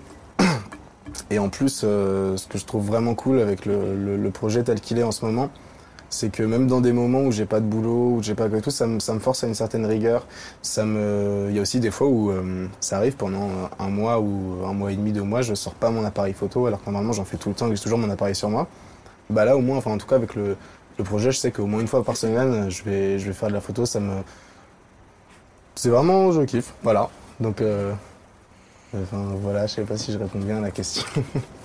Et 1.32 1.39
en 1.39 1.49
plus, 1.49 1.69
ce 1.79 2.47
que 2.47 2.58
je 2.58 2.65
trouve 2.65 2.86
vraiment 2.86 3.15
cool 3.15 3.39
avec 3.39 3.65
le, 3.65 3.95
le- 3.95 4.17
le 4.17 4.29
projet 4.32 4.63
tel 4.63 4.79
qu'il 4.82 4.99
est 4.99 5.03
en 5.03 5.12
ce 5.12 5.25
moment, 5.25 5.49
c'est 6.09 6.31
que 6.31 6.43
même 6.43 6.67
dans 6.67 6.81
des 6.81 6.91
moments 6.91 7.21
où 7.21 7.31
j'ai 7.31 7.45
pas 7.45 7.59
de 7.59 7.65
boulot, 7.65 8.15
où 8.17 8.23
j'ai 8.23 8.35
pas 8.35 8.49
quoi 8.49 8.57
et 8.57 8.61
tout, 8.61 8.71
ça 8.71 8.87
me, 8.87 8.99
ça 8.99 9.13
me 9.13 9.19
force 9.19 9.43
à 9.43 9.47
une 9.47 9.53
certaine 9.53 9.85
rigueur. 9.85 10.25
Ça 10.61 10.85
me, 10.85 11.47
il 11.49 11.55
y 11.55 11.59
a 11.59 11.61
aussi 11.61 11.79
des 11.79 11.91
fois 11.91 12.07
où 12.07 12.31
euh, 12.31 12.67
ça 12.79 12.97
arrive 12.97 13.15
pendant 13.15 13.49
un 13.77 13.89
mois 13.89 14.19
ou 14.19 14.65
un 14.65 14.73
mois 14.73 14.91
et 14.91 14.95
demi, 14.95 15.11
deux 15.11 15.21
mois, 15.23 15.41
je 15.41 15.53
sors 15.53 15.73
pas 15.75 15.91
mon 15.91 16.03
appareil 16.03 16.33
photo, 16.33 16.65
alors 16.65 16.79
que 16.79 16.85
normalement 16.89 17.13
j'en 17.13 17.25
fais 17.25 17.37
tout 17.37 17.49
le 17.49 17.55
temps, 17.55 17.69
que 17.69 17.75
j'ai 17.75 17.83
toujours 17.83 17.99
mon 17.99 18.09
appareil 18.09 18.35
sur 18.35 18.49
moi. 18.49 18.67
Bah 19.29 19.45
là, 19.45 19.55
au 19.55 19.61
moins, 19.61 19.77
enfin 19.77 19.91
en 19.91 19.97
tout 19.97 20.07
cas 20.07 20.15
avec 20.15 20.33
le, 20.35 20.57
le 20.97 21.03
projet, 21.03 21.31
je 21.31 21.37
sais 21.37 21.51
qu'au 21.51 21.67
moins 21.67 21.81
une 21.81 21.87
fois 21.87 22.03
par 22.03 22.17
semaine, 22.17 22.69
je 22.71 22.83
vais, 22.83 23.19
je 23.19 23.27
vais 23.27 23.33
faire 23.33 23.49
de 23.49 23.53
la 23.53 23.61
photo. 23.61 23.85
Ça 23.85 23.99
me, 23.99 24.13
c'est 25.75 25.89
vraiment, 25.89 26.31
je 26.31 26.41
kiffe. 26.41 26.73
Voilà. 26.83 27.09
Donc, 27.39 27.61
euh, 27.61 27.93
enfin 28.93 29.23
voilà, 29.41 29.67
je 29.67 29.75
sais 29.75 29.83
pas 29.83 29.97
si 29.97 30.11
je 30.11 30.17
réponds 30.17 30.39
bien 30.39 30.57
à 30.57 30.61
la 30.61 30.71
question. 30.71 31.03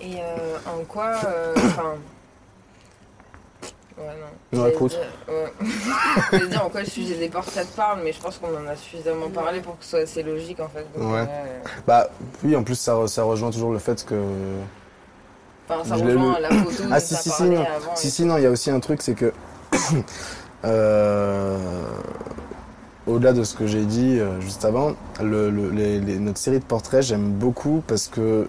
Et 0.01 0.17
euh, 0.17 0.57
en 0.67 0.85
quoi. 0.85 1.15
euh. 1.27 1.55
Ouais, 3.99 4.05
non. 4.53 4.67
Écoute. 4.67 4.91
dire- 4.91 5.35
ouais. 5.35 5.53
J'allais 6.33 6.47
dire 6.49 6.65
en 6.65 6.69
quoi 6.71 6.81
le 6.81 6.87
sujet 6.87 7.15
des 7.17 7.29
portraits 7.29 7.67
parle, 7.77 8.01
mais 8.05 8.13
je 8.13 8.21
pense 8.21 8.39
qu'on 8.39 8.49
en 8.49 8.67
a 8.69 8.77
suffisamment 8.77 9.29
parlé 9.31 9.61
pour 9.61 9.79
que 9.79 9.85
ce 9.85 9.91
soit 9.91 10.01
assez 10.01 10.23
logique 10.23 10.61
en 10.61 10.69
fait. 10.69 10.87
Donc, 10.99 11.13
Ouais. 11.13 11.21
euh, 11.29 11.59
Bah 11.87 12.09
oui, 12.43 12.55
en 12.57 12.63
plus 12.65 12.75
ça, 12.77 12.95
re- 12.95 13.07
ça 13.09 13.23
rejoint 13.25 13.51
toujours 13.51 13.73
le 13.73 13.79
fait 13.79 14.05
que 14.05 14.15
Enfin, 15.69 15.83
ça 15.89 15.97
Je 15.97 16.05
rejoint 16.05 16.39
la 16.41 16.51
photo 16.51 16.83
Ah, 16.91 17.01
si, 17.01 17.15
si, 17.15 17.31
si, 17.31 17.43
non. 17.45 17.61
avant. 17.63 17.97
Si, 17.97 18.11
si, 18.11 18.25
non, 18.27 18.37
il 18.37 18.43
y 18.43 18.47
a 18.47 18.51
aussi 18.51 18.71
un 18.71 18.81
truc, 18.81 19.01
c'est 19.01 19.15
que. 19.15 19.33
euh, 20.65 21.57
Au-delà 23.07 23.33
de 23.35 23.45
ce 23.45 23.55
que 23.55 23.67
j'ai 23.67 23.85
dit 23.85 24.19
euh, 24.19 24.41
juste 24.41 24.65
avant, 24.65 24.93
le, 25.23 25.51
le- 25.51 25.69
les- 25.71 26.01
les- 26.01 26.19
notre 26.19 26.39
série 26.39 26.59
de 26.59 26.65
portraits, 26.65 27.03
j'aime 27.03 27.31
beaucoup 27.33 27.83
parce 27.87 28.09
que. 28.09 28.47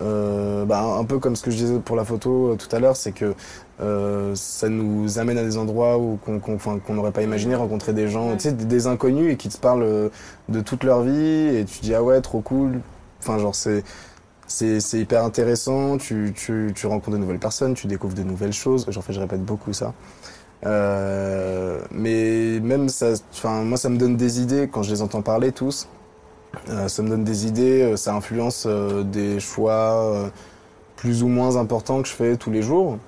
euh, 0.00 0.64
bah, 0.64 0.82
un 0.82 1.04
peu 1.04 1.18
comme 1.20 1.36
ce 1.36 1.42
que 1.44 1.50
je 1.52 1.56
disais 1.56 1.78
pour 1.78 1.94
la 1.96 2.04
photo 2.04 2.56
tout 2.56 2.74
à 2.74 2.80
l'heure, 2.80 2.96
c'est 2.96 3.12
que 3.12 3.34
euh, 3.82 4.32
ça 4.36 4.68
nous 4.68 5.18
amène 5.18 5.38
à 5.38 5.42
des 5.42 5.56
endroits 5.58 5.98
où 5.98 6.16
qu'on 6.22 6.94
n'aurait 6.94 7.10
pas 7.12 7.22
imaginé 7.22 7.54
rencontrer 7.54 7.92
des 7.92 8.08
gens, 8.08 8.28
Ouais. 8.30 8.36
tu 8.36 8.44
sais, 8.44 8.52
des, 8.52 8.64
des 8.64 8.86
inconnus 8.86 9.32
et 9.32 9.36
qui 9.36 9.48
te 9.48 9.58
parlent 9.58 9.82
euh, 9.82 10.08
de 10.48 10.60
toute 10.60 10.84
leur 10.84 11.02
vie 11.02 11.56
et 11.56 11.64
tu 11.64 11.80
dis 11.80 11.94
ah 11.94 12.02
ouais 12.02 12.20
trop 12.20 12.40
cool. 12.40 12.80
Enfin 13.20 13.38
genre 13.38 13.54
c'est 13.54 13.82
hyper 14.98 15.24
intéressant, 15.24 15.96
tu, 15.98 16.32
tu, 16.36 16.72
tu 16.74 16.86
rencontres 16.86 17.16
de 17.16 17.20
nouvelles 17.22 17.38
personnes, 17.38 17.74
tu 17.74 17.86
découvres 17.88 18.14
de 18.14 18.22
nouvelles 18.22 18.52
choses. 18.52 18.86
J'en 18.88 19.02
fais, 19.02 19.12
je 19.12 19.20
répète 19.20 19.42
beaucoup 19.44 19.72
ça. 19.72 19.94
Euh, 20.64 21.80
mais 21.90 22.60
même 22.60 22.88
ça, 22.88 23.08
enfin 23.32 23.62
moi 23.64 23.76
ça 23.78 23.88
me 23.88 23.96
donne 23.96 24.16
des 24.16 24.40
idées 24.40 24.68
quand 24.70 24.82
je 24.84 24.90
les 24.92 25.02
entends 25.02 25.22
parler 25.22 25.50
tous. 25.52 25.88
Euh, 26.68 26.86
ça 26.88 27.02
me 27.02 27.08
donne 27.08 27.24
des 27.24 27.46
idées, 27.46 27.96
ça 27.96 28.14
influence 28.14 28.66
des 28.66 29.40
choix 29.40 30.30
plus 30.96 31.22
ou 31.24 31.28
moins 31.28 31.56
importants 31.56 32.00
que 32.02 32.08
je 32.08 32.12
fais 32.14 32.36
tous 32.36 32.50
les 32.52 32.62
jours. 32.62 32.98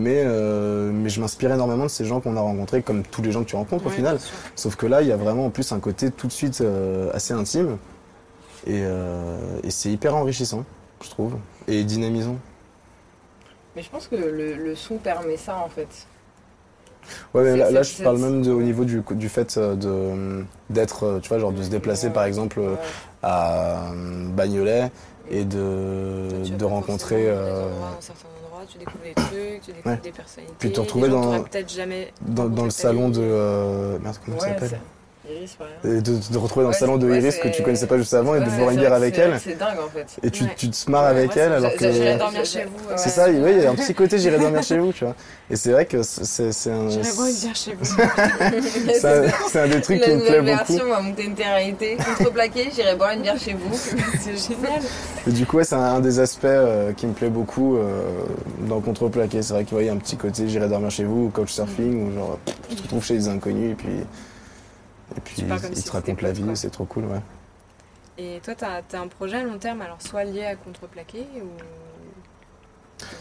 Mais, 0.00 0.22
euh, 0.24 0.90
mais 0.92 1.10
je 1.10 1.20
m'inspire 1.20 1.52
énormément 1.52 1.84
de 1.84 1.88
ces 1.90 2.04
gens 2.06 2.20
qu'on 2.20 2.36
a 2.36 2.40
rencontrés, 2.40 2.80
comme 2.82 3.02
tous 3.02 3.20
les 3.22 3.32
gens 3.32 3.42
que 3.44 3.48
tu 3.48 3.56
rencontres 3.56 3.86
au 3.86 3.90
final. 3.90 4.18
Sauf 4.56 4.76
que 4.76 4.86
là, 4.86 5.02
il 5.02 5.08
y 5.08 5.12
a 5.12 5.16
vraiment 5.16 5.46
en 5.46 5.50
plus 5.50 5.70
un 5.72 5.78
côté 5.80 6.10
tout 6.10 6.26
de 6.26 6.32
suite 6.32 6.60
euh, 6.62 7.10
assez 7.12 7.34
intime. 7.34 7.76
Et, 8.66 8.80
euh, 8.82 9.38
et 9.62 9.70
c'est 9.70 9.90
hyper 9.90 10.14
enrichissant, 10.16 10.64
je 11.04 11.10
trouve. 11.10 11.34
Et 11.68 11.84
dynamisant. 11.84 12.36
Mais 13.76 13.82
je 13.82 13.90
pense 13.90 14.08
que 14.08 14.16
le, 14.16 14.54
le 14.56 14.74
son 14.74 14.96
permet 14.96 15.36
ça 15.36 15.56
en 15.64 15.68
fait. 15.68 15.88
Ouais, 17.34 17.42
mais 17.42 17.56
là, 17.70 17.82
je 17.82 18.02
parle 18.02 18.18
même 18.18 18.42
de, 18.42 18.50
au 18.50 18.62
niveau 18.62 18.84
du, 18.84 19.02
du 19.12 19.28
fait 19.28 19.58
de 19.58 20.44
d'être, 20.68 21.18
tu 21.22 21.28
vois, 21.28 21.38
genre 21.38 21.52
de 21.52 21.62
se 21.62 21.68
déplacer 21.70 22.06
Ouais. 22.08 22.12
par 22.12 22.24
exemple 22.24 22.58
Ouais. 22.60 22.76
à 23.22 23.78
Bagnolet 24.36 24.90
et 25.30 25.44
de, 25.44 26.28
de 26.58 26.64
rencontrer. 26.64 27.26
dans 27.26 27.32
euh, 27.32 27.64
endroits, 27.64 27.90
dans 28.49 28.49
tu 28.66 28.78
découvres 28.78 29.04
des 29.04 29.14
trucs, 29.14 29.62
tu 29.62 29.72
découvres 29.72 29.94
Ouais. 29.94 30.00
des 30.02 30.12
personnalités. 30.12 30.56
Puis 30.58 30.72
te 30.72 30.80
retrouver 30.80 31.08
dans- 31.08 31.22
t'aurais 31.22 31.42
peut-être 31.48 31.72
jamais 31.72 32.12
dans, 32.22 32.48
dans 32.48 32.64
le 32.64 32.70
salon 32.70 33.08
de. 33.08 33.20
euh, 33.20 33.98
merde, 34.00 34.16
comment 34.24 34.38
ça 34.40 34.48
s'appelle 34.48 34.80
Iris, 35.28 35.52
par 35.54 35.66
exemple. 35.68 35.88
Et 35.98 36.00
de 36.00 36.18
te 36.18 36.38
retrouver 36.38 36.64
dans 36.64 36.70
Ouais, 36.70 36.74
le 36.76 36.80
salon 36.80 36.96
de 36.96 37.06
ouais, 37.10 37.18
Iris 37.18 37.36
que 37.36 37.48
tu 37.48 37.62
connaissais 37.62 37.86
pas 37.86 37.98
juste 37.98 38.14
avant 38.14 38.34
et 38.34 38.40
de 38.40 38.46
boire 38.50 38.70
une 38.70 38.78
bière 38.78 38.92
avec 38.94 39.18
elle. 39.18 39.38
C'est 39.42 39.58
dingue 39.58 39.78
en 39.78 39.88
fait. 39.88 40.06
Et 40.22 40.30
tu, 40.30 40.44
Ouais. 40.44 40.54
tu 40.56 40.70
te 40.70 40.90
marres 40.90 41.04
Ouais, 41.04 41.10
avec 41.10 41.36
moi, 41.36 41.44
elle 41.44 41.52
alors 41.52 41.74
que. 41.74 41.92
J'irai 41.92 42.16
dormir 42.16 42.44
chez 42.44 42.64
vous. 42.64 42.88
ouais. 42.88 42.96
C'est 42.96 43.10
ça, 43.10 43.26
oui, 43.28 43.52
il 43.56 43.62
y 43.62 43.66
a 43.66 43.70
un 43.70 43.74
petit 43.74 43.94
côté 43.94 44.18
j'irai 44.18 44.38
dormir 44.38 44.62
chez 44.62 44.78
vous, 44.78 44.92
tu 44.92 45.04
vois. 45.04 45.14
Et 45.50 45.56
c'est 45.56 45.72
vrai 45.72 45.84
que 45.84 46.02
c'est 46.02 46.52
c'est 46.52 46.70
un, 46.70 46.88
J'irai 46.88 47.12
boire 47.14 47.26
une 47.28 47.34
bière 47.34 47.54
chez 47.56 47.74
vous. 47.74 47.84
c'est 49.50 49.58
un, 49.60 49.68
des 49.68 49.80
trucs 49.80 50.00
La 50.00 50.06
qui 50.06 50.12
me 50.14 50.20
plaît 50.20 50.40
nouvelle 50.40 50.56
beaucoup. 50.56 50.72
version 50.72 50.88
va 50.88 51.00
monter 51.00 51.24
une 51.24 51.34
réalité 51.34 51.96
contreplaqué, 51.96 52.70
j'irai 52.74 52.96
boire 52.96 53.10
une 53.12 53.22
bière 53.22 53.38
chez 53.38 53.52
vous. 53.54 53.74
C'est 54.20 54.36
génial. 54.54 54.80
Et 55.26 55.30
du 55.32 55.44
coup, 55.46 55.58
ouais, 55.58 55.64
c'est 55.64 55.74
un, 55.74 55.80
un 55.80 56.00
des 56.00 56.18
aspects 56.18 56.44
euh, 56.44 56.92
qui 56.92 57.06
me 57.06 57.12
plaît 57.12 57.28
beaucoup 57.28 57.76
euh, 57.76 58.22
dans 58.68 58.80
Contreplaqué. 58.80 59.42
C'est 59.42 59.52
vrai 59.52 59.64
qu'il 59.64 59.82
y 59.82 59.88
a 59.88 59.92
un 59.92 59.96
petit 59.98 60.16
côté 60.16 60.48
j'irai 60.48 60.68
dormir 60.68 60.90
chez 60.90 61.04
vous, 61.04 61.24
ou 61.26 61.28
couchsurfing, 61.30 62.08
ou 62.10 62.14
genre 62.14 62.38
tu 62.68 62.76
te 62.76 62.82
retrouves 62.82 63.04
chez 63.04 63.14
des 63.14 63.28
inconnus 63.28 63.72
et 63.72 63.74
puis, 63.74 63.88
et 65.16 65.20
puis 65.20 65.36
Tu 65.36 65.42
ils, 65.42 65.52
ils 65.72 65.76
si 65.76 65.84
te 65.84 65.92
racontent 65.92 66.22
la 66.22 66.32
vie, 66.32 66.44
c'est 66.54 66.70
trop 66.70 66.84
cool, 66.84 67.04
ouais. 67.04 67.20
Et 68.18 68.40
toi, 68.44 68.54
t'as 68.54 68.82
as 68.92 69.00
un 69.00 69.08
projet 69.08 69.38
à 69.38 69.42
long 69.44 69.58
terme, 69.58 69.80
alors 69.82 70.00
soit 70.02 70.24
lié 70.24 70.44
à 70.44 70.54
contreplaqué 70.56 71.26
ou 71.42 71.48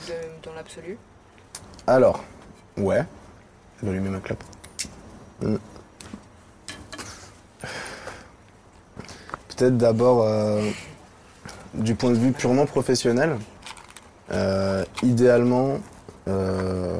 de- 0.07 0.43
dans 0.43 0.53
l'absolu? 0.53 0.97
Alors, 1.87 2.23
ouais, 2.77 3.03
je 3.79 3.85
vais 3.85 3.91
allumer 3.91 4.09
ma 4.09 4.19
clope. 4.19 4.43
Hmm. 5.41 5.55
Peut-être 9.49 9.77
d'abord, 9.77 10.23
euh, 10.23 10.69
du 11.73 11.95
point 11.95 12.11
de 12.11 12.15
vue 12.17 12.31
purement 12.31 12.65
professionnel, 12.65 13.37
euh, 14.31 14.83
idéalement, 15.03 15.79
euh, 16.27 16.95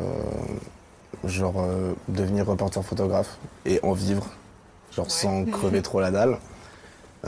genre 1.25 1.65
devenir 2.07 2.45
reporter 2.45 2.83
photographe 2.83 3.37
et 3.65 3.79
en 3.83 3.93
vivre, 3.93 4.27
genre 4.99 5.11
sans 5.11 5.45
crever 5.45 5.81
trop 5.81 6.01
la 6.01 6.11
dalle. 6.11 6.37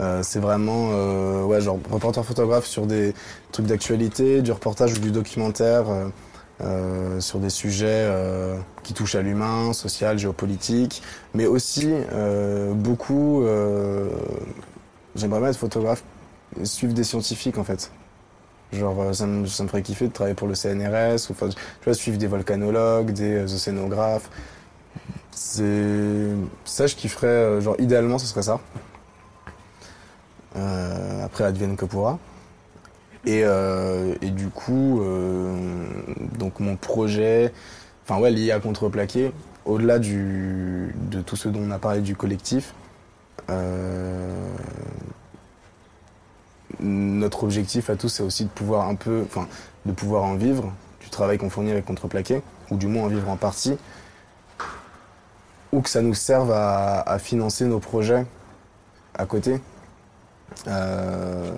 Euh, 0.00 0.20
c'est 0.22 0.40
vraiment 0.40 0.90
euh, 0.92 1.42
ouais 1.44 1.60
genre 1.60 1.78
reporter 1.90 2.24
photographe 2.24 2.66
sur 2.66 2.86
des 2.86 3.14
trucs 3.50 3.66
d'actualité, 3.66 4.42
du 4.42 4.52
reportage 4.52 4.92
ou 4.94 4.98
du 4.98 5.10
documentaire 5.10 5.84
euh, 6.60 7.20
sur 7.20 7.38
des 7.38 7.50
sujets 7.50 8.08
qui 8.82 8.92
touchent 8.92 9.14
à 9.14 9.22
l'humain, 9.22 9.72
social, 9.72 10.18
géopolitique, 10.18 11.02
mais 11.34 11.46
aussi 11.46 11.90
beaucoup. 12.74 13.44
J'aimerais 15.14 15.40
bien 15.40 15.48
être 15.50 15.58
photographe, 15.58 16.04
et 16.60 16.64
suivre 16.64 16.94
des 16.94 17.04
scientifiques 17.04 17.58
en 17.58 17.64
fait. 17.64 17.90
Genre 18.72 19.14
ça 19.14 19.26
me, 19.26 19.46
ça 19.46 19.64
me 19.64 19.68
ferait 19.68 19.82
kiffer 19.82 20.08
de 20.08 20.12
travailler 20.12 20.34
pour 20.34 20.48
le 20.48 20.54
CNRS 20.54 21.28
ou 21.28 21.32
enfin 21.32 21.48
tu 21.48 21.84
vois 21.84 21.94
suivre 21.94 22.16
des 22.16 22.28
volcanologues, 22.28 23.12
des 23.12 23.42
océanographes. 23.52 24.30
C'est 25.32 26.28
ça 26.64 26.86
je 26.86 26.94
kifferais 26.94 27.26
euh, 27.26 27.60
genre 27.60 27.76
idéalement 27.78 28.18
ce 28.18 28.26
serait 28.26 28.42
ça. 28.42 28.60
Euh, 30.56 31.24
après 31.24 31.44
advienne 31.44 31.76
que 31.76 31.84
pourra. 31.84 32.18
Et, 33.24 33.42
euh, 33.44 34.14
et 34.20 34.30
du 34.30 34.48
coup, 34.48 35.00
euh, 35.00 35.54
donc 36.38 36.58
mon 36.58 36.76
projet, 36.76 37.52
enfin 38.04 38.20
ouais, 38.20 38.30
lié 38.30 38.50
à 38.50 38.58
Contreplaqué, 38.58 39.32
au-delà 39.64 39.98
du, 40.00 40.94
de 41.10 41.22
tout 41.22 41.36
ce 41.36 41.48
dont 41.48 41.60
on 41.62 41.70
a 41.70 41.78
parlé 41.78 42.00
du 42.00 42.16
collectif, 42.16 42.74
euh, 43.48 44.48
notre 46.80 47.44
objectif 47.44 47.90
à 47.90 47.96
tous, 47.96 48.08
c'est 48.08 48.24
aussi 48.24 48.44
de 48.44 48.50
pouvoir 48.50 48.88
un 48.88 48.96
peu, 48.96 49.22
enfin, 49.24 49.46
de 49.86 49.92
pouvoir 49.92 50.24
en 50.24 50.34
vivre 50.34 50.72
du 51.00 51.08
travail 51.08 51.38
qu'on 51.38 51.50
fournit 51.50 51.70
avec 51.70 51.84
Contreplaqué, 51.84 52.42
ou 52.70 52.76
du 52.76 52.88
moins 52.88 53.04
en 53.04 53.08
vivre 53.08 53.28
en 53.28 53.36
partie, 53.36 53.78
ou 55.72 55.80
que 55.80 55.88
ça 55.88 56.02
nous 56.02 56.14
serve 56.14 56.50
à, 56.52 57.00
à 57.00 57.18
financer 57.18 57.64
nos 57.64 57.80
projets 57.80 58.26
à 59.14 59.26
côté. 59.26 59.60
Euh, 60.68 61.50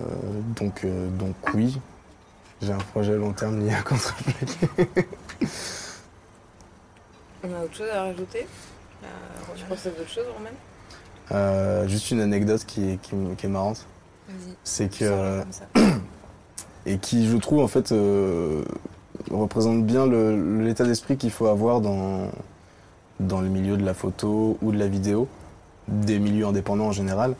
donc, 0.55 0.83
euh, 0.85 1.09
donc 1.09 1.35
oui, 1.53 1.79
j'ai 2.61 2.71
un 2.71 2.77
projet 2.77 3.15
long 3.15 3.33
terme 3.33 3.59
lié 3.59 3.73
à 3.73 3.81
Contreplaqué. 3.81 4.67
On 7.43 7.53
a 7.53 7.63
autre 7.63 7.75
chose 7.75 7.89
à 7.93 8.03
rajouter? 8.03 8.47
Euh, 9.03 9.07
Tu 9.55 9.65
penses 9.65 9.85
à 9.85 9.89
d'autres 9.89 10.09
choses, 10.09 10.25
Roman 10.35 10.49
Euh, 11.31 11.87
juste 11.87 12.09
une 12.11 12.21
anecdote 12.21 12.63
qui 12.65 12.91
est, 12.91 13.01
qui, 13.01 13.15
qui 13.37 13.45
est 13.45 13.49
marrante, 13.49 13.85
Vas-y. 14.27 14.55
c'est 14.63 14.89
que 14.97 15.43
et 16.85 16.97
qui, 16.97 17.27
je 17.29 17.37
trouve, 17.37 17.59
en 17.59 17.67
fait, 17.67 17.91
euh, 17.91 18.63
représente 19.29 19.85
bien 19.85 20.07
l'état 20.07 20.85
d'esprit 20.85 21.17
qu'il 21.17 21.31
faut 21.31 21.47
avoir 21.47 21.81
dans, 21.81 22.29
dans 23.19 23.41
le 23.41 23.47
milieu 23.47 23.77
de 23.77 23.85
la 23.85 23.93
photo 23.93 24.57
ou 24.61 24.71
de 24.71 24.77
la 24.77 24.87
vidéo, 24.87 25.27
des 25.87 26.19
milieux 26.19 26.45
indépendants 26.45 26.87
en 26.87 26.91
général. 26.91 27.35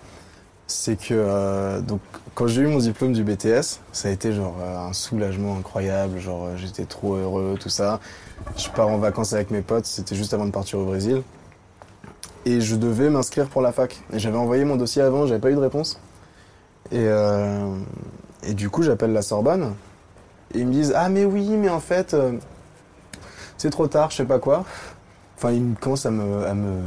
C'est 0.67 0.95
que, 0.95 1.13
euh, 1.13 1.79
donc, 1.81 2.01
quand 2.33 2.47
j'ai 2.47 2.61
eu 2.61 2.67
mon 2.67 2.79
diplôme 2.79 3.13
du 3.13 3.23
BTS, 3.23 3.81
ça 3.91 4.07
a 4.07 4.11
été 4.11 4.33
genre 4.33 4.55
euh, 4.61 4.87
un 4.89 4.93
soulagement 4.93 5.57
incroyable, 5.57 6.19
genre 6.19 6.45
euh, 6.45 6.57
j'étais 6.57 6.85
trop 6.85 7.15
heureux, 7.15 7.55
tout 7.59 7.69
ça. 7.69 7.99
Je 8.57 8.69
pars 8.69 8.87
en 8.87 8.97
vacances 8.97 9.33
avec 9.33 9.51
mes 9.51 9.61
potes, 9.61 9.85
c'était 9.85 10.15
juste 10.15 10.33
avant 10.33 10.45
de 10.45 10.51
partir 10.51 10.79
au 10.79 10.85
Brésil. 10.85 11.21
Et 12.45 12.61
je 12.61 12.75
devais 12.75 13.09
m'inscrire 13.09 13.47
pour 13.47 13.61
la 13.61 13.71
fac. 13.71 13.99
Et 14.13 14.19
j'avais 14.19 14.37
envoyé 14.37 14.65
mon 14.65 14.75
dossier 14.75 15.01
avant, 15.01 15.25
j'avais 15.25 15.39
pas 15.39 15.51
eu 15.51 15.55
de 15.55 15.59
réponse. 15.59 15.99
Et, 16.91 16.99
euh, 16.99 17.75
et 18.43 18.53
du 18.53 18.69
coup, 18.69 18.83
j'appelle 18.83 19.13
la 19.13 19.23
Sorbonne. 19.23 19.73
Et 20.53 20.59
ils 20.59 20.67
me 20.67 20.71
disent 20.71 20.93
Ah, 20.95 21.09
mais 21.09 21.25
oui, 21.25 21.49
mais 21.57 21.69
en 21.69 21.79
fait, 21.79 22.13
euh, 22.13 22.33
c'est 23.57 23.71
trop 23.71 23.87
tard, 23.87 24.11
je 24.11 24.17
sais 24.17 24.25
pas 24.25 24.39
quoi. 24.39 24.63
Enfin, 25.37 25.51
ils 25.51 25.61
me 25.61 25.75
commencent 25.75 26.05
à 26.05 26.11
me, 26.11 26.45
à 26.45 26.53
me, 26.53 26.79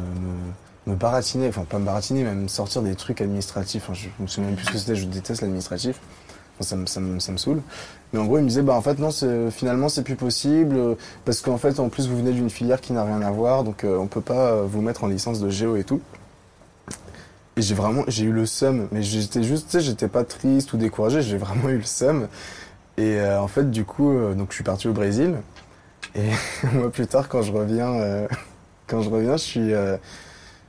me, 0.87 0.95
baratiner, 0.95 1.49
enfin, 1.49 1.65
pas 1.69 1.79
me 1.79 1.85
baratiner, 1.85 2.23
mais 2.25 2.31
à 2.31 2.35
me 2.35 2.49
sortir 2.49 2.83
des 2.83 2.95
trucs 2.95 3.21
administratifs. 3.21 3.85
Enfin, 3.89 3.95
je 3.95 4.09
me 4.23 4.27
souviens 4.27 4.49
même 4.51 4.57
plus 4.57 4.67
ce 4.67 4.73
que 4.73 4.79
c'était, 4.79 4.97
je 4.97 5.07
déteste 5.07 5.43
l'administratif. 5.43 6.01
Enfin, 6.59 6.65
ça, 6.69 6.77
me, 6.77 6.87
ça, 6.87 7.01
me, 7.01 7.19
ça 7.21 7.33
me 7.33 7.37
saoule. 7.37 7.61
Mais 8.13 8.19
en 8.19 8.25
gros, 8.25 8.39
ils 8.39 8.45
me 8.45 8.49
disaient 8.49 8.63
Bah, 8.63 8.75
en 8.75 8.81
fait, 8.83 8.99
non, 8.99 9.11
finalement, 9.51 9.89
c'est 9.91 10.03
plus 10.03 10.17
possible. 10.17 10.77
euh, 10.77 10.95
Parce 11.27 11.41
qu'en 11.43 11.59
fait, 11.59 11.79
en 11.79 11.89
plus, 11.91 12.09
vous 12.09 12.17
venez 12.17 12.33
d'une 12.33 12.49
filière 12.51 12.81
qui 12.81 12.93
n'a 12.95 13.05
rien 13.05 13.21
à 13.23 13.31
voir. 13.31 13.65
Donc, 13.65 13.85
euh, 13.85 13.99
on 13.99 14.07
peut 14.07 14.23
pas 14.23 14.53
euh, 14.53 14.63
vous 14.67 14.81
mettre 14.81 15.05
en 15.05 15.09
licence 15.09 15.41
de 15.41 15.51
géo 15.51 15.77
et 15.77 15.85
tout. 15.85 16.01
Et 17.57 17.63
j'ai 17.63 17.75
vraiment, 17.75 18.05
j'ai 18.09 18.25
eu 18.25 18.33
le 18.33 18.47
seum, 18.47 18.87
mais 18.93 19.03
j'étais 19.03 19.43
juste, 19.43 19.67
tu 19.67 19.73
sais, 19.73 19.81
j'étais 19.81 20.07
pas 20.09 20.23
triste 20.25 20.73
ou 20.73 20.77
découragé, 20.77 21.23
j'ai 21.23 21.37
vraiment 21.37 21.69
eu 21.69 21.79
le 21.79 21.85
seum. 21.85 22.29
Et 22.97 23.17
euh, 23.19 23.41
en 23.41 23.49
fait, 23.49 23.71
du 23.71 23.85
coup, 23.85 24.13
donc 24.37 24.49
je 24.51 24.55
suis 24.55 24.65
parti 24.65 24.89
au 24.89 24.93
Brésil. 24.93 25.35
Et 26.15 26.31
un 26.67 26.73
mois 26.79 26.91
plus 26.91 27.07
tard, 27.07 27.29
quand 27.29 27.43
je 27.43 27.53
reviens, 27.53 27.93
euh, 27.95 28.29
quand 28.87 29.03
je 29.03 29.11
reviens, 29.11 29.37
je 29.37 29.43
suis, 29.45 29.73
euh, 29.75 29.97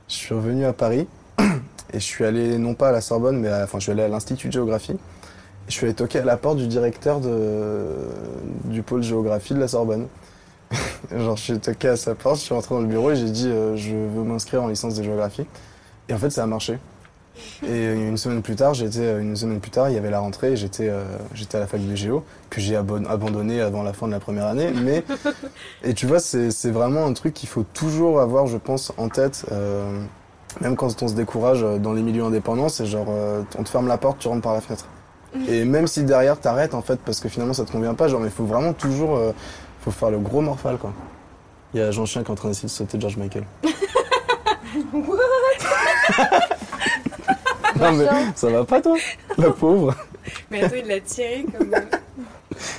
je 0.08 0.14
suis 0.14 0.34
revenu 0.34 0.64
à 0.64 0.72
Paris. 0.72 1.06
Et 1.92 1.98
je 1.98 2.04
suis 2.04 2.24
allé, 2.24 2.58
non 2.58 2.74
pas 2.74 2.90
à 2.90 2.92
la 2.92 3.00
Sorbonne, 3.00 3.40
mais 3.40 3.48
à- 3.48 3.64
enfin, 3.64 3.78
je 3.78 3.84
suis 3.84 3.92
allé 3.92 4.02
à 4.02 4.08
l'Institut 4.08 4.48
de 4.48 4.52
géographie. 4.52 4.96
Je 5.68 5.72
suis 5.74 5.86
allé 5.86 5.94
toquer 5.94 6.20
à 6.20 6.24
la 6.24 6.36
porte 6.36 6.58
du 6.58 6.66
directeur 6.68 7.20
de, 7.20 7.86
du 8.64 8.82
pôle 8.82 9.02
géographie 9.02 9.54
de 9.54 9.60
la 9.60 9.68
Sorbonne. 9.68 10.08
Genre, 11.16 11.36
je 11.36 11.42
suis 11.42 11.58
toqué 11.60 11.88
à 11.88 11.96
sa 11.96 12.14
porte, 12.14 12.36
je 12.38 12.42
suis 12.42 12.54
rentré 12.54 12.74
dans 12.74 12.80
le 12.82 12.86
bureau 12.86 13.10
et 13.12 13.16
j'ai 13.16 13.30
dit, 13.30 13.48
euh, 13.48 13.76
je 13.76 13.90
veux 13.94 14.22
m'inscrire 14.24 14.62
en 14.62 14.68
licence 14.68 14.96
de 14.96 15.02
géographie. 15.02 15.46
Et 16.08 16.14
en 16.14 16.18
fait, 16.18 16.30
ça 16.30 16.44
a 16.44 16.46
marché. 16.46 16.78
Et 17.66 17.84
une 17.92 18.16
semaine 18.16 18.42
plus 18.42 18.56
tard, 18.56 18.74
j'étais 18.74 19.18
une 19.20 19.36
semaine 19.36 19.60
plus 19.60 19.70
tard, 19.70 19.88
il 19.90 19.94
y 19.94 19.98
avait 19.98 20.10
la 20.10 20.20
rentrée, 20.20 20.52
et 20.52 20.56
j'étais 20.56 20.88
euh, 20.88 21.04
j'étais 21.34 21.56
à 21.56 21.60
la 21.60 21.66
fac 21.66 21.80
de 21.86 21.94
géo 21.94 22.24
que 22.48 22.60
j'ai 22.60 22.74
abon- 22.76 23.04
abandonné 23.06 23.60
avant 23.60 23.82
la 23.82 23.92
fin 23.92 24.06
de 24.06 24.12
la 24.12 24.20
première 24.20 24.46
année. 24.46 24.72
Mais 24.82 25.04
et 25.84 25.92
tu 25.94 26.06
vois, 26.06 26.20
c'est 26.20 26.50
c'est 26.50 26.70
vraiment 26.70 27.04
un 27.06 27.12
truc 27.12 27.34
qu'il 27.34 27.48
faut 27.48 27.64
toujours 27.74 28.20
avoir, 28.20 28.46
je 28.46 28.56
pense, 28.56 28.92
en 28.96 29.08
tête. 29.08 29.44
euh, 29.52 30.02
même 30.60 30.74
quand 30.74 31.00
on 31.02 31.08
se 31.08 31.14
décourage 31.14 31.62
euh, 31.62 31.78
dans 31.78 31.92
les 31.92 32.02
milieux 32.02 32.24
indépendants, 32.24 32.68
c'est 32.68 32.86
genre 32.86 33.06
euh, 33.08 33.42
on 33.58 33.62
te 33.62 33.68
ferme 33.68 33.86
la 33.86 33.98
porte, 33.98 34.18
tu 34.18 34.26
rentres 34.28 34.42
par 34.42 34.54
la 34.54 34.60
fenêtre. 34.60 34.86
Et 35.48 35.64
même 35.64 35.86
si 35.86 36.02
derrière 36.02 36.40
t'arrêtes 36.40 36.74
en 36.74 36.82
fait 36.82 36.98
parce 37.04 37.20
que 37.20 37.28
finalement 37.28 37.52
ça 37.54 37.64
te 37.64 37.70
convient 37.70 37.94
pas, 37.94 38.08
genre 38.08 38.18
mais 38.20 38.26
il 38.26 38.32
faut 38.32 38.44
vraiment 38.46 38.72
toujours 38.72 39.16
euh, 39.16 39.30
faut 39.82 39.92
faire 39.92 40.10
le 40.10 40.18
gros 40.18 40.40
morphal 40.40 40.76
quoi. 40.76 40.92
Il 41.72 41.78
y 41.78 41.82
a 41.84 41.92
Jean 41.92 42.04
Chien 42.04 42.22
qui 42.24 42.28
est 42.28 42.32
en 42.32 42.34
train 42.34 42.48
d'essayer 42.48 42.66
de 42.66 42.72
sauter 42.72 42.98
George 43.00 43.16
Michael. 43.16 43.44
non 47.80 47.92
mais 47.92 48.06
ça 48.34 48.48
va 48.50 48.64
pas 48.64 48.80
toi 48.80 48.96
La 49.38 49.50
pauvre 49.60 49.94
Mais 50.50 50.62
attends, 50.64 50.76
il 50.76 50.86
l'a 50.86 51.00
tiré 51.00 51.44
comme. 51.56 51.72
euh, 51.74 51.80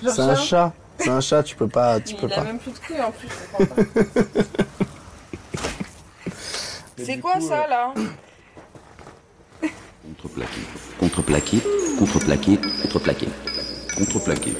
genre 0.03 0.13
C'est 0.13 0.21
un 0.21 0.36
chat 0.36 0.73
C'est 0.99 1.09
un 1.09 1.21
chat, 1.21 1.43
tu 1.43 1.55
peux 1.55 1.67
pas, 1.67 1.99
tu 1.99 2.13
Il 2.13 2.17
peux 2.17 2.28
a 2.28 2.36
pas. 2.36 2.43
même 2.43 2.59
plus 2.59 2.71
de 2.71 2.78
couilles 2.80 3.01
en 3.01 3.11
plus, 3.11 3.28
je 3.28 3.57
comprends 3.57 3.76
pas. 3.76 3.82
C'est 7.03 7.17
quoi 7.19 7.39
ça 7.41 7.67
là 7.67 7.93
Contreplaqué. 10.03 10.61
Contreplaqué. 10.99 11.61
Contreplaqué. 11.97 12.57
Contreplaqué. 12.84 13.28
Contreplaqué. 13.97 14.53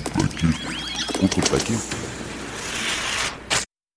Contreplaqué. 0.00 0.48
Contreplaqué. 1.20 1.74